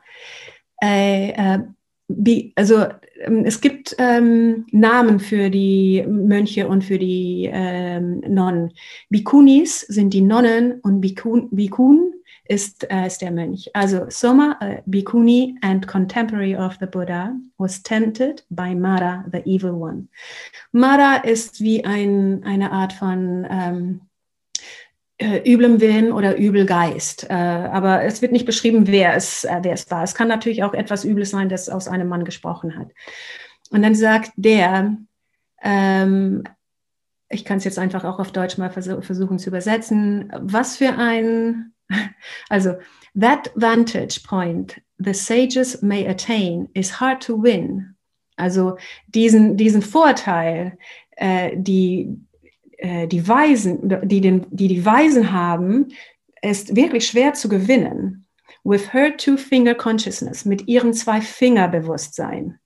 äh, 0.83 1.31
äh, 1.31 1.61
wie, 2.09 2.53
also 2.57 2.87
ähm, 3.21 3.45
es 3.45 3.61
gibt 3.61 3.95
ähm, 3.99 4.67
Namen 4.73 5.21
für 5.21 5.51
die 5.51 6.05
Mönche 6.09 6.67
und 6.67 6.83
für 6.83 6.99
die 6.99 7.49
ähm, 7.53 8.21
Nonnen. 8.27 8.73
Bikunis 9.11 9.81
sind 9.81 10.15
die 10.15 10.23
Nonnen 10.23 10.81
und 10.81 11.01
Bikun, 11.01 11.49
Bikun 11.51 12.15
ist, 12.49 12.91
äh, 12.91 13.07
ist 13.07 13.21
der 13.21 13.31
Mönch. 13.31 13.71
Also 13.75 14.07
Soma, 14.09 14.59
uh, 14.63 14.83
Bhikkhuni 14.87 15.57
and 15.63 15.87
contemporary 15.87 16.57
of 16.57 16.77
the 16.81 16.87
Buddha, 16.87 17.35
was 17.59 17.83
tempted 17.83 18.45
by 18.51 18.75
Mara, 18.75 19.25
the 19.31 19.43
evil 19.45 19.73
one. 19.73 20.09
Mara 20.73 21.17
ist 21.17 21.61
wie 21.61 21.85
ein, 21.85 22.43
eine 22.45 22.73
Art 22.73 22.95
von 22.95 23.47
ähm, 23.51 24.01
äh, 25.19 25.39
üblem 25.51 25.81
Willen 25.81 26.13
oder 26.13 26.37
Übelgeist. 26.37 27.29
Äh, 27.29 27.35
aber 27.35 28.05
es 28.05 28.23
wird 28.23 28.33
nicht 28.33 28.47
beschrieben, 28.47 28.87
wer 28.87 29.15
es, 29.15 29.45
äh, 29.45 29.59
wer 29.63 29.75
es 29.75 29.91
war. 29.91 30.03
Es 30.03 30.15
kann 30.15 30.29
natürlich 30.29 30.65
auch 30.65 30.75
etwas 30.75 31.05
Übles 31.05 31.31
sein, 31.31 31.49
das 31.49 31.69
aus 31.69 31.87
einem 31.87 32.09
Mann 32.09 32.25
gesprochen 32.25 32.79
hat. 32.79 32.89
Und 33.71 33.83
dann 33.83 33.95
sagt 33.95 34.31
der, 34.37 34.97
ähm, 35.63 36.45
ich 37.29 37.45
kann 37.45 37.59
es 37.59 37.65
jetzt 37.65 37.79
einfach 37.79 38.05
auch 38.05 38.19
auf 38.19 38.33
Deutsch 38.33 38.57
mal 38.57 38.71
vers 38.71 38.89
versuchen 39.05 39.39
zu 39.39 39.51
übersetzen, 39.51 40.33
was 40.41 40.79
für 40.79 40.97
ein 40.97 41.75
Also, 42.51 42.79
that 43.15 43.49
vantage 43.57 44.23
point 44.23 44.79
the 44.99 45.15
sages 45.15 45.83
may 45.83 46.07
attain 46.07 46.69
is 46.75 46.91
hard 46.91 47.21
to 47.23 47.35
win. 47.35 47.95
Also 48.37 48.79
diesen, 49.09 49.57
diesen 49.57 49.83
Vorteil, 49.83 50.79
äh, 51.17 51.57
die, 51.57 52.17
äh, 52.79 53.07
die 53.07 53.27
Weisen, 53.27 54.09
die, 54.09 54.21
den, 54.21 54.47
die 54.51 54.69
die 54.69 54.85
Weisen 54.85 55.33
haben, 55.33 55.89
ist 56.43 56.77
wirklich 56.77 57.07
schwer 57.09 57.35
zu 57.35 57.49
gewinnen. 57.49 58.27
With 58.65 58.93
her 58.93 59.17
two-finger 59.17 59.75
consciousness, 59.75 60.45
mit 60.45 60.69
ihrem 60.69 60.93
Zwei-Finger-Bewusstsein. 60.93 62.59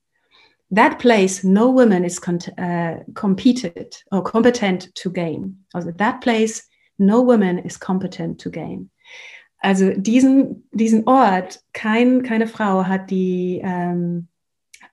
That 0.69 0.97
place 0.97 1.43
no 1.43 1.71
woman 1.71 2.03
is 2.03 2.19
uh, 2.27 3.03
competed 3.13 3.95
or 4.11 4.23
competent 4.23 4.93
to 4.95 5.11
gain. 5.11 5.65
Also 5.73 5.91
that 5.91 6.19
place 6.21 6.67
no 6.97 7.21
woman 7.21 7.59
is 7.59 7.79
competent 7.79 8.39
to 8.41 8.49
gain. 8.49 8.89
Also 9.63 9.91
diesen, 9.95 10.67
diesen 10.73 11.07
Ort, 11.07 11.61
kein, 11.71 12.21
keine 12.21 12.47
Frau 12.47 12.85
hat 12.85 13.09
die, 13.09 13.61
ähm, 13.63 14.27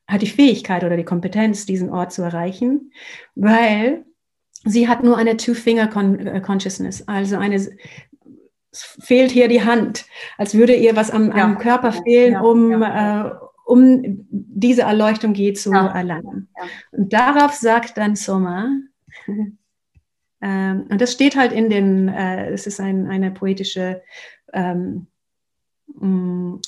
hat 0.06 0.22
die 0.22 0.28
Fähigkeit 0.28 0.84
oder 0.84 0.96
die 0.96 1.04
Kompetenz, 1.04 1.66
diesen 1.66 1.90
Ort 1.90 2.12
zu 2.12 2.22
erreichen, 2.22 2.92
weil 3.34 4.04
sie 4.64 4.88
hat 4.88 5.02
nur 5.02 5.18
eine 5.18 5.36
Two-Finger-Consciousness, 5.36 7.08
also 7.08 7.36
eine, 7.36 7.56
es 7.56 7.72
fehlt 9.00 9.32
hier 9.32 9.48
die 9.48 9.64
Hand, 9.64 10.06
als 10.38 10.54
würde 10.54 10.76
ihr 10.76 10.94
was 10.94 11.10
am, 11.10 11.36
ja. 11.36 11.42
am 11.42 11.58
Körper 11.58 11.92
fehlen, 11.92 12.34
ja, 12.34 12.40
um, 12.40 12.70
ja. 12.70 13.26
Äh, 13.26 13.30
um 13.66 14.26
diese 14.30 14.82
Erleuchtung 14.82 15.32
geht 15.32 15.58
zu 15.58 15.72
erlangen. 15.72 16.48
Und 16.92 17.12
darauf 17.12 17.54
sagt 17.54 17.98
dann 17.98 18.16
Soma, 18.16 18.68
ähm, 20.42 20.86
und 20.88 21.00
das 21.00 21.12
steht 21.12 21.36
halt 21.36 21.52
in 21.52 21.68
den, 21.68 22.08
äh, 22.08 22.50
es 22.50 22.66
ist 22.66 22.80
ein, 22.80 23.06
eine 23.06 23.30
poetische, 23.30 24.02
ähm, 24.52 25.06
mh, 25.86 26.06
mm, 26.06 26.60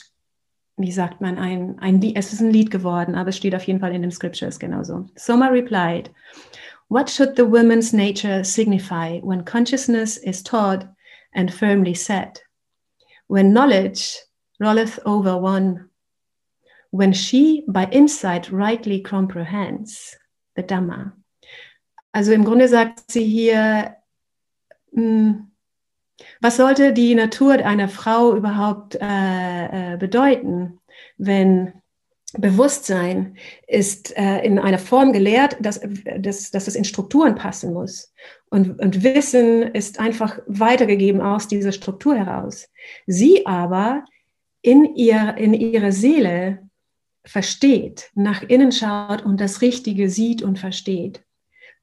wie 0.78 0.92
sagt 0.92 1.20
man, 1.20 1.38
ein, 1.38 1.78
ein 1.78 2.00
Lied, 2.00 2.16
es 2.16 2.32
ist 2.32 2.40
ein 2.40 2.50
Lied 2.50 2.70
geworden, 2.70 3.14
aber 3.14 3.28
es 3.28 3.36
steht 3.36 3.54
auf 3.54 3.64
jeden 3.64 3.80
Fall 3.80 3.94
in 3.94 4.02
den 4.02 4.10
Scriptures 4.10 4.58
genauso. 4.58 5.06
Soma 5.16 5.48
replied, 5.48 6.10
What 6.88 7.08
should 7.08 7.36
the 7.36 7.46
woman's 7.46 7.92
nature 7.92 8.44
signify 8.44 9.20
when 9.22 9.44
consciousness 9.44 10.16
is 10.16 10.42
taught 10.42 10.86
and 11.34 11.52
firmly 11.52 11.94
set? 11.94 12.42
When 13.28 13.52
knowledge 13.52 14.18
rolleth 14.58 14.98
over 15.06 15.38
one, 15.38 15.88
when 16.90 17.12
she 17.12 17.64
by 17.66 17.88
insight 17.90 18.50
rightly 18.50 19.00
comprehends 19.00 20.16
the 20.56 20.62
Dhamma. 20.62 21.12
Also 22.12 22.32
im 22.32 22.44
Grunde 22.44 22.68
sagt 22.68 23.10
sie 23.10 23.24
hier, 23.24 23.96
hm, 24.92 25.51
was 26.40 26.56
sollte 26.56 26.92
die 26.92 27.14
Natur 27.14 27.54
einer 27.54 27.88
Frau 27.88 28.34
überhaupt 28.34 28.96
äh, 29.00 29.94
äh, 29.94 29.96
bedeuten, 29.96 30.80
wenn 31.16 31.72
Bewusstsein 32.34 33.36
ist 33.66 34.16
äh, 34.16 34.38
in 34.40 34.58
einer 34.58 34.78
Form 34.78 35.12
gelehrt, 35.12 35.56
dass, 35.60 35.80
dass, 36.18 36.50
dass 36.50 36.66
es 36.66 36.74
in 36.74 36.84
Strukturen 36.84 37.34
passen 37.34 37.74
muss. 37.74 38.12
Und, 38.48 38.80
und 38.80 39.02
Wissen 39.02 39.62
ist 39.62 40.00
einfach 40.00 40.38
weitergegeben 40.46 41.20
aus 41.20 41.46
dieser 41.46 41.72
Struktur 41.72 42.16
heraus. 42.16 42.68
Sie 43.06 43.46
aber 43.46 44.04
in, 44.62 44.94
ihr, 44.94 45.34
in 45.36 45.52
ihrer 45.52 45.92
Seele 45.92 46.66
versteht, 47.24 48.10
nach 48.14 48.42
innen 48.42 48.72
schaut 48.72 49.22
und 49.24 49.40
das 49.40 49.60
Richtige 49.60 50.08
sieht 50.08 50.42
und 50.42 50.58
versteht 50.58 51.22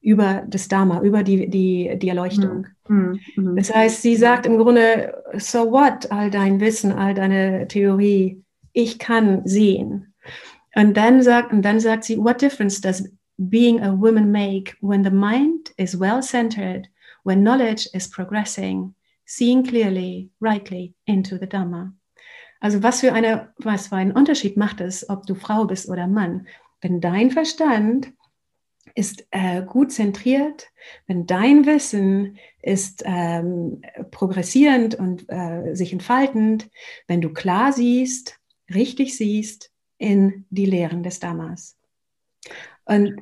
über 0.00 0.44
das 0.48 0.68
Dharma, 0.68 1.02
über 1.02 1.22
die, 1.22 1.48
die, 1.48 1.98
die 1.98 2.08
Erleuchtung. 2.08 2.66
Mhm. 2.88 3.20
Mhm. 3.36 3.56
Das 3.56 3.74
heißt, 3.74 4.02
sie 4.02 4.16
sagt 4.16 4.46
im 4.46 4.56
Grunde, 4.56 5.14
so 5.36 5.70
what, 5.70 6.10
all 6.10 6.30
dein 6.30 6.60
Wissen, 6.60 6.92
all 6.92 7.14
deine 7.14 7.68
Theorie, 7.68 8.42
ich 8.72 8.98
kann 8.98 9.42
sehen. 9.44 10.14
Und 10.74 10.96
dann 10.96 11.22
sagt, 11.22 11.52
und 11.52 11.62
dann 11.62 11.80
sagt 11.80 12.04
sie, 12.04 12.16
what 12.16 12.40
difference 12.40 12.80
does 12.80 13.08
being 13.36 13.80
a 13.82 13.92
woman 13.92 14.30
make 14.30 14.76
when 14.80 15.04
the 15.04 15.10
mind 15.10 15.72
is 15.76 15.98
well 15.98 16.22
centered, 16.22 16.88
when 17.24 17.42
knowledge 17.42 17.88
is 17.92 18.08
progressing, 18.08 18.94
seeing 19.26 19.62
clearly, 19.64 20.30
rightly 20.40 20.94
into 21.06 21.36
the 21.36 21.46
Dhamma? 21.46 21.92
Also 22.60 22.82
was 22.82 23.00
für 23.00 23.12
eine, 23.12 23.52
was 23.58 23.88
für 23.88 23.96
einen 23.96 24.12
Unterschied 24.12 24.56
macht 24.56 24.80
es, 24.80 25.08
ob 25.08 25.26
du 25.26 25.34
Frau 25.34 25.64
bist 25.64 25.88
oder 25.88 26.06
Mann? 26.06 26.46
Wenn 26.80 27.00
dein 27.00 27.30
Verstand 27.30 28.12
ist 28.94 29.26
äh, 29.30 29.62
gut 29.62 29.92
zentriert, 29.92 30.68
wenn 31.06 31.26
dein 31.26 31.66
Wissen 31.66 32.38
ist 32.62 33.02
ähm, 33.06 33.82
progressierend 34.10 34.94
und 34.94 35.24
äh, 35.28 35.74
sich 35.74 35.92
entfaltend, 35.92 36.70
wenn 37.06 37.20
du 37.20 37.32
klar 37.32 37.72
siehst, 37.72 38.38
richtig 38.72 39.16
siehst 39.16 39.70
in 39.98 40.46
die 40.50 40.66
Lehren 40.66 41.02
des 41.02 41.20
Dhammas. 41.20 41.76
Und 42.84 43.16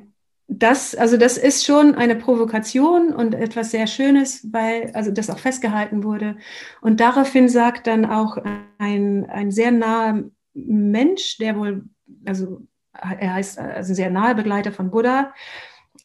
das, 0.47 0.95
also 0.95 1.15
das 1.17 1.37
ist 1.37 1.63
schon 1.63 1.93
eine 1.93 2.15
Provokation 2.15 3.13
und 3.13 3.35
etwas 3.35 3.69
sehr 3.69 3.85
Schönes, 3.85 4.47
weil, 4.51 4.91
also 4.93 5.11
das 5.11 5.29
auch 5.29 5.37
festgehalten 5.37 6.03
wurde. 6.03 6.37
Und 6.81 6.99
daraufhin 6.99 7.49
sagt 7.49 7.85
dann 7.85 8.05
auch 8.05 8.37
ein, 8.79 9.29
ein 9.29 9.51
sehr 9.51 9.71
naher 9.71 10.23
Mensch, 10.55 11.37
der 11.37 11.55
wohl, 11.55 11.85
also 12.25 12.61
er 13.01 13.33
heißt 13.33 13.59
also 13.59 13.93
sehr 13.93 14.09
nahe 14.09 14.35
Begleiter 14.35 14.71
von 14.71 14.91
Buddha, 14.91 15.33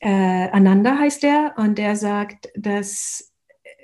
äh, 0.01 0.49
Ananda 0.51 0.99
heißt 0.99 1.25
er, 1.25 1.55
und 1.57 1.79
der 1.79 1.97
sagt, 1.97 2.51
dass 2.57 3.33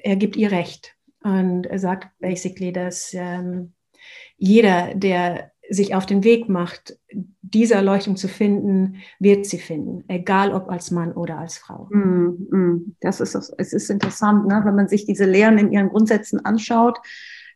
er 0.02 0.16
gibt 0.16 0.36
ihr 0.36 0.50
Recht. 0.50 0.94
Und 1.22 1.66
er 1.66 1.78
sagt 1.78 2.08
basically, 2.18 2.72
dass 2.72 3.12
ähm, 3.14 3.72
jeder, 4.36 4.94
der 4.94 5.52
sich 5.68 5.94
auf 5.94 6.04
den 6.04 6.24
Weg 6.24 6.48
macht, 6.48 6.98
diese 7.42 7.74
Erleuchtung 7.74 8.16
zu 8.16 8.26
finden, 8.26 8.96
wird 9.18 9.46
sie 9.46 9.58
finden, 9.58 10.04
egal 10.08 10.52
ob 10.52 10.68
als 10.68 10.90
Mann 10.90 11.12
oder 11.12 11.38
als 11.38 11.58
Frau. 11.58 11.88
Mm, 11.90 12.48
mm. 12.50 12.96
Das 13.00 13.20
ist, 13.20 13.34
es 13.34 13.72
ist 13.72 13.88
interessant, 13.88 14.46
ne? 14.46 14.62
wenn 14.64 14.74
man 14.74 14.88
sich 14.88 15.04
diese 15.06 15.26
Lehren 15.26 15.58
in 15.58 15.70
ihren 15.70 15.90
Grundsätzen 15.90 16.44
anschaut 16.44 16.98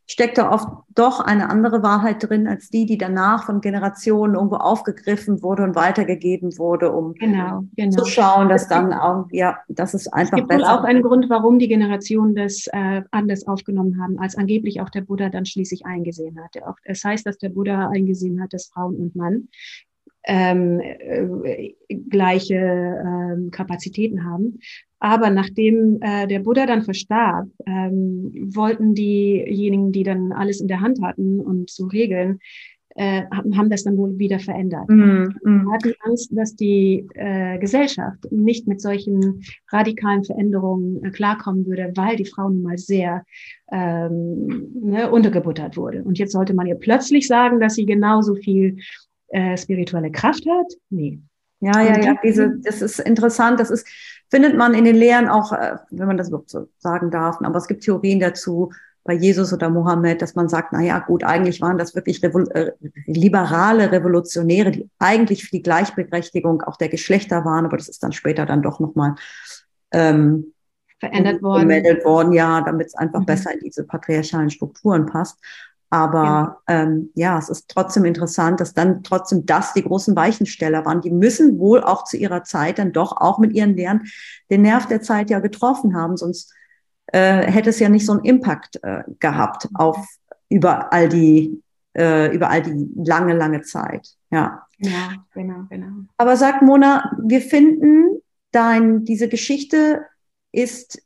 steckt 0.07 0.39
da 0.39 0.51
oft 0.53 0.69
doch 0.95 1.21
eine 1.21 1.51
andere 1.51 1.83
Wahrheit 1.83 2.29
drin 2.29 2.47
als 2.47 2.69
die, 2.69 2.87
die 2.87 2.99
danach 2.99 3.47
von 3.47 3.61
Generationen 3.61 4.35
irgendwo 4.35 4.57
aufgegriffen 4.57 5.43
wurde 5.43 5.63
und 5.63 5.75
weitergegeben 5.75 6.59
wurde, 6.59 6.93
um 6.93 7.15
genau, 7.15 7.65
genau. 7.75 7.97
zu 7.97 8.05
schauen, 8.05 8.49
dass 8.49 8.69
dann 8.69 8.93
auch, 8.93 9.27
ja, 9.31 9.59
das 9.69 9.95
ist 9.95 10.09
einfach 10.09 10.33
es 10.33 10.37
gibt 10.37 10.49
besser. 10.49 10.63
wohl 10.63 10.69
auch 10.69 10.85
einen 10.85 11.03
Grund, 11.03 11.31
warum 11.31 11.59
die 11.59 11.69
Generationen 11.69 12.35
das 12.35 12.67
äh, 12.73 13.03
anders 13.11 13.47
aufgenommen 13.47 14.01
haben, 14.01 14.19
als 14.19 14.37
angeblich 14.37 14.81
auch 14.81 14.91
der 14.91 15.01
Buddha 15.01 15.31
dann 15.31 15.47
schließlich 15.47 15.87
eingesehen 15.87 16.39
hatte. 16.43 16.67
Auch, 16.69 16.77
es 16.85 17.03
heißt, 17.03 17.27
dass 17.27 17.39
der 17.39 17.49
Buddha 17.49 17.89
eingesehen 17.89 18.43
hat, 18.43 18.53
dass 18.53 18.67
Frauen 18.67 18.97
und 18.97 19.17
Mann 19.17 19.49
ähm, 20.27 20.81
äh, 20.81 21.75
gleiche 22.11 22.55
ähm, 22.55 23.51
Kapazitäten 23.51 24.25
haben. 24.25 24.61
Aber 25.05 25.29
nachdem 25.29 25.99
äh, 26.01 26.27
der 26.27 26.39
Buddha 26.39 26.65
dann 26.65 26.81
verstarb, 26.81 27.49
ähm, 27.67 28.33
wollten 28.55 28.95
diejenigen, 28.95 29.93
die 29.93 30.03
dann 30.03 30.33
alles 30.33 30.63
in 30.63 30.67
der 30.67 30.81
Hand 30.81 31.03
hatten 31.03 31.41
und 31.41 31.69
so 31.69 31.89
regeln, 31.89 32.39
äh, 32.95 33.25
haben 33.31 33.69
das 33.69 33.85
dann 33.85 33.99
wohl 33.99 34.19
wieder 34.19 34.39
verändert. 34.39 34.89
Mm, 34.89 35.27
mm. 35.43 35.73
hatten 35.75 35.93
Angst, 36.05 36.31
dass 36.33 36.57
die 36.57 37.07
äh, 37.17 37.59
Gesellschaft 37.59 38.33
nicht 38.33 38.67
mit 38.67 38.81
solchen 38.81 39.43
radikalen 39.71 40.25
Veränderungen 40.25 41.05
äh, 41.05 41.11
klarkommen 41.11 41.67
würde, 41.67 41.93
weil 41.97 42.17
die 42.17 42.25
Frau 42.25 42.49
nun 42.49 42.63
mal 42.63 42.79
sehr 42.79 43.27
ähm, 43.71 44.73
ne, 44.81 45.11
untergebuttert 45.11 45.77
wurde. 45.77 46.03
Und 46.03 46.19
jetzt 46.19 46.33
sollte 46.33 46.55
man 46.55 46.67
ihr 46.67 46.77
plötzlich 46.77 47.27
sagen, 47.27 47.61
dass 47.61 47.75
sie 47.75 47.85
genauso 47.85 48.37
viel 48.37 48.79
äh, 49.29 49.59
spirituelle 49.59 50.11
Kraft 50.11 50.47
hat? 50.49 50.73
Nee. 50.89 51.19
Ja, 51.65 51.81
ja, 51.81 51.99
ja, 51.99 52.15
diese, 52.23 52.59
das 52.59 52.83
ist 52.83 53.01
interessant. 53.01 53.59
Das 53.59 53.71
ist, 53.71 53.87
findet 54.31 54.57
man 54.57 54.75
in 54.75 54.85
den 54.85 54.97
Lehren 54.97 55.29
auch, 55.29 55.53
äh, 55.53 55.77
wenn 55.91 56.07
man 56.07 56.19
das 56.19 56.29
überhaupt 56.29 56.51
so 56.51 56.69
sagen 56.79 57.11
darf. 57.11 57.39
Aber 57.41 57.57
es 57.57 57.67
gibt 57.67 57.85
Theorien 57.85 58.21
dazu 58.21 58.71
bei 59.03 59.15
Jesus 59.15 59.53
oder 59.53 59.71
Mohammed, 59.71 60.21
dass 60.21 60.35
man 60.35 60.49
sagt, 60.49 60.73
na 60.73 60.83
ja, 60.83 60.99
gut, 60.99 61.25
eigentlich 61.25 61.61
waren 61.61 61.79
das 61.79 61.95
wirklich 61.95 62.23
Revol 62.23 62.51
äh, 62.53 62.73
liberale 63.07 63.93
Revolutionäre, 63.93 64.73
die 64.73 64.91
eigentlich 64.99 65.45
für 65.45 65.51
die 65.53 65.63
Gleichberechtigung 65.63 66.63
auch 66.63 66.77
der 66.77 66.89
Geschlechter 66.89 67.45
waren, 67.45 67.65
aber 67.67 67.77
das 67.77 67.89
ist 67.89 68.03
dann 68.03 68.13
später 68.13 68.45
dann 68.45 68.63
doch 68.63 68.81
nochmal 68.81 69.15
ähm, 69.93 70.53
verändert 71.01 71.43
worden. 71.43 71.69
worden, 72.05 72.33
ja, 72.33 72.61
damit 72.63 72.89
es 72.89 72.95
einfach 72.95 73.21
mhm. 73.21 73.27
besser 73.27 73.53
in 73.53 73.61
diese 73.61 73.85
patriarchalen 73.85 74.51
Strukturen 74.51 75.07
passt. 75.07 75.39
Aber 75.91 76.25
ja. 76.69 76.83
Ähm, 76.83 77.11
ja, 77.15 77.39
es 77.39 77.49
ist 77.49 77.69
trotzdem 77.69 78.05
interessant, 78.05 78.61
dass 78.61 78.75
dann 78.75 79.03
trotzdem 79.03 79.47
das 79.47 79.75
die 79.75 79.85
großen 79.85 80.17
Weichensteller 80.17 80.85
waren. 80.85 81.01
Die 81.01 81.11
müssen 81.11 81.59
wohl 81.59 81.83
auch 81.83 82.05
zu 82.05 82.17
ihrer 82.17 82.43
Zeit 82.43 82.79
dann 82.79 82.93
doch 82.93 83.17
auch 83.17 83.39
mit 83.39 83.53
ihren 83.53 83.77
Lehren 83.77 84.03
den 84.51 84.63
Nerv 84.63 84.87
der 84.87 85.03
Zeit 85.03 85.31
ja 85.31 85.39
getroffen 85.39 85.95
haben, 85.95 86.17
sonst 86.17 86.53
äh, 87.07 87.51
hätte 87.51 87.71
es 87.71 87.79
ja 87.79 87.89
nicht 87.89 88.07
so 88.07 88.13
einen 88.13 88.25
Impact 88.25 88.81
äh, 88.83 89.05
gehabt 89.21 89.69
auf 89.75 90.05
über 90.49 90.93
all 90.93 91.09
die 91.09 91.63
äh, 91.97 92.35
über 92.35 92.51
all 92.51 92.63
die 92.63 92.89
lange 92.97 93.35
lange 93.35 93.63
Zeit. 93.63 94.09
Ja. 94.31 94.67
Ja, 94.79 95.13
genau, 95.33 95.65
genau. 95.71 96.07
Aber 96.17 96.37
sagt 96.37 96.63
Mona, 96.63 97.17
wir 97.23 97.41
finden 97.41 98.21
dein 98.51 99.05
diese 99.05 99.29
Geschichte 99.29 100.05
ist 100.51 101.01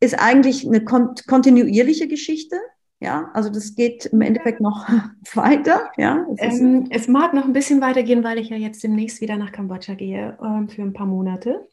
ist 0.00 0.18
eigentlich 0.18 0.66
eine 0.66 0.84
kontinuierliche 0.84 2.08
Geschichte 2.08 2.56
ja, 3.00 3.30
also 3.32 3.48
das 3.48 3.74
geht 3.76 4.06
im 4.06 4.22
Endeffekt 4.22 4.60
noch 4.60 4.88
weiter. 5.34 5.90
Ja, 5.96 6.26
es, 6.36 6.60
ähm, 6.60 6.86
es, 6.90 7.06
mag 7.06 7.32
noch 7.32 7.44
ein 7.44 7.52
bisschen 7.52 7.80
weitergehen, 7.80 8.24
weil 8.24 8.38
ich 8.38 8.48
ja 8.48 8.56
jetzt 8.56 8.82
demnächst 8.82 9.20
wieder 9.20 9.36
nach 9.36 9.52
Kambodscha 9.52 9.94
gehe 9.94 10.36
äh, 10.40 10.68
für 10.68 10.82
ein 10.82 10.92
paar 10.92 11.06
Monate. 11.06 11.68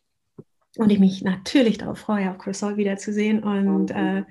Und 0.78 0.92
ich 0.92 1.00
mich 1.00 1.24
natürlich 1.24 1.78
darauf 1.78 2.00
freue, 2.00 2.32
auch 2.32 2.38
Chris 2.38 2.62
wiederzusehen 2.62 3.44
und 3.44 3.92
äh, 3.92 4.24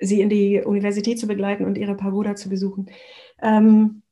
sie 0.00 0.22
in 0.22 0.30
die 0.30 0.62
Universität 0.62 1.20
zu 1.20 1.26
begleiten 1.26 1.66
und 1.66 1.76
ihre 1.76 1.94
Pagoda 1.94 2.34
zu 2.34 2.48
besuchen. 2.48 2.86
Ähm, 3.42 4.02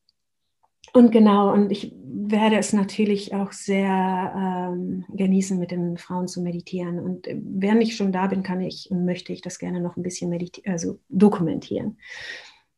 und 0.93 1.11
genau, 1.11 1.53
und 1.53 1.73
ich 1.73 1.95
werde 2.13 2.57
es 2.57 2.73
natürlich 2.73 3.35
auch 3.35 3.53
sehr 3.53 4.33
ähm, 4.37 5.05
genießen, 5.09 5.59
mit 5.59 5.71
den 5.71 5.97
Frauen 5.99 6.29
zu 6.29 6.43
meditieren. 6.43 6.99
Und 6.99 7.27
äh, 7.27 7.37
während 7.43 7.83
ich 7.83 7.97
schon 7.97 8.13
da 8.13 8.27
bin, 8.27 8.43
kann 8.43 8.61
ich 8.61 8.91
und 8.91 9.05
möchte 9.05 9.33
ich 9.33 9.43
das 9.43 9.59
gerne 9.59 9.81
noch 9.81 9.97
ein 9.97 10.03
bisschen 10.03 10.33
also 10.67 10.99
dokumentieren. 11.09 11.99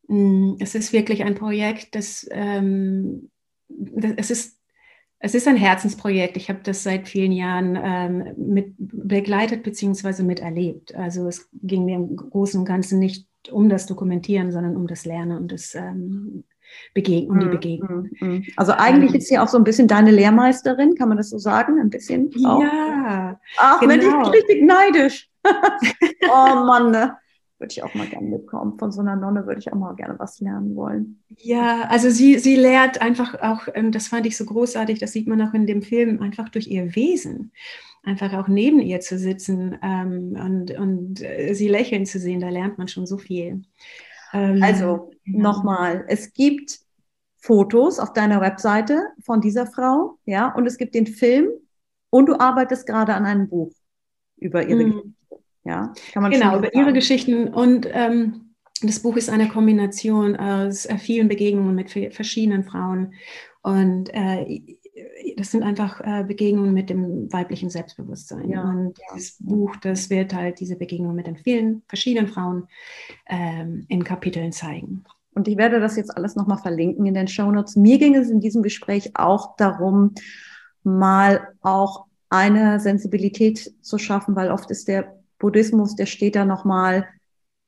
Mm, 0.08 0.54
es 0.58 0.74
ist 0.74 0.92
wirklich 0.92 1.24
ein 1.24 1.34
Projekt, 1.34 1.94
das, 1.94 2.28
ähm, 2.30 3.30
das 3.68 4.12
es 4.16 4.30
ist 4.30 4.62
es 5.24 5.36
ist 5.36 5.46
ein 5.46 5.56
Herzensprojekt. 5.56 6.36
Ich 6.36 6.48
habe 6.48 6.58
das 6.64 6.82
seit 6.82 7.08
vielen 7.08 7.30
Jahren 7.30 7.78
ähm, 7.80 8.34
mit 8.36 8.74
begleitet 8.76 9.62
bzw. 9.62 10.24
miterlebt. 10.24 10.96
Also 10.96 11.28
es 11.28 11.48
ging 11.52 11.84
mir 11.84 11.94
im 11.94 12.16
Großen 12.16 12.58
und 12.58 12.66
Ganzen 12.66 12.98
nicht 12.98 13.28
um 13.52 13.68
das 13.68 13.86
Dokumentieren, 13.86 14.50
sondern 14.50 14.76
um 14.76 14.88
das 14.88 15.04
Lernen 15.04 15.38
und 15.38 15.52
das 15.52 15.76
ähm, 15.76 16.42
Begeg 16.94 17.28
um 17.28 17.40
die 17.40 17.46
mhm, 17.46 17.50
Begegnung. 17.50 18.08
Mhm, 18.20 18.28
mhm. 18.28 18.44
Also 18.56 18.72
eigentlich 18.72 19.12
ähm, 19.12 19.18
ist 19.18 19.28
sie 19.28 19.38
auch 19.38 19.48
so 19.48 19.58
ein 19.58 19.64
bisschen 19.64 19.88
deine 19.88 20.10
Lehrmeisterin, 20.10 20.94
kann 20.94 21.08
man 21.08 21.18
das 21.18 21.30
so 21.30 21.38
sagen? 21.38 21.80
Ein 21.80 21.90
bisschen? 21.90 22.30
Auch? 22.44 22.62
Ja. 22.62 23.40
Ach, 23.58 23.80
genau. 23.80 23.94
bin 23.94 24.00
ich 24.00 24.32
richtig 24.32 24.62
neidisch. 24.62 25.28
oh 25.44 26.64
Mann, 26.64 26.90
ne? 26.90 27.16
würde 27.62 27.72
ich 27.72 27.82
auch 27.82 27.94
mal 27.94 28.06
gerne 28.08 28.28
mitkommen. 28.28 28.78
Von 28.78 28.92
so 28.92 29.00
einer 29.00 29.16
Nonne 29.16 29.46
würde 29.46 29.60
ich 29.60 29.72
auch 29.72 29.76
mal 29.76 29.94
gerne 29.94 30.18
was 30.18 30.40
lernen 30.40 30.74
wollen. 30.74 31.22
Ja, 31.38 31.82
also 31.88 32.10
sie, 32.10 32.38
sie 32.38 32.56
lehrt 32.56 33.00
einfach 33.00 33.40
auch, 33.40 33.68
ähm, 33.74 33.92
das 33.92 34.08
fand 34.08 34.26
ich 34.26 34.36
so 34.36 34.44
großartig, 34.44 34.98
das 34.98 35.12
sieht 35.12 35.28
man 35.28 35.40
auch 35.40 35.54
in 35.54 35.66
dem 35.66 35.80
Film, 35.80 36.20
einfach 36.20 36.48
durch 36.48 36.66
ihr 36.66 36.94
Wesen. 36.94 37.52
Einfach 38.04 38.32
auch 38.34 38.48
neben 38.48 38.80
ihr 38.80 39.00
zu 39.00 39.16
sitzen 39.16 39.78
ähm, 39.80 40.36
und, 40.44 40.76
und 40.76 41.22
äh, 41.22 41.54
sie 41.54 41.68
lächeln 41.68 42.04
zu 42.04 42.18
sehen, 42.18 42.40
da 42.40 42.48
lernt 42.48 42.76
man 42.76 42.88
schon 42.88 43.06
so 43.06 43.16
viel. 43.16 43.62
Ähm, 44.32 44.62
also 44.62 45.10
ja. 45.24 45.38
nochmal, 45.38 46.04
es 46.08 46.32
gibt 46.32 46.80
Fotos 47.38 47.98
auf 47.98 48.12
deiner 48.12 48.40
Webseite 48.40 49.08
von 49.24 49.40
dieser 49.40 49.66
Frau, 49.66 50.18
ja, 50.24 50.54
und 50.54 50.66
es 50.66 50.76
gibt 50.76 50.94
den 50.94 51.06
Film 51.06 51.48
und 52.10 52.26
du 52.26 52.38
arbeitest 52.38 52.86
gerade 52.86 53.14
an 53.14 53.26
einem 53.26 53.48
Buch 53.48 53.72
über 54.36 54.66
ihre 54.66 54.84
mhm. 54.84 55.14
Ja, 55.64 55.92
kann 56.12 56.22
man 56.22 56.32
genau, 56.32 56.58
über 56.58 56.74
ihre 56.74 56.92
Geschichten. 56.92 57.48
Und 57.48 57.86
ähm, 57.92 58.54
das 58.82 59.00
Buch 59.00 59.16
ist 59.16 59.30
eine 59.30 59.48
Kombination 59.48 60.36
aus 60.36 60.86
äh, 60.86 60.98
vielen 60.98 61.28
Begegnungen 61.28 61.74
mit 61.74 61.90
verschiedenen 61.90 62.64
Frauen. 62.64 63.14
Und 63.62 64.10
äh, 64.12 64.60
das 65.36 65.50
sind 65.50 65.62
einfach 65.62 66.00
äh, 66.00 66.24
Begegnungen 66.24 66.72
mit 66.72 66.90
dem 66.90 67.32
weiblichen 67.32 67.70
Selbstbewusstsein. 67.70 68.50
Ja. 68.50 68.62
Und 68.62 68.98
das 69.12 69.36
Buch, 69.38 69.76
das 69.76 70.10
wird 70.10 70.34
halt 70.34 70.60
diese 70.60 70.76
Begegnungen 70.76 71.16
mit 71.16 71.26
den 71.26 71.36
vielen 71.36 71.82
verschiedenen 71.88 72.28
Frauen 72.28 72.68
ähm, 73.28 73.84
in 73.88 74.04
Kapiteln 74.04 74.52
zeigen. 74.52 75.04
Und 75.34 75.48
ich 75.48 75.56
werde 75.56 75.80
das 75.80 75.96
jetzt 75.96 76.14
alles 76.16 76.36
nochmal 76.36 76.58
verlinken 76.58 77.06
in 77.06 77.14
den 77.14 77.28
Shownotes. 77.28 77.76
Mir 77.76 77.98
ging 77.98 78.14
es 78.14 78.28
in 78.28 78.40
diesem 78.40 78.62
Gespräch 78.62 79.12
auch 79.14 79.56
darum, 79.56 80.14
mal 80.82 81.48
auch 81.60 82.06
eine 82.28 82.80
Sensibilität 82.80 83.72
zu 83.80 83.98
schaffen, 83.98 84.36
weil 84.36 84.50
oft 84.50 84.70
ist 84.70 84.88
der 84.88 85.16
Buddhismus, 85.38 85.96
der 85.96 86.06
steht 86.06 86.36
da 86.36 86.44
nochmal, 86.44 87.06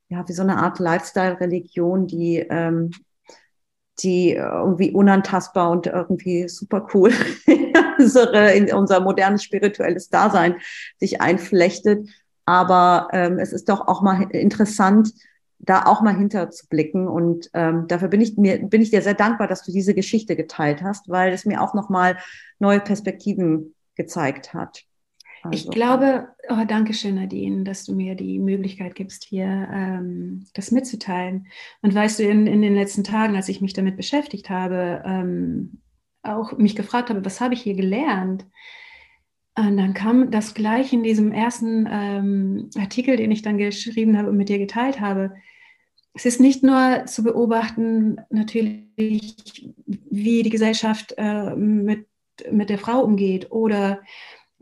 ja, 0.09 0.27
wie 0.27 0.33
so 0.33 0.43
eine 0.43 0.57
Art 0.57 0.79
Lifestyle-Religion, 0.79 2.07
die, 2.07 2.37
ähm, 2.49 2.91
die 3.99 4.33
irgendwie 4.33 4.91
unantastbar 4.91 5.71
und 5.71 5.87
irgendwie 5.87 6.47
super 6.49 6.87
cool 6.93 7.11
in 8.53 8.73
unser 8.73 8.99
modernes 8.99 9.43
spirituelles 9.43 10.09
Dasein 10.09 10.55
sich 10.97 11.21
einflechtet. 11.21 12.09
Aber 12.45 13.07
ähm, 13.11 13.39
es 13.39 13.53
ist 13.53 13.69
doch 13.69 13.87
auch 13.87 14.01
mal 14.01 14.23
interessant, 14.31 15.13
da 15.59 15.85
auch 15.85 16.01
mal 16.01 16.15
hinter 16.15 16.51
zu 16.51 16.67
blicken. 16.67 17.07
Und 17.07 17.49
ähm, 17.53 17.87
dafür 17.87 18.07
bin 18.07 18.21
ich 18.21 18.37
mir, 18.37 18.59
bin 18.59 18.81
ich 18.81 18.91
dir 18.91 19.01
sehr 19.01 19.13
dankbar, 19.13 19.47
dass 19.47 19.63
du 19.63 19.71
diese 19.71 19.93
Geschichte 19.93 20.35
geteilt 20.35 20.83
hast, 20.83 21.09
weil 21.09 21.33
es 21.33 21.45
mir 21.45 21.61
auch 21.61 21.73
nochmal 21.73 22.17
neue 22.59 22.79
Perspektiven 22.79 23.73
gezeigt 23.95 24.53
hat. 24.53 24.83
Also. 25.45 25.69
Ich 25.69 25.69
glaube, 25.69 26.29
oh, 26.49 26.63
danke 26.67 26.93
schön, 26.93 27.15
Nadine, 27.15 27.63
dass 27.63 27.85
du 27.85 27.93
mir 27.93 28.15
die 28.15 28.39
Möglichkeit 28.39 28.95
gibst, 28.95 29.23
hier 29.23 29.45
ähm, 29.45 30.45
das 30.53 30.71
mitzuteilen. 30.71 31.47
Und 31.81 31.93
weißt 31.93 32.19
du, 32.19 32.23
in, 32.23 32.47
in 32.47 32.61
den 32.61 32.73
letzten 32.73 33.03
Tagen, 33.03 33.35
als 33.35 33.47
ich 33.47 33.61
mich 33.61 33.73
damit 33.73 33.95
beschäftigt 33.95 34.49
habe, 34.49 35.03
ähm, 35.05 35.81
auch 36.23 36.57
mich 36.57 36.75
gefragt 36.75 37.09
habe, 37.09 37.23
was 37.23 37.41
habe 37.41 37.53
ich 37.53 37.61
hier 37.61 37.75
gelernt? 37.75 38.45
Und 39.57 39.77
dann 39.77 39.93
kam 39.93 40.31
das 40.31 40.53
gleich 40.53 40.91
in 40.91 41.03
diesem 41.03 41.31
ersten 41.31 41.87
ähm, 41.89 42.69
Artikel, 42.77 43.15
den 43.15 43.31
ich 43.31 43.41
dann 43.41 43.57
geschrieben 43.57 44.17
habe 44.17 44.29
und 44.29 44.37
mit 44.37 44.49
dir 44.49 44.57
geteilt 44.57 44.99
habe. 44.99 45.35
Es 46.13 46.25
ist 46.25 46.41
nicht 46.41 46.63
nur 46.63 47.05
zu 47.05 47.23
beobachten, 47.23 48.17
natürlich, 48.29 49.69
wie 49.85 50.43
die 50.43 50.49
Gesellschaft 50.49 51.13
äh, 51.17 51.55
mit, 51.55 52.07
mit 52.51 52.69
der 52.69 52.79
Frau 52.79 53.01
umgeht 53.01 53.51
oder 53.51 54.01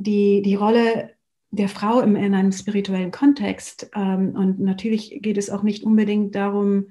die, 0.03 0.41
die 0.41 0.55
Rolle 0.55 1.11
der 1.51 1.69
Frau 1.69 2.01
im, 2.01 2.15
in 2.15 2.33
einem 2.33 2.51
spirituellen 2.51 3.11
Kontext. 3.11 3.89
Ähm, 3.95 4.35
und 4.35 4.59
natürlich 4.59 5.19
geht 5.21 5.37
es 5.37 5.49
auch 5.49 5.63
nicht 5.63 5.83
unbedingt 5.83 6.35
darum 6.35 6.89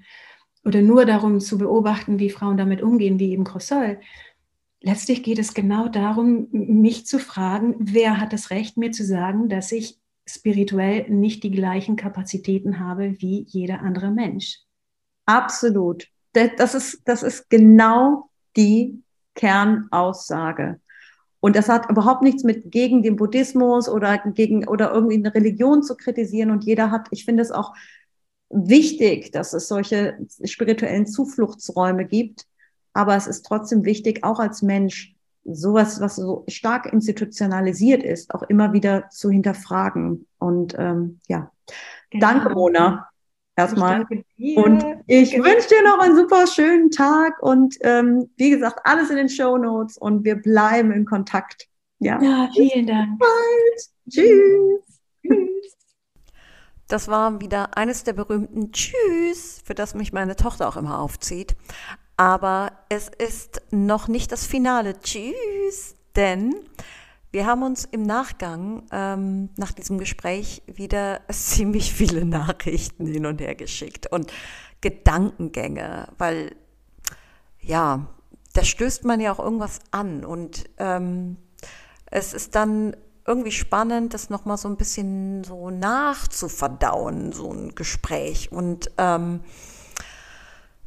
oder 0.64 0.82
nur 0.82 1.04
darum 1.04 1.40
zu 1.40 1.58
beobachten, 1.58 2.18
wie 2.18 2.30
Frauen 2.30 2.56
damit 2.56 2.82
umgehen, 2.82 3.18
wie 3.18 3.32
eben 3.32 3.44
Crossol. 3.44 3.98
Letztlich 4.80 5.22
geht 5.22 5.38
es 5.38 5.54
genau 5.54 5.88
darum, 5.88 6.48
mich 6.50 7.06
zu 7.06 7.18
fragen, 7.18 7.74
wer 7.78 8.20
hat 8.20 8.32
das 8.32 8.50
Recht, 8.50 8.76
mir 8.76 8.92
zu 8.92 9.04
sagen, 9.04 9.48
dass 9.48 9.72
ich 9.72 9.98
spirituell 10.26 11.08
nicht 11.10 11.42
die 11.42 11.50
gleichen 11.50 11.96
Kapazitäten 11.96 12.78
habe 12.78 13.16
wie 13.20 13.44
jeder 13.48 13.80
andere 13.80 14.10
Mensch. 14.10 14.60
Absolut. 15.26 16.08
Das 16.32 16.74
ist, 16.74 17.02
das 17.04 17.22
ist 17.22 17.50
genau 17.50 18.30
die 18.56 19.02
Kernaussage. 19.34 20.80
Und 21.42 21.56
das 21.56 21.68
hat 21.68 21.90
überhaupt 21.90 22.22
nichts 22.22 22.44
mit 22.44 22.70
gegen 22.70 23.02
den 23.02 23.16
Buddhismus 23.16 23.88
oder 23.88 24.16
gegen 24.16 24.68
oder 24.68 24.94
irgendwie 24.94 25.16
eine 25.16 25.34
Religion 25.34 25.82
zu 25.82 25.96
kritisieren. 25.96 26.52
Und 26.52 26.62
jeder 26.62 26.92
hat, 26.92 27.08
ich 27.10 27.24
finde 27.24 27.42
es 27.42 27.50
auch 27.50 27.74
wichtig, 28.48 29.32
dass 29.32 29.52
es 29.52 29.66
solche 29.66 30.16
spirituellen 30.44 31.04
Zufluchtsräume 31.04 32.04
gibt. 32.04 32.46
Aber 32.92 33.16
es 33.16 33.26
ist 33.26 33.44
trotzdem 33.44 33.84
wichtig, 33.84 34.22
auch 34.22 34.38
als 34.38 34.62
Mensch, 34.62 35.16
sowas, 35.44 36.00
was 36.00 36.14
so 36.14 36.44
stark 36.46 36.92
institutionalisiert 36.92 38.04
ist, 38.04 38.32
auch 38.32 38.44
immer 38.44 38.72
wieder 38.72 39.08
zu 39.10 39.28
hinterfragen. 39.28 40.28
Und 40.38 40.76
ähm, 40.78 41.18
ja, 41.26 41.50
genau. 42.10 42.24
danke, 42.24 42.50
Mona 42.50 43.11
erstmal. 43.56 44.06
Und 44.56 44.84
ich 45.06 45.32
wünsche 45.34 45.68
dir 45.68 45.82
noch 45.84 45.98
einen 45.98 46.16
super 46.16 46.46
schönen 46.46 46.90
Tag 46.90 47.42
und 47.42 47.76
ähm, 47.82 48.30
wie 48.36 48.50
gesagt, 48.50 48.80
alles 48.84 49.10
in 49.10 49.16
den 49.16 49.28
Show 49.28 49.58
Notes 49.58 49.98
und 49.98 50.24
wir 50.24 50.36
bleiben 50.36 50.92
in 50.92 51.04
Kontakt. 51.04 51.68
Ja, 51.98 52.20
ja 52.22 52.48
vielen 52.54 52.86
Dank. 52.86 53.18
Bis 53.18 53.28
bald. 53.28 54.14
Tschüss. 54.14 55.00
Tschüss. 55.22 55.48
Das 56.88 57.08
war 57.08 57.40
wieder 57.40 57.78
eines 57.78 58.04
der 58.04 58.12
berühmten 58.12 58.70
Tschüss, 58.70 59.62
für 59.64 59.74
das 59.74 59.94
mich 59.94 60.12
meine 60.12 60.36
Tochter 60.36 60.68
auch 60.68 60.76
immer 60.76 60.98
aufzieht. 60.98 61.56
Aber 62.18 62.72
es 62.90 63.08
ist 63.08 63.62
noch 63.70 64.08
nicht 64.08 64.30
das 64.30 64.44
finale 64.44 65.00
Tschüss, 65.00 65.96
denn 66.16 66.54
wir 67.32 67.46
haben 67.46 67.62
uns 67.62 67.86
im 67.86 68.02
Nachgang 68.02 68.82
ähm, 68.92 69.48
nach 69.56 69.72
diesem 69.72 69.98
Gespräch 69.98 70.62
wieder 70.66 71.22
ziemlich 71.30 71.92
viele 71.92 72.24
Nachrichten 72.24 73.06
hin 73.06 73.26
und 73.26 73.40
her 73.40 73.54
geschickt 73.54 74.06
und 74.06 74.32
Gedankengänge, 74.82 76.08
weil 76.18 76.54
ja, 77.60 78.06
da 78.52 78.64
stößt 78.64 79.04
man 79.04 79.20
ja 79.20 79.32
auch 79.32 79.38
irgendwas 79.38 79.80
an 79.90 80.24
und 80.24 80.68
ähm, 80.78 81.38
es 82.06 82.34
ist 82.34 82.54
dann 82.54 82.94
irgendwie 83.26 83.52
spannend, 83.52 84.14
das 84.14 84.28
nochmal 84.28 84.58
so 84.58 84.68
ein 84.68 84.76
bisschen 84.76 85.44
so 85.44 85.70
nachzuverdauen, 85.70 87.32
so 87.32 87.50
ein 87.50 87.74
Gespräch 87.74 88.50
und 88.52 88.90
ähm, 88.98 89.40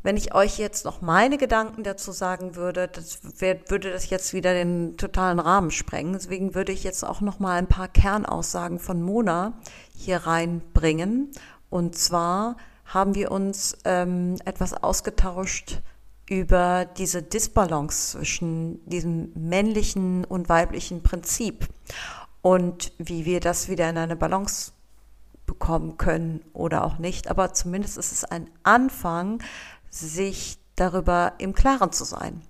wenn 0.05 0.17
ich 0.17 0.35
euch 0.35 0.59
jetzt 0.59 0.85
noch 0.85 1.01
meine 1.01 1.39
Gedanken 1.39 1.81
dazu 1.83 2.11
sagen 2.11 2.55
würde, 2.55 2.87
das 2.87 3.41
wär, 3.41 3.57
würde 3.69 3.91
das 3.91 4.11
jetzt 4.11 4.35
wieder 4.35 4.53
den 4.53 4.97
totalen 4.97 5.39
Rahmen 5.39 5.71
sprengen. 5.71 6.13
Deswegen 6.13 6.53
würde 6.53 6.71
ich 6.71 6.83
jetzt 6.83 7.03
auch 7.03 7.21
noch 7.21 7.39
mal 7.39 7.57
ein 7.57 7.65
paar 7.65 7.87
Kernaussagen 7.87 8.77
von 8.77 9.01
Mona 9.01 9.53
hier 9.97 10.17
reinbringen. 10.17 11.31
Und 11.71 11.97
zwar 11.97 12.57
haben 12.85 13.15
wir 13.15 13.31
uns 13.31 13.79
ähm, 13.83 14.35
etwas 14.45 14.75
ausgetauscht 14.75 15.81
über 16.29 16.85
diese 16.85 17.23
Disbalance 17.23 18.11
zwischen 18.11 18.87
diesem 18.87 19.31
männlichen 19.33 20.23
und 20.23 20.49
weiblichen 20.49 21.01
Prinzip 21.01 21.67
und 22.43 22.91
wie 22.99 23.25
wir 23.25 23.39
das 23.39 23.69
wieder 23.69 23.89
in 23.89 23.97
eine 23.97 24.15
Balance 24.15 24.71
bekommen 25.45 25.97
können 25.97 26.41
oder 26.53 26.83
auch 26.83 26.97
nicht. 26.97 27.29
Aber 27.29 27.53
zumindest 27.53 27.97
ist 27.97 28.11
es 28.11 28.23
ein 28.23 28.49
Anfang, 28.63 29.39
sich 29.95 30.57
darüber 30.75 31.33
im 31.37 31.53
Klaren 31.53 31.91
zu 31.91 32.03
sein. 32.03 32.41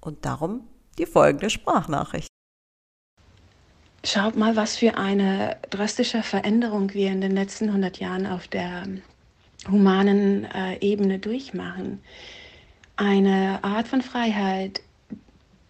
Und 0.00 0.24
darum 0.24 0.68
die 0.98 1.06
folgende 1.06 1.50
Sprachnachricht. 1.50 2.28
Schaut 4.04 4.36
mal, 4.36 4.56
was 4.56 4.76
für 4.76 4.96
eine 4.96 5.56
drastische 5.70 6.22
Veränderung 6.22 6.92
wir 6.92 7.10
in 7.10 7.20
den 7.20 7.32
letzten 7.32 7.68
100 7.68 7.98
Jahren 8.00 8.26
auf 8.26 8.48
der 8.48 8.84
humanen 9.70 10.44
äh, 10.44 10.78
Ebene 10.80 11.20
durchmachen. 11.20 12.00
Eine 12.96 13.62
Art 13.62 13.86
von 13.86 14.02
Freiheit, 14.02 14.82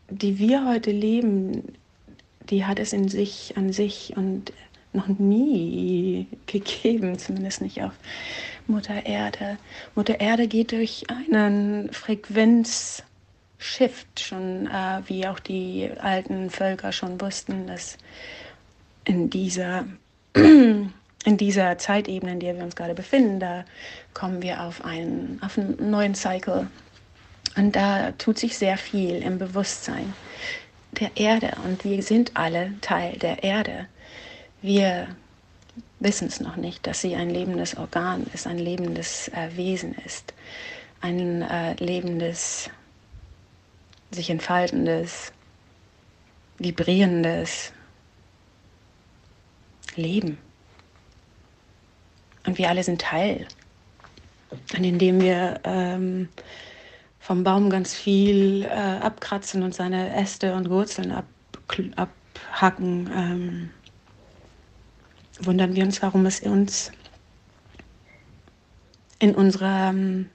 die 0.09 0.39
wir 0.39 0.67
heute 0.67 0.91
leben, 0.91 1.75
die 2.49 2.65
hat 2.65 2.79
es 2.79 2.93
in 2.93 3.09
sich, 3.09 3.55
an 3.57 3.73
sich 3.73 4.15
und 4.17 4.53
noch 4.93 5.09
nie 5.09 6.27
gegeben, 6.47 7.19
zumindest 7.19 7.63
nicht 7.63 7.83
auf 7.83 7.93
Mutter 8.67 9.07
Erde. 9.07 9.59
Mutter 9.95 10.21
Erde 10.21 10.47
geht 10.49 10.73
durch 10.73 11.05
einen 11.09 11.93
Frequenzshift 11.93 13.05
schon, 14.19 14.67
äh, 14.67 15.01
wie 15.07 15.27
auch 15.27 15.39
die 15.39 15.91
alten 16.01 16.51
Völker 16.51 16.93
schon 16.93 17.21
wussten, 17.21 17.67
dass 17.67 17.99
in 19.05 19.31
dieser, 19.31 19.85
in 20.35 20.91
dieser 21.25 21.79
Zeitebene, 21.79 22.33
in 22.33 22.41
der 22.41 22.57
wir 22.57 22.65
uns 22.65 22.77
gerade 22.77 22.95
befinden, 22.95 23.41
da 23.41 23.65
kommen 24.15 24.43
wir 24.43 24.63
auf 24.63 24.85
einen, 24.85 25.41
auf 25.43 25.59
einen 25.59 25.91
neuen 25.91 26.15
Cycle. 26.15 26.69
Und 27.57 27.77
da 27.77 28.13
tut 28.13 28.39
sich 28.39 28.57
sehr 28.57 28.79
viel 28.79 29.17
im 29.17 29.39
Bewusstsein 29.39 30.15
der 30.93 31.11
Erde 31.17 31.53
und 31.65 31.85
wir 31.85 32.03
sind 32.03 32.37
alle 32.37 32.73
Teil 32.81 33.19
der 33.19 33.43
Erde. 33.43 33.87
Wir 34.63 35.09
wissen 35.99 36.29
es 36.29 36.39
noch 36.39 36.55
nicht, 36.55 36.87
dass 36.87 37.01
sie 37.01 37.17
ein 37.17 37.31
lebendes 37.31 37.77
Organ 37.77 38.27
ist, 38.33 38.47
ein 38.47 38.59
lebendes 38.59 39.29
äh, 39.29 39.49
Wesen 39.57 39.95
ist, 40.07 40.33
ein 41.01 41.43
äh, 41.43 41.75
lebendes, 41.75 42.71
sich 44.13 44.31
entfaltendes, 44.31 45.33
vibrierendes 46.59 47.73
Leben. 49.97 50.39
Und 52.47 52.59
wir 52.59 52.69
alle 52.69 52.85
sind 52.85 53.01
Teil. 53.01 53.47
Und 54.77 54.85
indem 54.85 55.21
wir 55.21 55.61
ähm, 55.65 56.29
vom 57.19 57.43
Baum 57.43 57.69
ganz 57.69 57.95
viel 57.95 58.65
äh, 58.65 58.69
abkratzen 58.69 59.65
und 59.65 59.75
seine 59.75 60.15
Äste 60.15 60.55
und 60.55 60.71
Wurzeln 60.71 61.11
ab, 61.11 61.25
abhacken, 61.97 63.11
ähm, 63.13 63.71
wundern 65.47 65.75
wir 65.75 65.85
uns, 65.85 66.03
warum 66.03 66.27
es 66.27 66.41
uns 66.41 66.93
in 69.19 69.35
unserer 69.35 69.91
ähm, 69.91 70.29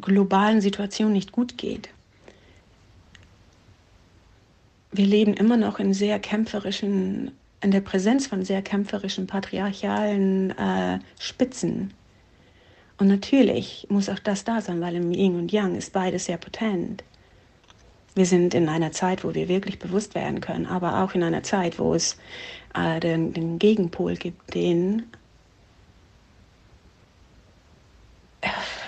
globalen 0.00 0.60
Situation 0.60 1.12
nicht 1.12 1.32
gut 1.32 1.56
geht. 1.56 1.88
Wir 4.92 5.06
leben 5.06 5.34
immer 5.34 5.56
noch 5.56 5.78
in 5.78 5.94
sehr 5.94 6.18
kämpferischen, 6.18 7.32
in 7.60 7.70
der 7.70 7.80
Präsenz 7.80 8.26
von 8.26 8.44
sehr 8.44 8.62
kämpferischen, 8.62 9.26
patriarchalen 9.26 10.50
äh, 10.58 10.98
Spitzen 11.18 11.92
und 12.98 13.06
natürlich 13.06 13.86
muss 13.88 14.08
auch 14.08 14.18
das 14.18 14.44
da 14.44 14.60
sein, 14.60 14.80
weil 14.80 14.96
im 14.96 15.12
Yin 15.12 15.36
und 15.36 15.52
Yang 15.52 15.76
ist 15.76 15.92
beides 15.92 16.24
sehr 16.24 16.36
potent. 16.36 17.04
Wir 18.18 18.26
sind 18.26 18.52
in 18.52 18.68
einer 18.68 18.90
Zeit, 18.90 19.22
wo 19.22 19.32
wir 19.32 19.46
wirklich 19.46 19.78
bewusst 19.78 20.16
werden 20.16 20.40
können, 20.40 20.66
aber 20.66 21.04
auch 21.04 21.14
in 21.14 21.22
einer 21.22 21.44
Zeit, 21.44 21.78
wo 21.78 21.94
es 21.94 22.18
äh, 22.74 22.98
den, 22.98 23.32
den, 23.32 23.60
Gegenpol 23.60 24.16
gibt, 24.16 24.54
den 24.54 25.04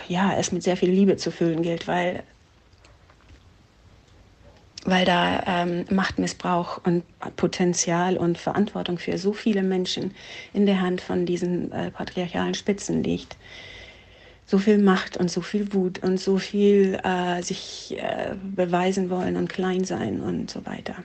ja, 0.09 0.35
es 0.37 0.51
mit 0.51 0.65
sehr 0.65 0.77
viel 0.77 0.91
Liebe 0.91 1.17
zu 1.17 1.31
füllen 1.31 1.63
gilt, 1.63 1.87
weil, 1.87 2.25
weil 4.85 5.05
da 5.05 5.45
ähm, 5.47 5.85
Machtmissbrauch 5.91 6.81
und 6.85 7.05
Potenzial 7.37 8.17
und 8.17 8.37
Verantwortung 8.37 8.99
für 8.99 9.17
so 9.17 9.33
viele 9.33 9.63
Menschen 9.63 10.13
in 10.53 10.67
der 10.67 10.81
Hand 10.81 11.03
von 11.03 11.25
diesen 11.25 11.71
äh, 11.71 11.93
patriarchalen 11.93 12.55
Spitzen 12.55 13.05
liegt 13.05 13.37
so 14.51 14.59
viel 14.59 14.79
Macht 14.79 15.17
und 15.17 15.31
so 15.31 15.43
viel 15.43 15.73
Wut 15.75 16.03
und 16.03 16.19
so 16.19 16.39
viel 16.39 16.99
äh, 17.05 17.41
sich 17.41 17.97
äh, 17.97 18.35
beweisen 18.43 19.09
wollen 19.09 19.37
und 19.37 19.49
klein 19.49 19.85
sein 19.85 20.21
und 20.21 20.51
so 20.51 20.67
weiter. 20.67 20.97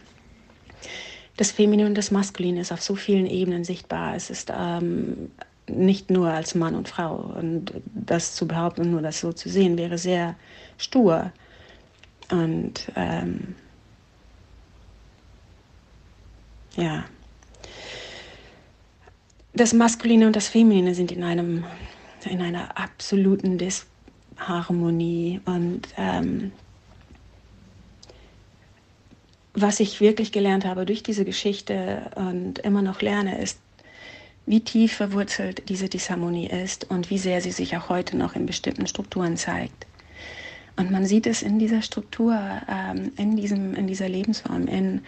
Das 1.37 1.51
Feminine 1.51 1.87
und 1.87 1.95
das 1.95 2.09
Maskuline 2.09 2.59
ist 2.59 2.71
auf 2.71 2.81
so 2.81 2.95
vielen 2.95 3.27
Ebenen 3.27 3.63
sichtbar. 3.63 4.15
Es 4.15 4.31
ist 4.31 4.51
ähm, 4.51 5.29
nicht 5.67 6.09
nur 6.09 6.29
als 6.29 6.55
Mann 6.55 6.73
und 6.73 6.89
Frau. 6.89 7.17
Und 7.17 7.71
das 7.93 8.33
zu 8.33 8.47
behaupten 8.47 8.81
und 8.81 8.91
nur 8.91 9.03
das 9.03 9.19
so 9.19 9.31
zu 9.31 9.47
sehen, 9.47 9.77
wäre 9.77 9.99
sehr 9.99 10.35
stur. 10.79 11.31
Und 12.31 12.91
ähm, 12.95 13.53
ja, 16.77 17.05
das 19.53 19.71
Maskuline 19.71 20.25
und 20.25 20.35
das 20.35 20.47
Feminine 20.47 20.95
sind 20.95 21.11
in 21.11 21.23
einem 21.23 21.63
in 22.25 22.41
einer 22.41 22.77
absoluten 22.77 23.57
Disharmonie. 23.57 25.41
Und 25.45 25.87
ähm, 25.97 26.51
was 29.53 29.79
ich 29.79 30.01
wirklich 30.01 30.31
gelernt 30.31 30.65
habe 30.65 30.85
durch 30.85 31.03
diese 31.03 31.25
Geschichte 31.25 32.11
und 32.15 32.59
immer 32.59 32.81
noch 32.81 33.01
lerne, 33.01 33.41
ist, 33.41 33.59
wie 34.45 34.59
tief 34.59 34.93
verwurzelt 34.93 35.69
diese 35.69 35.89
Disharmonie 35.89 36.47
ist 36.47 36.89
und 36.89 37.09
wie 37.09 37.17
sehr 37.17 37.41
sie 37.41 37.51
sich 37.51 37.75
auch 37.77 37.89
heute 37.89 38.15
noch 38.15 38.35
in 38.35 38.45
bestimmten 38.45 38.85
Strukturen 38.85 39.37
zeigt. 39.37 39.87
Und 40.77 40.91
man 40.91 41.05
sieht 41.05 41.25
es 41.25 41.41
in 41.41 41.57
dieser 41.57 41.81
Struktur, 41.81 42.37
ähm, 42.69 43.13
in, 43.17 43.35
diesem, 43.37 43.75
in 43.75 43.87
dieser 43.87 44.09
Lebensform, 44.09 44.67
in 44.67 45.01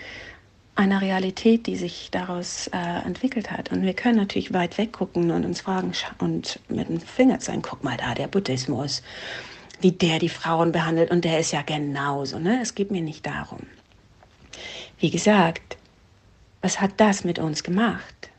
einer 0.77 1.01
Realität, 1.01 1.65
die 1.65 1.75
sich 1.75 2.09
daraus 2.11 2.67
äh, 2.67 2.77
entwickelt 3.03 3.51
hat. 3.51 3.71
Und 3.71 3.81
wir 3.81 3.93
können 3.93 4.17
natürlich 4.17 4.53
weit 4.53 4.77
weg 4.77 4.93
gucken 4.93 5.31
und 5.31 5.43
uns 5.43 5.61
fragen 5.61 5.91
und 6.19 6.59
mit 6.69 6.87
dem 6.87 6.99
Finger 6.99 7.39
zeigen, 7.39 7.63
guck 7.63 7.83
mal 7.83 7.97
da, 7.97 8.13
der 8.13 8.27
Buddhismus, 8.27 9.01
wie 9.81 9.91
der 9.91 10.19
die 10.19 10.29
Frauen 10.29 10.71
behandelt 10.71 11.09
und 11.09 11.25
der 11.25 11.39
ist 11.39 11.51
ja 11.51 11.63
genauso. 11.63 12.37
Ne? 12.37 12.59
Es 12.61 12.75
geht 12.75 12.91
mir 12.91 13.01
nicht 13.01 13.25
darum. 13.25 13.61
Wie 14.99 15.09
gesagt, 15.09 15.77
was 16.61 16.79
hat 16.79 16.91
das 16.97 17.23
mit 17.23 17.39
uns 17.39 17.63
gemacht? 17.63 18.29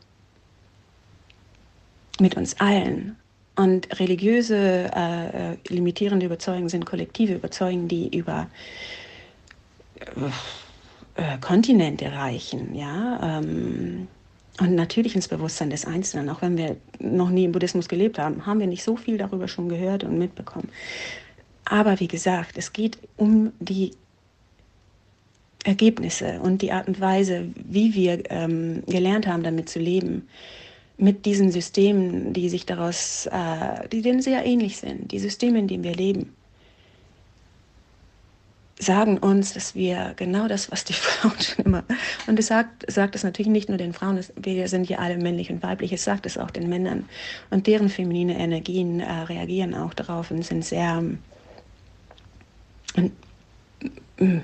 Mit 2.21 2.35
uns 2.35 2.59
allen. 2.59 3.17
Und 3.57 3.99
religiöse, 3.99 4.89
äh, 4.93 5.57
limitierende 5.67 6.25
Überzeugungen 6.25 6.69
sind 6.69 6.85
kollektive 6.85 7.33
Überzeugungen, 7.33 7.89
die 7.89 8.15
über 8.15 8.47
äh, 9.99 10.29
äh, 11.19 11.37
Kontinente 11.39 12.11
reichen, 12.13 12.73
ja. 12.75 13.39
Ähm, 13.39 14.07
und 14.61 14.75
natürlich 14.75 15.15
ins 15.15 15.27
Bewusstsein 15.27 15.69
des 15.69 15.85
Einzelnen, 15.85 16.29
auch 16.29 16.41
wenn 16.41 16.57
wir 16.57 16.77
noch 16.99 17.29
nie 17.29 17.45
im 17.45 17.51
Buddhismus 17.51 17.87
gelebt 17.87 18.19
haben, 18.19 18.45
haben 18.45 18.59
wir 18.59 18.67
nicht 18.67 18.83
so 18.83 18.95
viel 18.97 19.17
darüber 19.17 19.47
schon 19.47 19.69
gehört 19.69 20.03
und 20.03 20.17
mitbekommen. 20.17 20.69
Aber 21.65 21.99
wie 21.99 22.07
gesagt, 22.07 22.57
es 22.57 22.73
geht 22.73 22.97
um 23.15 23.53
die 23.59 23.91
Ergebnisse 25.63 26.39
und 26.41 26.61
die 26.61 26.71
Art 26.71 26.87
und 26.87 26.99
Weise, 26.99 27.49
wie 27.55 27.93
wir 27.93 28.23
ähm, 28.31 28.83
gelernt 28.87 29.27
haben, 29.27 29.43
damit 29.43 29.69
zu 29.69 29.79
leben, 29.79 30.27
mit 30.97 31.25
diesen 31.25 31.51
Systemen, 31.51 32.33
die 32.33 32.49
sich 32.49 32.65
daraus, 32.65 33.27
äh, 33.27 33.87
die 33.89 34.01
denen 34.01 34.21
sehr 34.21 34.45
ähnlich 34.45 34.77
sind, 34.77 35.11
die 35.11 35.19
Systeme, 35.19 35.59
in 35.59 35.67
denen 35.67 35.83
wir 35.83 35.95
leben 35.95 36.33
sagen 38.79 39.17
uns, 39.17 39.53
dass 39.53 39.75
wir 39.75 40.13
genau 40.15 40.47
das, 40.47 40.71
was 40.71 40.85
die 40.85 40.93
Frauen 40.93 41.39
schon 41.39 41.65
immer, 41.65 41.83
und 42.27 42.39
es 42.39 42.47
sagt, 42.47 42.89
sagt 42.91 43.13
es 43.15 43.23
natürlich 43.23 43.51
nicht 43.51 43.69
nur 43.69 43.77
den 43.77 43.93
Frauen, 43.93 44.19
wir 44.35 44.67
sind 44.67 44.89
ja 44.89 44.99
alle 44.99 45.17
männlich 45.17 45.51
und 45.51 45.61
weiblich, 45.61 45.91
es 45.91 46.03
sagt 46.03 46.25
es 46.25 46.37
auch 46.37 46.49
den 46.49 46.69
Männern. 46.69 47.07
Und 47.49 47.67
deren 47.67 47.89
feminine 47.89 48.39
Energien 48.39 49.01
äh, 49.01 49.11
reagieren 49.11 49.75
auch 49.75 49.93
darauf 49.93 50.31
und 50.31 50.43
sind 50.43 50.63
sehr 50.63 51.03
äh, 52.95 53.09
äh, 54.23 54.39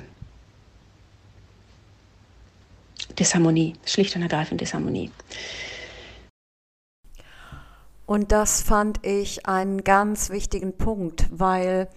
Disharmonie, 3.17 3.73
schlicht 3.85 4.15
und 4.17 4.21
ergreifend 4.21 4.59
Disharmonie. 4.59 5.09
Und 8.05 8.31
das 8.31 8.61
fand 8.61 9.03
ich 9.03 9.47
einen 9.47 9.83
ganz 9.83 10.29
wichtigen 10.29 10.77
Punkt, 10.77 11.25
weil 11.31 11.87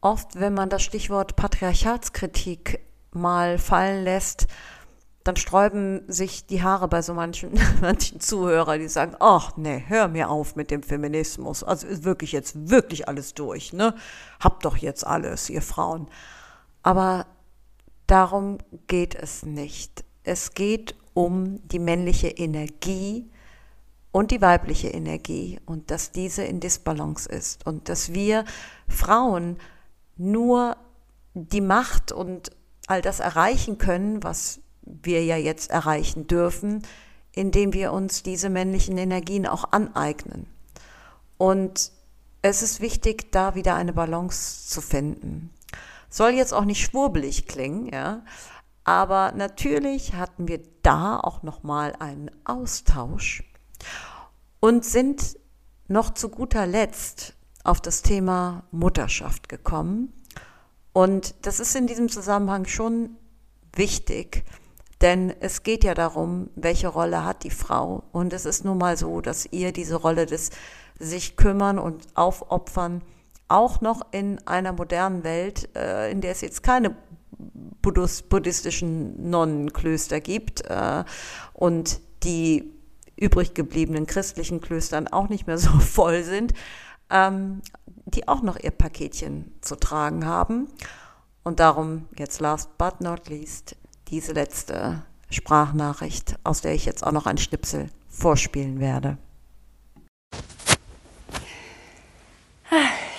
oft, 0.00 0.38
wenn 0.38 0.54
man 0.54 0.68
das 0.68 0.82
Stichwort 0.82 1.36
Patriarchatskritik 1.36 2.80
mal 3.12 3.58
fallen 3.58 4.04
lässt, 4.04 4.46
dann 5.24 5.36
sträuben 5.36 6.10
sich 6.10 6.46
die 6.46 6.62
Haare 6.62 6.88
bei 6.88 7.02
so 7.02 7.12
manchen, 7.12 7.52
manchen 7.80 8.20
Zuhörer, 8.20 8.78
die 8.78 8.88
sagen, 8.88 9.14
ach 9.20 9.56
nee, 9.56 9.84
hör 9.86 10.08
mir 10.08 10.30
auf 10.30 10.56
mit 10.56 10.70
dem 10.70 10.82
Feminismus. 10.82 11.62
Also 11.62 11.86
ist 11.86 12.04
wirklich 12.04 12.32
jetzt 12.32 12.70
wirklich 12.70 13.08
alles 13.08 13.34
durch, 13.34 13.72
ne? 13.72 13.94
Habt 14.40 14.64
doch 14.64 14.76
jetzt 14.76 15.06
alles, 15.06 15.50
ihr 15.50 15.62
Frauen. 15.62 16.08
Aber 16.82 17.26
darum 18.06 18.58
geht 18.86 19.14
es 19.14 19.44
nicht. 19.44 20.04
Es 20.22 20.52
geht 20.52 20.94
um 21.12 21.60
die 21.68 21.78
männliche 21.78 22.28
Energie 22.28 23.30
und 24.12 24.30
die 24.30 24.40
weibliche 24.40 24.88
Energie 24.88 25.60
und 25.66 25.90
dass 25.90 26.12
diese 26.12 26.42
in 26.42 26.60
Disbalance 26.60 27.28
ist 27.28 27.66
und 27.66 27.88
dass 27.88 28.14
wir 28.14 28.44
Frauen 28.88 29.58
nur 30.18 30.76
die 31.34 31.60
Macht 31.60 32.12
und 32.12 32.50
all 32.86 33.02
das 33.02 33.20
erreichen 33.20 33.78
können, 33.78 34.22
was 34.22 34.60
wir 34.82 35.24
ja 35.24 35.36
jetzt 35.36 35.70
erreichen 35.70 36.26
dürfen, 36.26 36.82
indem 37.32 37.72
wir 37.72 37.92
uns 37.92 38.22
diese 38.22 38.50
männlichen 38.50 38.98
Energien 38.98 39.46
auch 39.46 39.72
aneignen. 39.72 40.46
Und 41.36 41.92
es 42.42 42.62
ist 42.62 42.80
wichtig, 42.80 43.30
da 43.32 43.54
wieder 43.54 43.74
eine 43.74 43.92
Balance 43.92 44.68
zu 44.68 44.80
finden. 44.80 45.50
Soll 46.10 46.30
jetzt 46.30 46.54
auch 46.54 46.64
nicht 46.64 46.84
schwurbelig 46.84 47.46
klingen, 47.46 47.86
ja, 47.92 48.22
Aber 48.84 49.32
natürlich 49.32 50.14
hatten 50.14 50.48
wir 50.48 50.62
da 50.82 51.20
auch 51.20 51.42
noch 51.42 51.62
mal 51.62 51.94
einen 51.98 52.30
Austausch 52.44 53.44
und 54.60 54.82
sind 54.84 55.38
noch 55.88 56.14
zu 56.14 56.30
guter 56.30 56.66
Letzt 56.66 57.34
auf 57.68 57.82
das 57.82 58.00
Thema 58.00 58.64
Mutterschaft 58.70 59.50
gekommen. 59.50 60.10
Und 60.94 61.34
das 61.42 61.60
ist 61.60 61.76
in 61.76 61.86
diesem 61.86 62.08
Zusammenhang 62.08 62.64
schon 62.64 63.10
wichtig, 63.76 64.44
denn 65.02 65.34
es 65.40 65.62
geht 65.64 65.84
ja 65.84 65.92
darum, 65.92 66.48
welche 66.56 66.88
Rolle 66.88 67.24
hat 67.24 67.44
die 67.44 67.50
Frau. 67.50 68.04
Und 68.10 68.32
es 68.32 68.46
ist 68.46 68.64
nun 68.64 68.78
mal 68.78 68.96
so, 68.96 69.20
dass 69.20 69.46
ihr 69.52 69.72
diese 69.72 69.96
Rolle 69.96 70.24
des 70.24 70.48
sich 70.98 71.36
kümmern 71.36 71.78
und 71.78 72.06
aufopfern 72.14 73.02
auch 73.48 73.82
noch 73.82 74.00
in 74.12 74.38
einer 74.46 74.72
modernen 74.72 75.22
Welt, 75.22 75.68
äh, 75.76 76.10
in 76.10 76.22
der 76.22 76.32
es 76.32 76.40
jetzt 76.40 76.62
keine 76.62 76.96
buddhistischen 77.82 79.30
Nonnenklöster 79.30 80.20
gibt 80.20 80.62
äh, 80.62 81.04
und 81.52 82.00
die 82.24 82.72
übrig 83.16 83.52
gebliebenen 83.52 84.06
christlichen 84.06 84.60
Klöstern 84.60 85.06
auch 85.08 85.28
nicht 85.28 85.46
mehr 85.46 85.58
so 85.58 85.70
voll 85.80 86.24
sind, 86.24 86.54
ähm, 87.10 87.62
die 88.06 88.28
auch 88.28 88.42
noch 88.42 88.58
ihr 88.58 88.70
Paketchen 88.70 89.52
zu 89.60 89.76
tragen 89.76 90.26
haben. 90.26 90.68
Und 91.44 91.60
darum 91.60 92.06
jetzt 92.18 92.40
last 92.40 92.76
but 92.78 93.00
not 93.00 93.28
least 93.28 93.76
diese 94.08 94.32
letzte 94.32 95.02
Sprachnachricht, 95.30 96.36
aus 96.44 96.60
der 96.60 96.74
ich 96.74 96.84
jetzt 96.84 97.06
auch 97.06 97.12
noch 97.12 97.26
ein 97.26 97.38
Schnipsel 97.38 97.86
vorspielen 98.08 98.80
werde. 98.80 99.18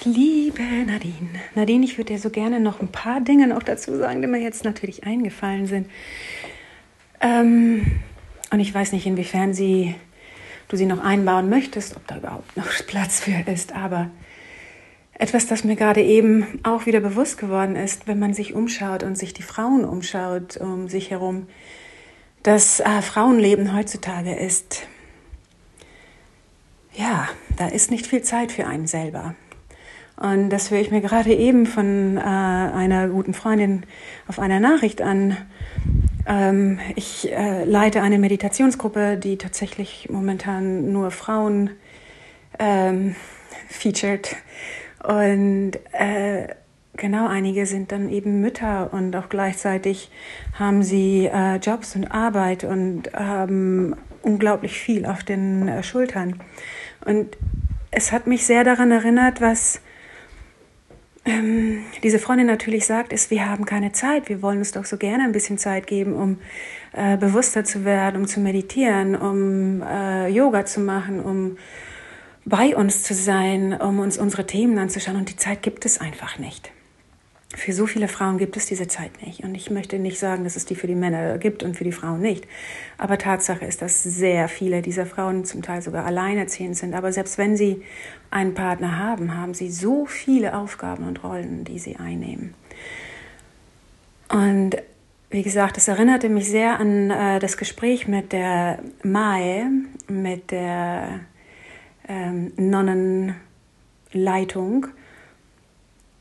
Liebe 0.05 0.61
Nadine, 0.61 1.41
Nadine, 1.55 1.83
ich 1.83 1.97
würde 1.97 2.13
dir 2.13 2.19
so 2.19 2.29
gerne 2.29 2.61
noch 2.61 2.79
ein 2.79 2.87
paar 2.87 3.19
Dinge 3.19 3.47
noch 3.47 3.63
dazu 3.63 3.97
sagen, 3.97 4.21
die 4.21 4.27
mir 4.27 4.39
jetzt 4.39 4.63
natürlich 4.63 5.03
eingefallen 5.03 5.67
sind. 5.67 5.89
Ähm, 7.19 7.99
und 8.49 8.59
ich 8.61 8.73
weiß 8.73 8.93
nicht, 8.93 9.05
inwiefern 9.05 9.53
sie, 9.53 9.95
du 10.69 10.77
sie 10.77 10.85
noch 10.85 11.03
einbauen 11.03 11.49
möchtest, 11.49 11.97
ob 11.97 12.07
da 12.07 12.17
überhaupt 12.17 12.55
noch 12.55 12.67
Platz 12.87 13.19
für 13.19 13.51
ist, 13.51 13.75
aber 13.75 14.09
etwas, 15.15 15.47
das 15.47 15.65
mir 15.65 15.75
gerade 15.75 16.01
eben 16.01 16.47
auch 16.63 16.85
wieder 16.85 17.01
bewusst 17.01 17.37
geworden 17.37 17.75
ist, 17.75 18.07
wenn 18.07 18.19
man 18.19 18.33
sich 18.33 18.53
umschaut 18.53 19.03
und 19.03 19.17
sich 19.17 19.33
die 19.33 19.43
Frauen 19.43 19.83
umschaut 19.83 20.55
um 20.55 20.87
sich 20.87 21.11
herum, 21.11 21.47
das 22.41 22.79
äh, 22.79 23.01
Frauenleben 23.01 23.75
heutzutage 23.75 24.33
ist, 24.33 24.87
ja, 26.93 27.27
da 27.57 27.67
ist 27.67 27.91
nicht 27.91 28.07
viel 28.07 28.21
Zeit 28.21 28.51
für 28.51 28.65
einen 28.65 28.87
selber. 28.87 29.35
Und 30.15 30.49
das 30.49 30.71
höre 30.71 30.79
ich 30.79 30.91
mir 30.91 31.01
gerade 31.01 31.33
eben 31.33 31.65
von 31.65 32.17
äh, 32.17 32.21
einer 32.21 33.07
guten 33.07 33.33
Freundin 33.33 33.83
auf 34.27 34.39
einer 34.39 34.59
Nachricht 34.59 35.01
an. 35.01 35.37
Ähm, 36.25 36.79
ich 36.95 37.31
äh, 37.31 37.63
leite 37.63 38.01
eine 38.01 38.19
Meditationsgruppe, 38.19 39.17
die 39.17 39.37
tatsächlich 39.37 40.09
momentan 40.09 40.91
nur 40.91 41.11
Frauen 41.11 41.71
ähm, 42.57 43.15
featured. 43.67 44.35
Und 45.03 45.73
äh, 45.91 46.47
genau, 46.95 47.27
einige 47.27 47.65
sind 47.65 47.91
dann 47.91 48.09
eben 48.09 48.41
Mütter 48.41 48.93
und 48.93 49.15
auch 49.15 49.29
gleichzeitig 49.29 50.11
haben 50.57 50.83
sie 50.83 51.27
äh, 51.27 51.55
Jobs 51.55 51.95
und 51.95 52.05
Arbeit 52.05 52.63
und 52.63 53.13
haben 53.13 53.95
unglaublich 54.21 54.79
viel 54.79 55.05
auf 55.05 55.23
den 55.23 55.67
äh, 55.67 55.83
Schultern. 55.83 56.39
Und 57.05 57.37
es 57.91 58.11
hat 58.11 58.27
mich 58.27 58.45
sehr 58.45 58.63
daran 58.63 58.91
erinnert, 58.91 59.41
was 59.41 59.81
ähm, 61.25 61.83
diese 62.03 62.19
Freundin 62.19 62.47
natürlich 62.47 62.85
sagt, 62.85 63.13
ist, 63.13 63.29
wir 63.29 63.49
haben 63.49 63.65
keine 63.65 63.91
Zeit. 63.91 64.29
Wir 64.29 64.41
wollen 64.41 64.59
uns 64.59 64.71
doch 64.71 64.85
so 64.85 64.97
gerne 64.97 65.23
ein 65.23 65.31
bisschen 65.31 65.57
Zeit 65.57 65.87
geben, 65.87 66.13
um 66.13 66.37
äh, 66.93 67.17
bewusster 67.17 67.63
zu 67.63 67.85
werden, 67.85 68.21
um 68.21 68.27
zu 68.27 68.39
meditieren, 68.39 69.15
um 69.15 69.81
äh, 69.81 70.27
Yoga 70.29 70.65
zu 70.65 70.79
machen, 70.79 71.19
um 71.19 71.57
bei 72.45 72.75
uns 72.75 73.03
zu 73.03 73.13
sein, 73.13 73.73
um 73.73 73.99
uns 73.99 74.17
unsere 74.17 74.47
Themen 74.47 74.77
anzuschauen. 74.79 75.17
Und 75.17 75.29
die 75.29 75.35
Zeit 75.35 75.61
gibt 75.61 75.85
es 75.85 75.99
einfach 75.99 76.39
nicht. 76.39 76.71
Für 77.55 77.73
so 77.73 77.87
viele 77.87 78.07
Frauen 78.07 78.37
gibt 78.37 78.57
es 78.57 78.67
diese 78.67 78.87
Zeit 78.87 79.25
nicht. 79.25 79.43
Und 79.43 79.55
ich 79.55 79.71
möchte 79.71 79.97
nicht 79.97 80.19
sagen, 80.19 80.43
dass 80.43 80.55
es 80.55 80.65
die 80.65 80.75
für 80.75 80.85
die 80.85 80.93
Männer 80.93 81.39
gibt 81.39 81.63
und 81.63 81.75
für 81.75 81.83
die 81.83 81.91
Frauen 81.91 82.21
nicht. 82.21 82.45
Aber 82.99 83.17
Tatsache 83.17 83.65
ist, 83.65 83.81
dass 83.81 84.03
sehr 84.03 84.47
viele 84.47 84.83
dieser 84.83 85.07
Frauen 85.07 85.45
zum 85.45 85.63
Teil 85.63 85.81
sogar 85.81 86.05
alleinerziehend 86.05 86.77
sind. 86.77 86.93
Aber 86.93 87.11
selbst 87.11 87.39
wenn 87.39 87.57
sie 87.57 87.81
einen 88.29 88.53
Partner 88.53 88.99
haben, 88.99 89.35
haben 89.35 89.55
sie 89.55 89.71
so 89.71 90.05
viele 90.05 90.55
Aufgaben 90.55 91.07
und 91.07 91.23
Rollen, 91.23 91.63
die 91.63 91.79
sie 91.79 91.95
einnehmen. 91.95 92.53
Und 94.29 94.77
wie 95.31 95.41
gesagt, 95.41 95.75
es 95.77 95.87
erinnerte 95.87 96.29
mich 96.29 96.49
sehr 96.49 96.79
an 96.79 97.09
äh, 97.09 97.39
das 97.39 97.57
Gespräch 97.57 98.07
mit 98.07 98.31
der 98.31 98.77
Mae, 99.03 99.65
mit 100.07 100.51
der 100.51 101.21
ähm, 102.07 102.51
Nonnenleitung 102.57 104.85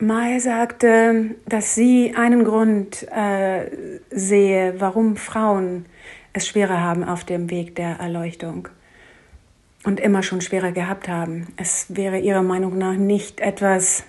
Mai 0.01 0.39
sagte, 0.39 1.35
dass 1.47 1.75
sie 1.75 2.15
einen 2.17 2.45
Grund 2.45 3.05
äh, 3.11 3.69
sehe, 4.11 4.75
warum 4.79 5.17
Frauen 5.17 5.87
es 6.33 6.47
schwerer 6.47 6.81
haben 6.81 7.03
auf 7.03 7.25
dem 7.25 7.51
Weg 7.51 7.75
der 7.75 7.99
Erleuchtung 7.99 8.69
und 9.83 9.99
immer 9.99 10.23
schon 10.23 10.41
schwerer 10.41 10.71
gehabt 10.71 11.09
haben. 11.09 11.49
Es 11.57 11.87
wäre 11.89 12.21
ihrer 12.21 12.45
Meinung 12.45 12.79
nach 12.79 12.95
nicht 12.95 13.41
etwas 13.41 14.05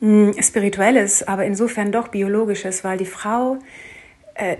mh, 0.00 0.32
hm, 0.32 0.42
Spirituelles, 0.42 1.22
aber 1.28 1.44
insofern 1.44 1.92
doch 1.92 2.08
Biologisches, 2.08 2.82
weil 2.82 2.96
die 2.96 3.04
Frau, 3.04 3.58
äh, 4.36 4.56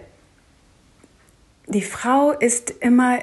die 1.69 1.83
Frau 1.83 2.33
ist 2.33 2.71
immer 2.81 3.21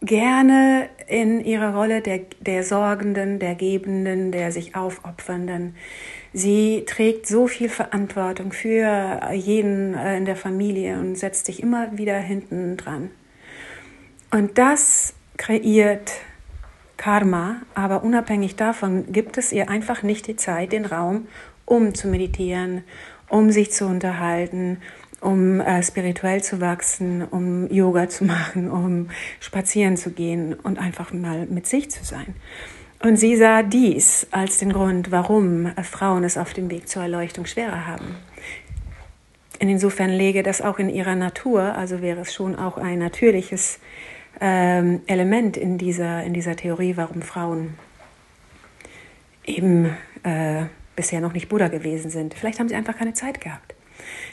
gerne 0.00 0.88
in 1.08 1.44
ihrer 1.44 1.74
Rolle 1.74 2.00
der, 2.00 2.20
der 2.40 2.62
Sorgenden, 2.62 3.38
der 3.38 3.54
Gebenden, 3.54 4.30
der 4.30 4.52
sich 4.52 4.76
Aufopfernden. 4.76 5.74
Sie 6.32 6.84
trägt 6.86 7.26
so 7.26 7.46
viel 7.46 7.68
Verantwortung 7.68 8.52
für 8.52 9.20
jeden 9.32 9.94
äh, 9.94 10.16
in 10.16 10.24
der 10.24 10.36
Familie 10.36 10.98
und 10.98 11.16
setzt 11.16 11.46
sich 11.46 11.62
immer 11.62 11.96
wieder 11.96 12.18
hinten 12.18 12.76
dran. 12.76 13.10
Und 14.30 14.58
das 14.58 15.14
kreiert 15.36 16.12
Karma, 16.96 17.62
aber 17.74 18.02
unabhängig 18.02 18.56
davon 18.56 19.10
gibt 19.12 19.38
es 19.38 19.52
ihr 19.52 19.70
einfach 19.70 20.02
nicht 20.02 20.26
die 20.26 20.36
Zeit, 20.36 20.72
den 20.72 20.84
Raum, 20.84 21.28
um 21.64 21.94
zu 21.94 22.08
meditieren, 22.08 22.82
um 23.28 23.50
sich 23.50 23.70
zu 23.72 23.86
unterhalten, 23.86 24.78
um 25.20 25.60
äh, 25.60 25.82
spirituell 25.82 26.42
zu 26.42 26.60
wachsen, 26.60 27.22
um 27.24 27.70
Yoga 27.70 28.08
zu 28.08 28.24
machen, 28.24 28.70
um 28.70 29.10
spazieren 29.40 29.96
zu 29.96 30.10
gehen 30.10 30.54
und 30.54 30.78
einfach 30.78 31.12
mal 31.12 31.46
mit 31.46 31.66
sich 31.66 31.90
zu 31.90 32.04
sein. 32.04 32.34
Und 33.00 33.16
sie 33.16 33.36
sah 33.36 33.62
dies 33.62 34.26
als 34.32 34.58
den 34.58 34.72
Grund, 34.72 35.10
warum 35.10 35.66
äh, 35.66 35.82
Frauen 35.82 36.24
es 36.24 36.36
auf 36.36 36.52
dem 36.52 36.70
Weg 36.70 36.88
zur 36.88 37.02
Erleuchtung 37.02 37.46
schwerer 37.46 37.86
haben. 37.86 38.16
Insofern 39.60 40.10
läge 40.10 40.44
das 40.44 40.62
auch 40.62 40.78
in 40.78 40.88
ihrer 40.88 41.16
Natur, 41.16 41.74
also 41.74 42.00
wäre 42.00 42.20
es 42.20 42.32
schon 42.32 42.54
auch 42.54 42.76
ein 42.76 43.00
natürliches 43.00 43.80
ähm, 44.40 45.00
Element 45.06 45.56
in 45.56 45.78
dieser, 45.78 46.22
in 46.22 46.32
dieser 46.32 46.54
Theorie, 46.54 46.96
warum 46.96 47.22
Frauen 47.22 47.74
eben 49.44 49.96
äh, 50.22 50.66
bisher 50.94 51.20
noch 51.20 51.32
nicht 51.32 51.48
Buddha 51.48 51.68
gewesen 51.68 52.10
sind. 52.10 52.34
Vielleicht 52.34 52.60
haben 52.60 52.68
sie 52.68 52.76
einfach 52.76 52.96
keine 52.96 53.14
Zeit 53.14 53.40
gehabt. 53.40 53.74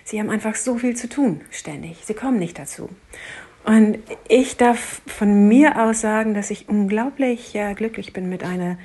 Sie 0.08 0.20
haben 0.20 0.30
einfach 0.30 0.54
so 0.54 0.78
viel 0.78 0.96
zu 0.96 1.10
tun, 1.10 1.42
ständig. 1.50 1.98
Sie 2.06 2.14
kommen 2.14 2.38
nicht 2.38 2.60
dazu. 2.60 2.90
Und 3.64 3.98
ich 4.28 4.56
darf 4.56 5.02
von 5.08 5.48
mir 5.48 5.82
aus 5.82 6.02
sagen, 6.02 6.36
dass 6.36 6.52
ich 6.52 6.70
unglaublich 6.70 7.56
äh, 7.56 7.74
glücklich 7.74 8.14
bin 8.14 8.30
mit 8.30 8.44
einer, 8.44 8.78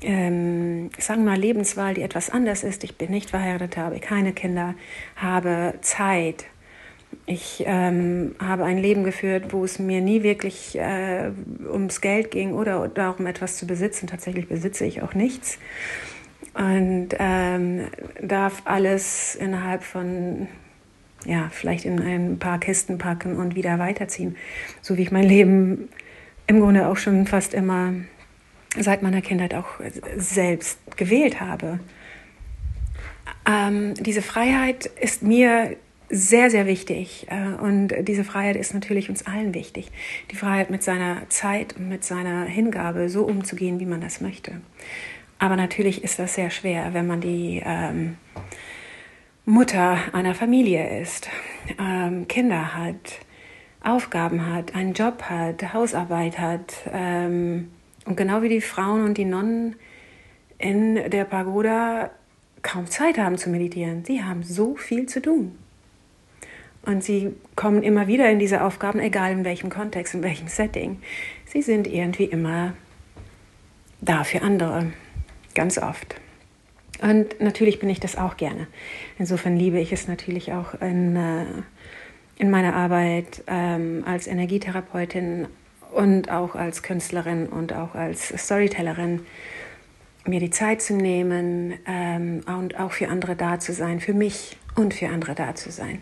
ähm, 0.00 0.88
sagen 0.98 1.24
wir 1.24 1.32
mal, 1.32 1.38
Lebenswahl, 1.38 1.92
die 1.92 2.00
etwas 2.00 2.30
anders 2.30 2.64
ist. 2.64 2.84
Ich 2.84 2.96
bin 2.96 3.10
nicht 3.10 3.28
verheiratet, 3.28 3.76
habe 3.76 4.00
keine 4.00 4.32
Kinder, 4.32 4.74
habe 5.16 5.74
Zeit. 5.82 6.46
Ich 7.26 7.62
ähm, 7.66 8.34
habe 8.38 8.64
ein 8.64 8.78
Leben 8.78 9.04
geführt, 9.04 9.52
wo 9.52 9.62
es 9.62 9.78
mir 9.78 10.00
nie 10.00 10.22
wirklich 10.22 10.78
äh, 10.78 11.32
ums 11.70 12.00
Geld 12.00 12.30
ging 12.30 12.54
oder 12.54 12.88
darum, 12.88 13.26
etwas 13.26 13.58
zu 13.58 13.66
besitzen. 13.66 14.06
Tatsächlich 14.06 14.48
besitze 14.48 14.86
ich 14.86 15.02
auch 15.02 15.12
nichts 15.12 15.58
und 16.54 17.08
ähm, 17.18 17.88
darf 18.22 18.62
alles 18.64 19.34
innerhalb 19.34 19.82
von, 19.82 20.48
ja, 21.24 21.48
vielleicht 21.50 21.84
in 21.84 22.00
ein 22.00 22.38
paar 22.38 22.58
Kisten 22.58 22.98
packen 22.98 23.36
und 23.36 23.54
wieder 23.54 23.78
weiterziehen. 23.78 24.36
So 24.80 24.96
wie 24.96 25.02
ich 25.02 25.10
mein 25.10 25.24
Leben 25.24 25.88
im 26.46 26.60
Grunde 26.60 26.88
auch 26.88 26.96
schon 26.96 27.26
fast 27.26 27.54
immer 27.54 27.92
seit 28.76 29.02
meiner 29.02 29.20
Kindheit 29.20 29.54
auch 29.54 29.80
selbst 30.16 30.78
gewählt 30.96 31.40
habe. 31.40 31.80
Ähm, 33.48 33.94
diese 33.94 34.22
Freiheit 34.22 34.86
ist 34.86 35.22
mir 35.22 35.76
sehr, 36.10 36.50
sehr 36.50 36.66
wichtig. 36.66 37.26
Äh, 37.30 37.60
und 37.60 37.94
diese 38.02 38.24
Freiheit 38.24 38.56
ist 38.56 38.74
natürlich 38.74 39.08
uns 39.08 39.26
allen 39.26 39.54
wichtig. 39.54 39.90
Die 40.30 40.36
Freiheit 40.36 40.70
mit 40.70 40.82
seiner 40.82 41.28
Zeit 41.28 41.76
und 41.76 41.88
mit 41.88 42.04
seiner 42.04 42.44
Hingabe 42.44 43.08
so 43.08 43.24
umzugehen, 43.24 43.80
wie 43.80 43.86
man 43.86 44.00
das 44.00 44.20
möchte. 44.20 44.52
Aber 45.38 45.56
natürlich 45.56 46.04
ist 46.04 46.18
das 46.18 46.34
sehr 46.34 46.50
schwer, 46.50 46.94
wenn 46.94 47.06
man 47.06 47.20
die 47.20 47.62
ähm, 47.64 48.16
Mutter 49.44 49.98
einer 50.12 50.34
Familie 50.34 51.00
ist, 51.00 51.28
ähm, 51.78 52.26
Kinder 52.28 52.74
hat, 52.74 53.20
Aufgaben 53.82 54.46
hat, 54.46 54.74
einen 54.74 54.94
Job 54.94 55.24
hat, 55.24 55.74
Hausarbeit 55.74 56.38
hat. 56.38 56.74
Ähm, 56.92 57.70
und 58.06 58.16
genau 58.16 58.42
wie 58.42 58.48
die 58.48 58.60
Frauen 58.60 59.04
und 59.04 59.18
die 59.18 59.24
Nonnen 59.24 59.76
in 60.58 61.10
der 61.10 61.24
Pagoda 61.24 62.10
kaum 62.62 62.86
Zeit 62.86 63.18
haben 63.18 63.36
zu 63.36 63.50
meditieren. 63.50 64.04
Sie 64.04 64.22
haben 64.22 64.42
so 64.42 64.76
viel 64.76 65.06
zu 65.06 65.20
tun. 65.20 65.58
Und 66.86 67.02
sie 67.02 67.34
kommen 67.56 67.82
immer 67.82 68.06
wieder 68.06 68.30
in 68.30 68.38
diese 68.38 68.62
Aufgaben, 68.62 68.98
egal 69.00 69.32
in 69.32 69.44
welchem 69.44 69.70
Kontext, 69.70 70.14
in 70.14 70.22
welchem 70.22 70.48
Setting. 70.48 71.00
Sie 71.46 71.62
sind 71.62 71.86
irgendwie 71.86 72.24
immer 72.24 72.74
da 74.00 74.24
für 74.24 74.42
andere, 74.42 74.92
ganz 75.54 75.78
oft. 75.78 76.16
Und 77.02 77.40
natürlich 77.40 77.80
bin 77.80 77.90
ich 77.90 78.00
das 78.00 78.16
auch 78.16 78.36
gerne. 78.36 78.66
Insofern 79.18 79.56
liebe 79.56 79.80
ich 79.80 79.92
es 79.92 80.08
natürlich 80.08 80.52
auch 80.52 80.74
in, 80.80 81.16
äh, 81.16 81.44
in 82.36 82.50
meiner 82.50 82.74
Arbeit 82.74 83.42
ähm, 83.46 84.04
als 84.06 84.26
Energietherapeutin 84.26 85.48
und 85.92 86.30
auch 86.30 86.54
als 86.54 86.82
Künstlerin 86.82 87.46
und 87.46 87.72
auch 87.72 87.94
als 87.94 88.28
Storytellerin, 88.28 89.20
mir 90.26 90.40
die 90.40 90.50
Zeit 90.50 90.80
zu 90.80 90.94
nehmen 90.94 91.74
ähm, 91.86 92.42
und 92.46 92.78
auch 92.80 92.92
für 92.92 93.08
andere 93.08 93.36
da 93.36 93.60
zu 93.60 93.72
sein, 93.72 94.00
für 94.00 94.14
mich 94.14 94.56
und 94.74 94.94
für 94.94 95.08
andere 95.08 95.34
da 95.34 95.54
zu 95.54 95.70
sein. 95.70 96.00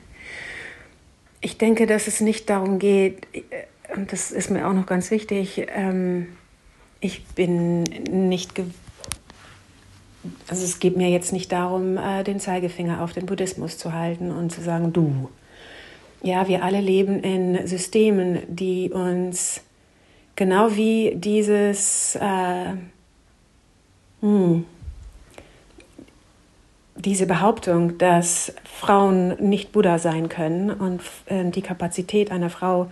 Ich 1.41 1.59
denke, 1.59 1.87
dass 1.87 2.07
es 2.07 2.21
nicht 2.21 2.49
darum 2.49 2.79
geht, 2.79 3.27
äh, 3.33 3.41
und 3.97 4.13
das 4.13 4.31
ist 4.31 4.51
mir 4.51 4.67
auch 4.67 4.73
noch 4.73 4.87
ganz 4.87 5.11
wichtig, 5.11 5.67
ähm, 5.75 6.29
ich 7.01 7.25
bin 7.35 7.83
nicht, 7.83 8.55
also 10.49 10.64
es 10.64 10.79
geht 10.79 10.97
mir 10.97 11.09
jetzt 11.09 11.33
nicht 11.33 11.51
darum, 11.53 11.97
äh, 11.97 12.23
den 12.23 12.41
Zeigefinger 12.41 13.03
auf 13.03 13.12
den 13.12 13.27
Buddhismus 13.27 13.79
zu 13.79 13.93
halten 13.93 14.31
und 14.31 14.51
zu 14.51 14.61
sagen, 14.61 14.93
du. 14.93 15.29
Ja, 16.23 16.47
wir 16.47 16.62
alle 16.62 16.81
leben 16.81 17.20
in 17.20 17.66
Systemen, 17.66 18.39
die 18.49 18.91
uns 18.91 19.62
genau 20.37 20.77
wie 20.77 21.14
dieses, 21.16 22.14
äh, 22.16 22.75
hm, 24.20 24.64
diese 26.95 27.27
Behauptung, 27.27 27.99
dass 27.99 28.55
Frauen 28.64 29.37
nicht 29.41 29.73
Buddha 29.73 29.99
sein 29.99 30.29
können 30.29 30.70
und 30.70 31.01
äh, 31.27 31.51
die 31.51 31.62
Kapazität 31.62 32.31
einer 32.31 32.51
Frau, 32.51 32.91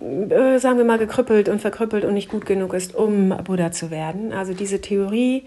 äh, 0.00 0.58
sagen 0.58 0.78
wir 0.78 0.84
mal, 0.84 0.98
gekrüppelt 0.98 1.48
und 1.48 1.60
verkrüppelt 1.60 2.04
und 2.04 2.14
nicht 2.14 2.28
gut 2.28 2.46
genug 2.46 2.74
ist, 2.74 2.94
um 2.94 3.30
Buddha 3.44 3.72
zu 3.72 3.90
werden. 3.90 4.32
Also 4.32 4.54
diese 4.54 4.80
Theorie, 4.80 5.44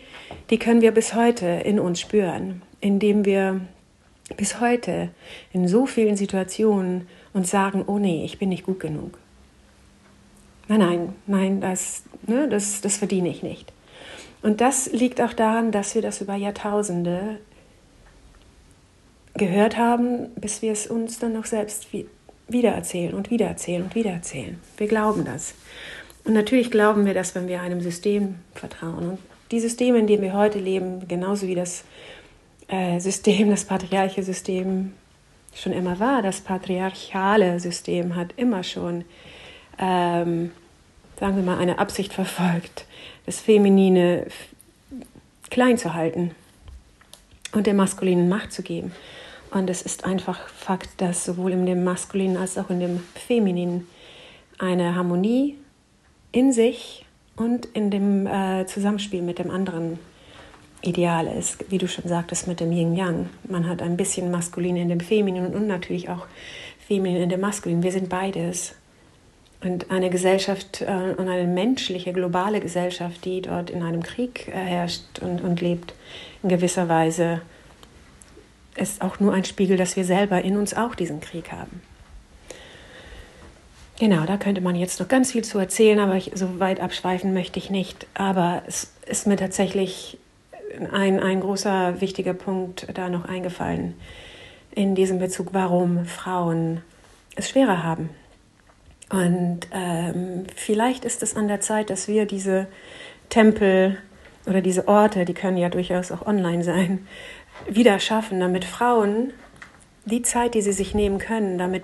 die 0.49 0.60
können 0.60 0.82
wir 0.82 0.91
bis 0.91 1.14
heute 1.16 1.45
in 1.45 1.80
uns 1.80 1.99
spüren, 1.99 2.62
indem 2.82 3.26
wir 3.26 3.62
bis 4.38 4.60
heute 4.60 5.10
in 5.54 5.68
so 5.68 5.86
vielen 5.86 6.16
Situationen 6.16 7.08
uns 7.34 7.52
sagen, 7.52 7.84
oh 7.88 7.99
nee, 7.99 8.26
ich 8.26 8.39
bin 8.39 8.49
nicht 8.49 8.66
gut 8.66 8.80
genug. 8.80 9.18
Nein, 10.68 10.80
nein, 10.80 11.14
nein, 11.28 11.62
das, 11.62 12.04
ne, 12.28 12.47
das, 12.47 12.82
das 12.82 12.97
verdiene 12.97 13.30
ich 13.30 13.43
nicht. 13.43 13.74
Und 14.41 14.62
das 14.62 14.91
liegt 14.91 15.22
auch 15.22 15.34
daran, 15.34 15.72
dass 15.72 15.95
wir 15.95 16.02
das 16.02 16.22
über 16.22 16.36
Jahrtausende 16.36 17.38
gehört 19.34 19.78
haben, 19.78 20.30
bis 20.36 20.62
wir 20.62 20.72
es 20.72 20.88
uns 20.88 21.20
dann 21.20 21.34
noch 21.34 21.45
selbst 21.45 21.86
wiedererzählen 22.54 23.14
und 23.14 23.32
wiedererzählen 23.32 23.84
und 23.84 23.95
wiedererzählen. 23.95 24.60
Wir 24.78 24.88
glauben 24.88 25.26
das. 25.26 25.54
Und 26.24 26.34
natürlich 26.34 26.72
glauben 26.72 27.06
wir 27.06 27.14
das, 27.14 27.36
wenn 27.36 27.47
wir 27.47 27.62
einem 27.62 27.82
System 27.82 28.36
vertrauen. 28.54 29.10
Und 29.10 29.20
die 29.52 29.60
Systeme, 29.60 29.99
in 29.99 30.08
denen 30.08 30.24
wir 30.24 30.34
heute 30.34 30.60
leben, 30.60 31.08
genauso 31.08 31.47
wie 31.47 31.56
das 31.56 31.84
äh, 32.68 32.99
System, 32.99 33.49
das 33.52 33.66
patriarchische 33.66 34.24
System 34.24 34.93
schon 35.54 35.74
immer 35.74 35.99
war, 35.99 36.22
das 36.22 36.41
patriarchale 36.41 37.60
System 37.60 38.16
hat 38.16 38.34
immer 38.38 38.64
schon, 38.64 39.04
ähm, 39.78 40.52
sagen 41.20 41.36
wir 41.36 41.43
mal, 41.43 41.58
eine 41.58 41.80
Absicht 41.80 42.14
verfolgt, 42.14 42.86
das 43.26 43.39
Feminine 43.39 44.28
klein 45.49 45.78
zu 45.78 45.93
halten 45.93 46.32
und 47.52 47.68
der 47.68 47.74
maskulinen 47.74 48.30
Macht 48.30 48.54
zu 48.54 48.64
geben. 48.64 48.93
Und 49.52 49.70
es 49.70 49.82
ist 49.82 50.06
einfach 50.06 50.47
Fakt, 50.47 50.89
dass 51.02 51.26
sowohl 51.26 51.52
in 51.52 51.66
dem 51.66 51.84
Maskulinen 51.84 52.38
als 52.38 52.58
auch 52.58 52.70
in 52.70 52.80
dem 52.80 53.04
Femininen 53.16 53.86
eine 54.58 54.95
Harmonie 54.95 55.58
in 56.32 56.54
sich 56.54 57.06
und 57.36 57.66
in 57.66 57.91
dem 57.91 58.26
äh, 58.28 58.66
Zusammenspiel 58.66 59.22
mit 59.22 59.39
dem 59.39 59.52
anderen 59.52 59.99
Ideal 60.82 61.28
ist, 61.28 61.70
wie 61.70 61.78
du 61.78 61.88
schon 61.88 62.08
sagtest, 62.08 62.47
mit 62.47 62.60
dem 62.60 62.72
Yin-Yang. 62.72 63.30
Man 63.47 63.68
hat 63.68 63.82
ein 63.82 63.97
bisschen 63.97 64.32
Maskulin 64.32 64.78
in 64.78 64.89
dem 64.89 65.02
Femininen 65.02 65.54
und 65.54 65.68
natürlich 65.68 66.10
auch 66.10 66.26
Feminin 66.88 67.22
in 67.22 67.30
dem 67.30 67.41
Maskulin. 67.41 67.84
Wir 67.84 67.91
sind 67.91 68.10
beides. 68.10 68.76
Und 69.64 69.91
eine 69.91 70.10
Gesellschaft 70.10 70.82
äh, 70.82 71.14
und 71.18 71.28
eine 71.28 71.45
menschliche, 71.45 72.14
globale 72.14 72.62
Gesellschaft, 72.62 73.26
die 73.26 73.41
dort 73.41 73.70
in 73.70 73.84
einem 73.84 74.02
Krieg 74.02 74.47
äh, 74.47 74.54
herrscht 74.54 75.20
und, 75.22 75.41
und 75.41 75.62
lebt, 75.62 75.93
in 76.41 76.49
gewisser 76.49 76.89
Weise 76.89 77.41
ist 78.76 79.01
auch 79.01 79.19
nur 79.19 79.34
ein 79.34 79.45
Spiegel, 79.45 79.78
dass 79.78 79.95
wir 79.95 80.05
selber 80.05 80.41
in 80.41 80.57
uns 80.57 80.74
auch 80.74 80.95
diesen 80.95 81.19
Krieg 81.19 81.51
haben. 81.51 81.82
Genau, 83.99 84.26
da 84.26 84.38
könnte 84.38 84.61
man 84.61 84.76
jetzt 84.76 84.99
noch 84.99 85.07
ganz 85.07 85.32
viel 85.32 85.43
zu 85.43 85.59
erzählen, 85.59 85.99
aber 85.99 86.15
ich, 86.15 86.32
so 86.34 86.59
weit 86.59 86.80
abschweifen 86.80 87.34
möchte 87.34 87.59
ich 87.59 87.69
nicht. 87.69 88.07
Aber 88.15 88.63
es 88.65 88.91
ist 89.05 89.28
mir 89.28 89.36
tatsächlich 89.36 90.17
ein, 90.91 91.19
ein 91.19 91.41
großer, 91.41 92.01
wichtiger 92.01 92.34
Punkt 92.34 92.88
da 92.93 93.09
noch 93.09 93.26
eingefallen 93.26 93.93
in 94.72 94.95
diesem 94.95 95.19
Bezug, 95.19 95.49
warum 95.51 96.05
Frauen 96.05 96.82
es 97.36 97.49
schwerer 97.49 97.84
haben. 97.84 98.09
Und 99.11 99.67
ähm, 99.74 100.45
vielleicht 100.55 101.03
ist 101.05 101.22
es 101.22 101.36
an 101.36 101.47
der 101.47 101.59
Zeit, 101.59 101.89
dass 101.89 102.07
wir 102.07 102.26
diese 102.26 102.67
Tempel 103.30 103.97
oder 104.47 104.61
diese 104.61 104.88
Orte, 104.88 105.26
die 105.26 105.34
können 105.34 105.57
ja 105.57 105.69
durchaus 105.69 106.11
auch 106.11 106.26
online 106.26 106.63
sein, 106.63 107.07
wieder 107.68 107.99
schaffen, 107.99 108.39
damit 108.39 108.66
Frauen 108.66 109.34
die 110.05 110.22
Zeit, 110.22 110.55
die 110.55 110.62
sie 110.62 110.74
sich 110.74 110.93
nehmen 110.95 111.20
können, 111.20 111.57
damit 111.57 111.84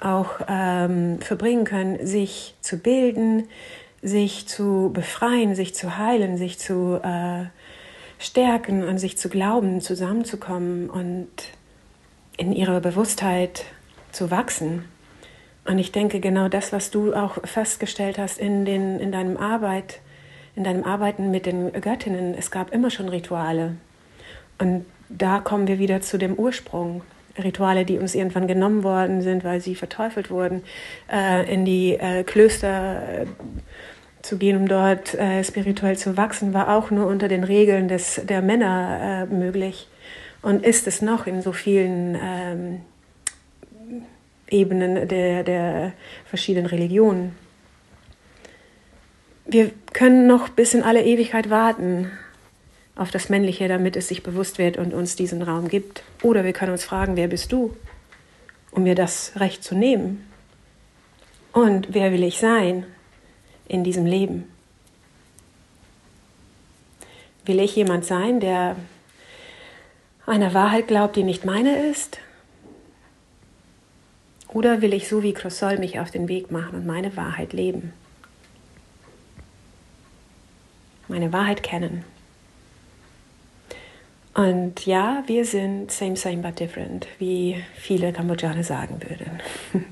auch 0.00 0.40
ähm, 0.48 1.20
verbringen 1.20 1.64
können, 1.64 2.06
sich 2.06 2.54
zu 2.60 2.78
bilden, 2.78 3.48
sich 4.02 4.46
zu 4.46 4.90
befreien, 4.92 5.54
sich 5.54 5.74
zu 5.74 5.98
heilen, 5.98 6.36
sich 6.36 6.58
zu 6.58 7.00
äh, 7.02 7.46
stärken, 8.18 8.82
an 8.84 8.98
sich 8.98 9.18
zu 9.18 9.28
glauben, 9.28 9.80
zusammenzukommen 9.80 10.90
und 10.90 11.28
in 12.36 12.52
ihrer 12.52 12.80
Bewusstheit 12.80 13.64
zu 14.12 14.30
wachsen. 14.30 14.84
Und 15.64 15.78
ich 15.78 15.92
denke, 15.92 16.20
genau 16.20 16.48
das, 16.48 16.72
was 16.72 16.90
du 16.90 17.12
auch 17.12 17.38
festgestellt 17.44 18.18
hast 18.18 18.38
in, 18.38 18.64
den, 18.64 19.00
in 19.00 19.12
deinem 19.12 19.36
Arbeit, 19.36 20.00
in 20.56 20.64
deinem 20.64 20.84
Arbeiten 20.84 21.30
mit 21.30 21.46
den 21.46 21.72
Göttinnen, 21.72 22.34
es 22.34 22.50
gab 22.50 22.72
immer 22.72 22.90
schon 22.90 23.08
Rituale. 23.08 23.76
Und 24.58 24.84
da 25.08 25.40
kommen 25.40 25.68
wir 25.68 25.78
wieder 25.78 26.00
zu 26.00 26.18
dem 26.18 26.34
Ursprung. 26.34 27.02
Rituale, 27.36 27.84
die 27.84 27.98
uns 27.98 28.14
irgendwann 28.14 28.48
genommen 28.48 28.82
worden 28.82 29.22
sind, 29.22 29.44
weil 29.44 29.60
sie 29.60 29.74
verteufelt 29.74 30.30
wurden, 30.30 30.62
äh, 31.10 31.52
in 31.52 31.64
die 31.64 31.94
äh, 31.94 32.24
Klöster 32.24 33.22
äh, 33.22 33.26
zu 34.22 34.38
gehen, 34.38 34.56
um 34.56 34.68
dort 34.68 35.14
äh, 35.14 35.44
spirituell 35.44 35.96
zu 35.96 36.16
wachsen, 36.16 36.52
war 36.52 36.76
auch 36.76 36.90
nur 36.90 37.06
unter 37.06 37.28
den 37.28 37.44
Regeln 37.44 37.88
des, 37.88 38.20
der 38.24 38.42
Männer 38.42 39.26
äh, 39.30 39.32
möglich 39.32 39.88
und 40.42 40.64
ist 40.64 40.86
es 40.86 41.02
noch 41.02 41.26
in 41.26 41.42
so 41.42 41.52
vielen 41.52 42.16
ähm, 42.20 42.80
Ebenen 44.50 45.08
der, 45.08 45.44
der 45.44 45.92
verschiedenen 46.24 46.66
Religionen. 46.66 47.36
Wir 49.46 49.70
können 49.92 50.26
noch 50.26 50.48
bis 50.48 50.74
in 50.74 50.82
alle 50.82 51.04
Ewigkeit 51.04 51.48
warten 51.50 52.10
auf 52.98 53.10
das 53.12 53.28
Männliche, 53.28 53.68
damit 53.68 53.96
es 53.96 54.08
sich 54.08 54.22
bewusst 54.22 54.58
wird 54.58 54.76
und 54.76 54.92
uns 54.92 55.16
diesen 55.16 55.40
Raum 55.40 55.68
gibt. 55.68 56.02
Oder 56.22 56.44
wir 56.44 56.52
können 56.52 56.72
uns 56.72 56.84
fragen, 56.84 57.16
wer 57.16 57.28
bist 57.28 57.52
du, 57.52 57.74
um 58.72 58.82
mir 58.82 58.96
das 58.96 59.32
Recht 59.36 59.62
zu 59.62 59.76
nehmen? 59.76 60.26
Und 61.52 61.94
wer 61.94 62.12
will 62.12 62.24
ich 62.24 62.38
sein 62.38 62.84
in 63.68 63.84
diesem 63.84 64.04
Leben? 64.04 64.50
Will 67.46 67.60
ich 67.60 67.76
jemand 67.76 68.04
sein, 68.04 68.40
der 68.40 68.76
einer 70.26 70.52
Wahrheit 70.52 70.88
glaubt, 70.88 71.16
die 71.16 71.22
nicht 71.22 71.44
meine 71.44 71.88
ist? 71.88 72.18
Oder 74.48 74.82
will 74.82 74.92
ich 74.92 75.08
so 75.08 75.22
wie 75.22 75.32
Crossol 75.32 75.78
mich 75.78 76.00
auf 76.00 76.10
den 76.10 76.26
Weg 76.26 76.50
machen 76.50 76.74
und 76.74 76.86
meine 76.86 77.16
Wahrheit 77.16 77.52
leben? 77.52 77.92
Meine 81.06 81.32
Wahrheit 81.32 81.62
kennen. 81.62 82.04
Und 84.38 84.86
ja, 84.86 85.24
wir 85.26 85.44
sind 85.44 85.90
same, 85.90 86.14
same, 86.14 86.36
but 86.36 86.60
different, 86.60 87.08
wie 87.18 87.56
viele 87.74 88.12
Kambodschaner 88.12 88.62
sagen 88.62 89.00
würden. 89.02 89.40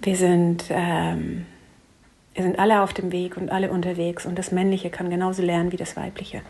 Wir 0.00 0.16
sind, 0.16 0.64
ähm, 0.70 1.44
wir 2.32 2.44
sind 2.44 2.60
alle 2.60 2.82
auf 2.82 2.94
dem 2.94 3.10
Weg 3.10 3.36
und 3.36 3.50
alle 3.50 3.68
unterwegs 3.68 4.26
und 4.26 4.38
das 4.38 4.52
Männliche 4.52 4.90
kann 4.90 5.10
genauso 5.10 5.42
lernen 5.42 5.72
wie 5.72 5.76
das 5.76 5.96
Weibliche. 5.96 6.42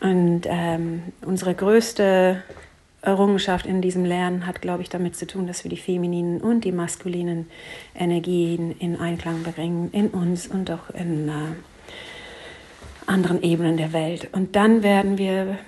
Und 0.00 0.42
ähm, 0.46 1.02
unsere 1.20 1.54
größte 1.54 2.42
Errungenschaft 3.02 3.66
in 3.66 3.82
diesem 3.82 4.06
Lernen 4.06 4.46
hat, 4.46 4.62
glaube 4.62 4.82
ich, 4.82 4.88
damit 4.88 5.14
zu 5.14 5.26
tun, 5.26 5.46
dass 5.46 5.62
wir 5.62 5.68
die 5.68 5.76
femininen 5.76 6.40
und 6.40 6.64
die 6.64 6.72
maskulinen 6.72 7.50
Energien 7.94 8.74
in 8.78 8.98
Einklang 8.98 9.42
bringen, 9.42 9.90
in 9.92 10.08
uns 10.08 10.46
und 10.46 10.70
auch 10.70 10.88
in 10.94 11.28
äh, 11.28 11.32
anderen 13.06 13.42
Ebenen 13.42 13.76
der 13.76 13.92
Welt. 13.92 14.30
Und 14.32 14.56
dann 14.56 14.82
werden 14.82 15.18
wir 15.18 15.58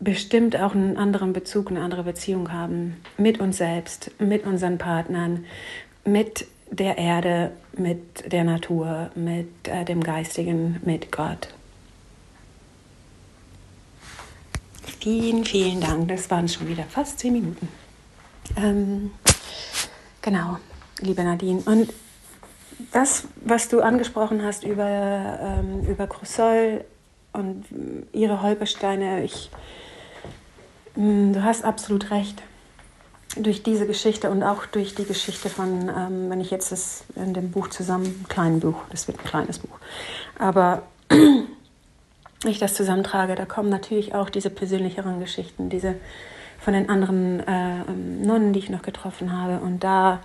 bestimmt 0.00 0.56
auch 0.56 0.74
einen 0.74 0.96
anderen 0.96 1.32
Bezug, 1.32 1.70
eine 1.70 1.82
andere 1.82 2.02
Beziehung 2.02 2.52
haben 2.52 2.96
mit 3.16 3.38
uns 3.38 3.58
selbst, 3.58 4.10
mit 4.18 4.44
unseren 4.44 4.78
Partnern, 4.78 5.44
mit 6.04 6.46
der 6.70 6.98
Erde, 6.98 7.52
mit 7.76 8.32
der 8.32 8.44
Natur, 8.44 9.10
mit 9.14 9.68
äh, 9.68 9.84
dem 9.84 10.02
Geistigen, 10.02 10.80
mit 10.84 11.12
Gott. 11.12 11.48
Vielen, 15.00 15.44
vielen 15.44 15.80
Dank. 15.80 16.08
Das 16.08 16.30
waren 16.30 16.48
schon 16.48 16.68
wieder 16.68 16.84
fast 16.84 17.18
zehn 17.18 17.32
Minuten. 17.32 17.68
Ähm, 18.56 19.10
genau, 20.20 20.58
liebe 21.00 21.22
Nadine. 21.22 21.62
Und 21.64 21.92
das, 22.92 23.24
was 23.36 23.68
du 23.68 23.80
angesprochen 23.80 24.42
hast 24.42 24.64
über, 24.64 25.38
ähm, 25.40 25.86
über 25.88 26.06
Crusoll 26.06 26.84
und 27.32 27.64
ihre 28.12 28.42
Holpersteine, 28.42 29.24
ich, 29.24 29.50
du 31.00 31.42
hast 31.42 31.64
absolut 31.64 32.10
recht. 32.10 32.42
Durch 33.36 33.62
diese 33.62 33.86
Geschichte 33.86 34.28
und 34.28 34.42
auch 34.42 34.66
durch 34.66 34.94
die 34.96 35.04
Geschichte 35.04 35.48
von, 35.48 35.88
ähm, 35.88 36.30
wenn 36.30 36.40
ich 36.40 36.50
jetzt 36.50 36.72
das 36.72 37.04
in 37.14 37.32
dem 37.32 37.52
Buch 37.52 37.68
zusammen, 37.68 38.26
kleinen 38.28 38.58
Buch, 38.58 38.82
das 38.90 39.06
wird 39.06 39.20
ein 39.20 39.24
kleines 39.24 39.60
Buch, 39.60 39.78
aber 40.36 40.82
ich 42.44 42.58
das 42.58 42.74
zusammentrage, 42.74 43.36
da 43.36 43.44
kommen 43.44 43.68
natürlich 43.68 44.16
auch 44.16 44.30
diese 44.30 44.50
persönlicheren 44.50 45.20
Geschichten, 45.20 45.70
diese 45.70 45.94
von 46.58 46.74
den 46.74 46.88
anderen 46.88 47.38
äh, 47.46 47.84
Nonnen, 48.24 48.52
die 48.52 48.58
ich 48.58 48.68
noch 48.68 48.82
getroffen 48.82 49.32
habe. 49.32 49.64
Und 49.64 49.84
da 49.84 50.18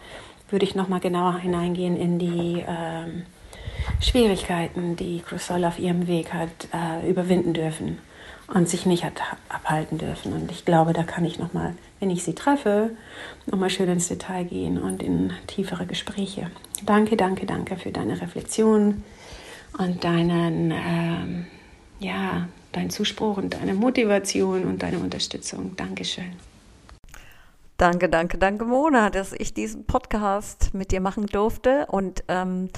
würde 0.50 0.66
ich 0.66 0.74
nochmal 0.74 1.00
genauer 1.00 1.38
hineingehen 1.38 1.96
in 1.96 2.18
die 2.18 2.62
äh, 2.62 4.04
Schwierigkeiten, 4.04 4.96
die 4.96 5.22
Crusoll 5.22 5.64
auf 5.64 5.78
ihrem 5.78 6.08
Weg 6.08 6.34
hat 6.34 6.50
äh, 6.74 7.08
überwinden 7.08 7.54
dürfen 7.54 8.00
und 8.48 8.70
sich 8.70 8.86
nicht 8.86 9.06
abhalten 9.50 9.98
dürfen. 9.98 10.34
Und 10.34 10.52
ich 10.52 10.66
glaube, 10.66 10.94
da 10.94 11.04
kann 11.04 11.26
ich 11.26 11.40
nochmal, 11.40 11.76
wenn 12.00 12.10
ich 12.10 12.24
sie 12.24 12.36
treffe, 12.36 12.92
nochmal 13.46 13.70
schön 13.70 13.90
ins 13.90 14.08
Detail 14.08 14.46
gehen 14.46 14.82
und 14.82 15.02
in 15.02 15.34
tiefere 15.48 15.86
Gespräche. 15.86 16.52
Danke, 16.86 17.18
danke, 17.18 17.46
danke 17.46 17.78
für 17.78 17.92
deine 17.92 18.22
Reflexion 18.22 19.04
und 19.78 20.04
deinen 20.04 20.72
ähm, 20.72 21.46
ja, 22.00 22.48
dein 22.72 22.90
Zuspruch 22.90 23.38
und 23.38 23.54
deine 23.54 23.74
Motivation 23.74 24.66
und 24.66 24.84
deine 24.84 25.00
Unterstützung. 25.00 25.76
Dankeschön. 25.76 26.34
Danke, 27.78 28.08
danke, 28.08 28.38
danke, 28.38 28.66
Mona, 28.66 29.10
dass 29.10 29.34
ich 29.34 29.54
diesen 29.54 29.86
Podcast 29.86 30.74
mit 30.74 30.92
dir 30.92 31.02
machen 31.02 31.26
durfte. 31.26 31.88
Und 31.88 32.24
ähm, 32.28 32.70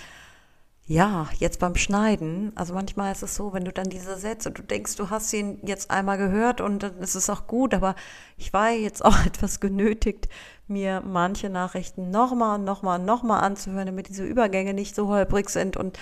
ja, 0.89 1.27
jetzt 1.37 1.59
beim 1.59 1.75
Schneiden, 1.75 2.53
also 2.55 2.73
manchmal 2.73 3.11
ist 3.11 3.21
es 3.21 3.35
so, 3.35 3.51
wenn 3.51 3.65
du 3.65 3.73
dann 3.73 3.89
diese 3.89 4.15
Sätze, 4.15 4.51
du 4.51 4.63
denkst, 4.63 4.95
du 4.95 5.09
hast 5.09 5.33
ihn 5.33 5.59
jetzt 5.63 5.91
einmal 5.91 6.17
gehört 6.17 6.61
und 6.61 6.81
dann 6.81 6.99
ist 6.99 7.15
es 7.15 7.29
auch 7.29 7.45
gut, 7.45 7.73
aber 7.73 7.93
ich 8.37 8.53
war 8.53 8.71
jetzt 8.71 9.03
auch 9.03 9.17
etwas 9.25 9.59
genötigt, 9.59 10.29
mir 10.67 11.01
manche 11.01 11.49
Nachrichten 11.49 12.09
nochmal, 12.09 12.57
nochmal, 12.59 12.99
nochmal 12.99 13.43
anzuhören, 13.43 13.87
damit 13.87 14.07
diese 14.07 14.23
Übergänge 14.23 14.73
nicht 14.73 14.95
so 14.95 15.09
holprig 15.09 15.49
sind. 15.49 15.75
Und 15.75 15.99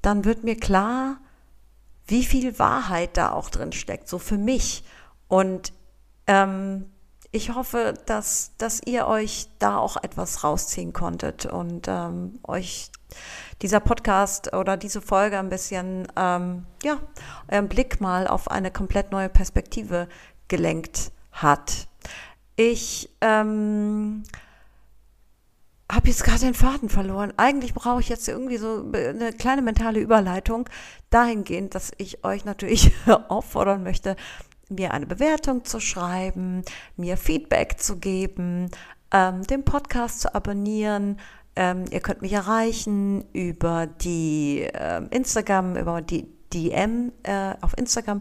dann 0.00 0.24
wird 0.24 0.44
mir 0.44 0.56
klar, 0.56 1.18
wie 2.06 2.24
viel 2.24 2.58
Wahrheit 2.60 3.16
da 3.16 3.32
auch 3.32 3.50
drin 3.50 3.72
steckt, 3.72 4.08
so 4.08 4.20
für 4.20 4.38
mich. 4.38 4.84
Und 5.26 5.72
ähm, 6.28 6.86
ich 7.34 7.52
hoffe, 7.52 7.94
dass, 8.06 8.52
dass 8.58 8.80
ihr 8.86 9.08
euch 9.08 9.48
da 9.58 9.76
auch 9.78 9.96
etwas 9.96 10.44
rausziehen 10.44 10.92
konntet 10.92 11.46
und 11.46 11.88
ähm, 11.88 12.38
euch 12.44 12.92
dieser 13.60 13.80
Podcast 13.80 14.54
oder 14.54 14.76
diese 14.76 15.00
Folge 15.00 15.40
ein 15.40 15.48
bisschen, 15.48 16.06
ähm, 16.14 16.64
ja, 16.84 17.00
euren 17.48 17.68
Blick 17.68 18.00
mal 18.00 18.28
auf 18.28 18.48
eine 18.48 18.70
komplett 18.70 19.10
neue 19.10 19.28
Perspektive 19.28 20.08
gelenkt 20.46 21.10
hat. 21.32 21.88
Ich 22.54 23.10
ähm, 23.20 24.22
habe 25.90 26.08
jetzt 26.08 26.22
gerade 26.22 26.40
den 26.40 26.54
Faden 26.54 26.88
verloren. 26.88 27.32
Eigentlich 27.36 27.74
brauche 27.74 28.00
ich 28.00 28.08
jetzt 28.08 28.28
irgendwie 28.28 28.58
so 28.58 28.88
eine 28.92 29.32
kleine 29.32 29.62
mentale 29.62 29.98
Überleitung 29.98 30.68
dahingehend, 31.10 31.74
dass 31.74 31.90
ich 31.98 32.24
euch 32.24 32.44
natürlich 32.44 32.92
auffordern 33.28 33.82
möchte, 33.82 34.14
mir 34.68 34.92
eine 34.92 35.06
Bewertung 35.06 35.64
zu 35.64 35.80
schreiben, 35.80 36.62
mir 36.96 37.16
Feedback 37.16 37.78
zu 37.78 37.96
geben, 37.96 38.70
ähm, 39.12 39.42
den 39.44 39.64
Podcast 39.64 40.20
zu 40.20 40.34
abonnieren. 40.34 41.18
Ähm, 41.56 41.84
ihr 41.90 42.00
könnt 42.00 42.22
mich 42.22 42.32
erreichen 42.32 43.24
über 43.32 43.86
die 43.86 44.62
äh, 44.62 45.02
Instagram, 45.10 45.76
über 45.76 46.02
die 46.02 46.26
DM 46.52 47.12
äh, 47.22 47.54
auf 47.60 47.76
Instagram. 47.78 48.20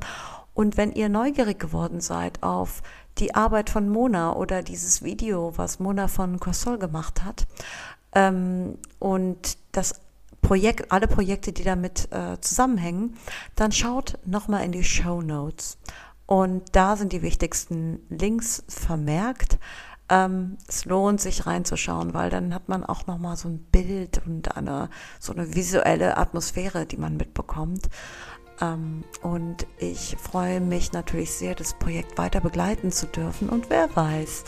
Und 0.53 0.77
wenn 0.77 0.91
ihr 0.91 1.09
neugierig 1.09 1.59
geworden 1.59 1.99
seid 1.99 2.43
auf 2.43 2.83
die 3.17 3.35
Arbeit 3.35 3.69
von 3.69 3.89
Mona 3.89 4.35
oder 4.35 4.63
dieses 4.63 5.03
Video, 5.03 5.53
was 5.55 5.79
Mona 5.79 6.07
von 6.07 6.39
Corsol 6.39 6.77
gemacht 6.77 7.23
hat. 7.23 7.47
Ähm, 8.13 8.77
und 8.99 9.57
das 9.71 10.01
Projekt, 10.41 10.91
alle 10.91 11.07
Projekte, 11.07 11.53
die 11.53 11.63
damit 11.63 12.11
äh, 12.11 12.39
zusammenhängen, 12.41 13.17
dann 13.55 13.71
schaut 13.71 14.19
nochmal 14.25 14.65
in 14.65 14.71
die 14.71 14.83
Show 14.83 15.21
Notes. 15.21 15.77
Und 16.26 16.63
da 16.71 16.95
sind 16.95 17.11
die 17.11 17.21
wichtigsten 17.21 17.99
Links 18.09 18.63
vermerkt. 18.67 19.59
Ähm, 20.09 20.57
es 20.67 20.86
lohnt 20.86 21.21
sich 21.21 21.45
reinzuschauen, 21.45 22.13
weil 22.13 22.30
dann 22.30 22.53
hat 22.53 22.69
man 22.69 22.84
auch 22.84 23.07
nochmal 23.07 23.38
so 23.38 23.49
ein 23.49 23.59
Bild 23.59 24.21
und 24.26 24.55
eine, 24.55 24.89
so 25.19 25.34
eine 25.34 25.55
visuelle 25.55 26.17
Atmosphäre, 26.17 26.86
die 26.86 26.97
man 26.97 27.17
mitbekommt. 27.17 27.89
Ähm, 28.61 29.03
und 29.21 29.67
ich 29.78 30.15
freue 30.19 30.61
mich 30.61 30.93
natürlich 30.93 31.32
sehr, 31.32 31.55
das 31.55 31.74
Projekt 31.74 32.17
weiter 32.17 32.41
begleiten 32.41 32.91
zu 32.91 33.07
dürfen. 33.07 33.49
Und 33.49 33.69
wer 33.69 33.93
weiß, 33.95 34.43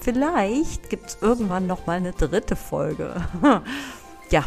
vielleicht 0.00 0.90
gibt 0.90 1.06
es 1.06 1.18
irgendwann 1.20 1.66
noch 1.66 1.86
mal 1.86 1.96
eine 1.96 2.12
dritte 2.12 2.56
Folge. 2.56 3.16
ja, 4.30 4.44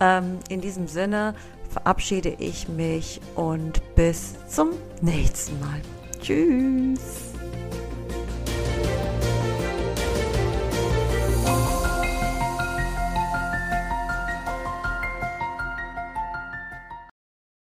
ähm, 0.00 0.38
in 0.48 0.60
diesem 0.60 0.88
Sinne 0.88 1.34
verabschiede 1.70 2.36
ich 2.38 2.68
mich 2.68 3.20
und 3.34 3.82
bis 3.94 4.34
zum 4.48 4.70
nächsten 5.02 5.60
Mal. 5.60 5.82
Tschüss. 6.26 7.25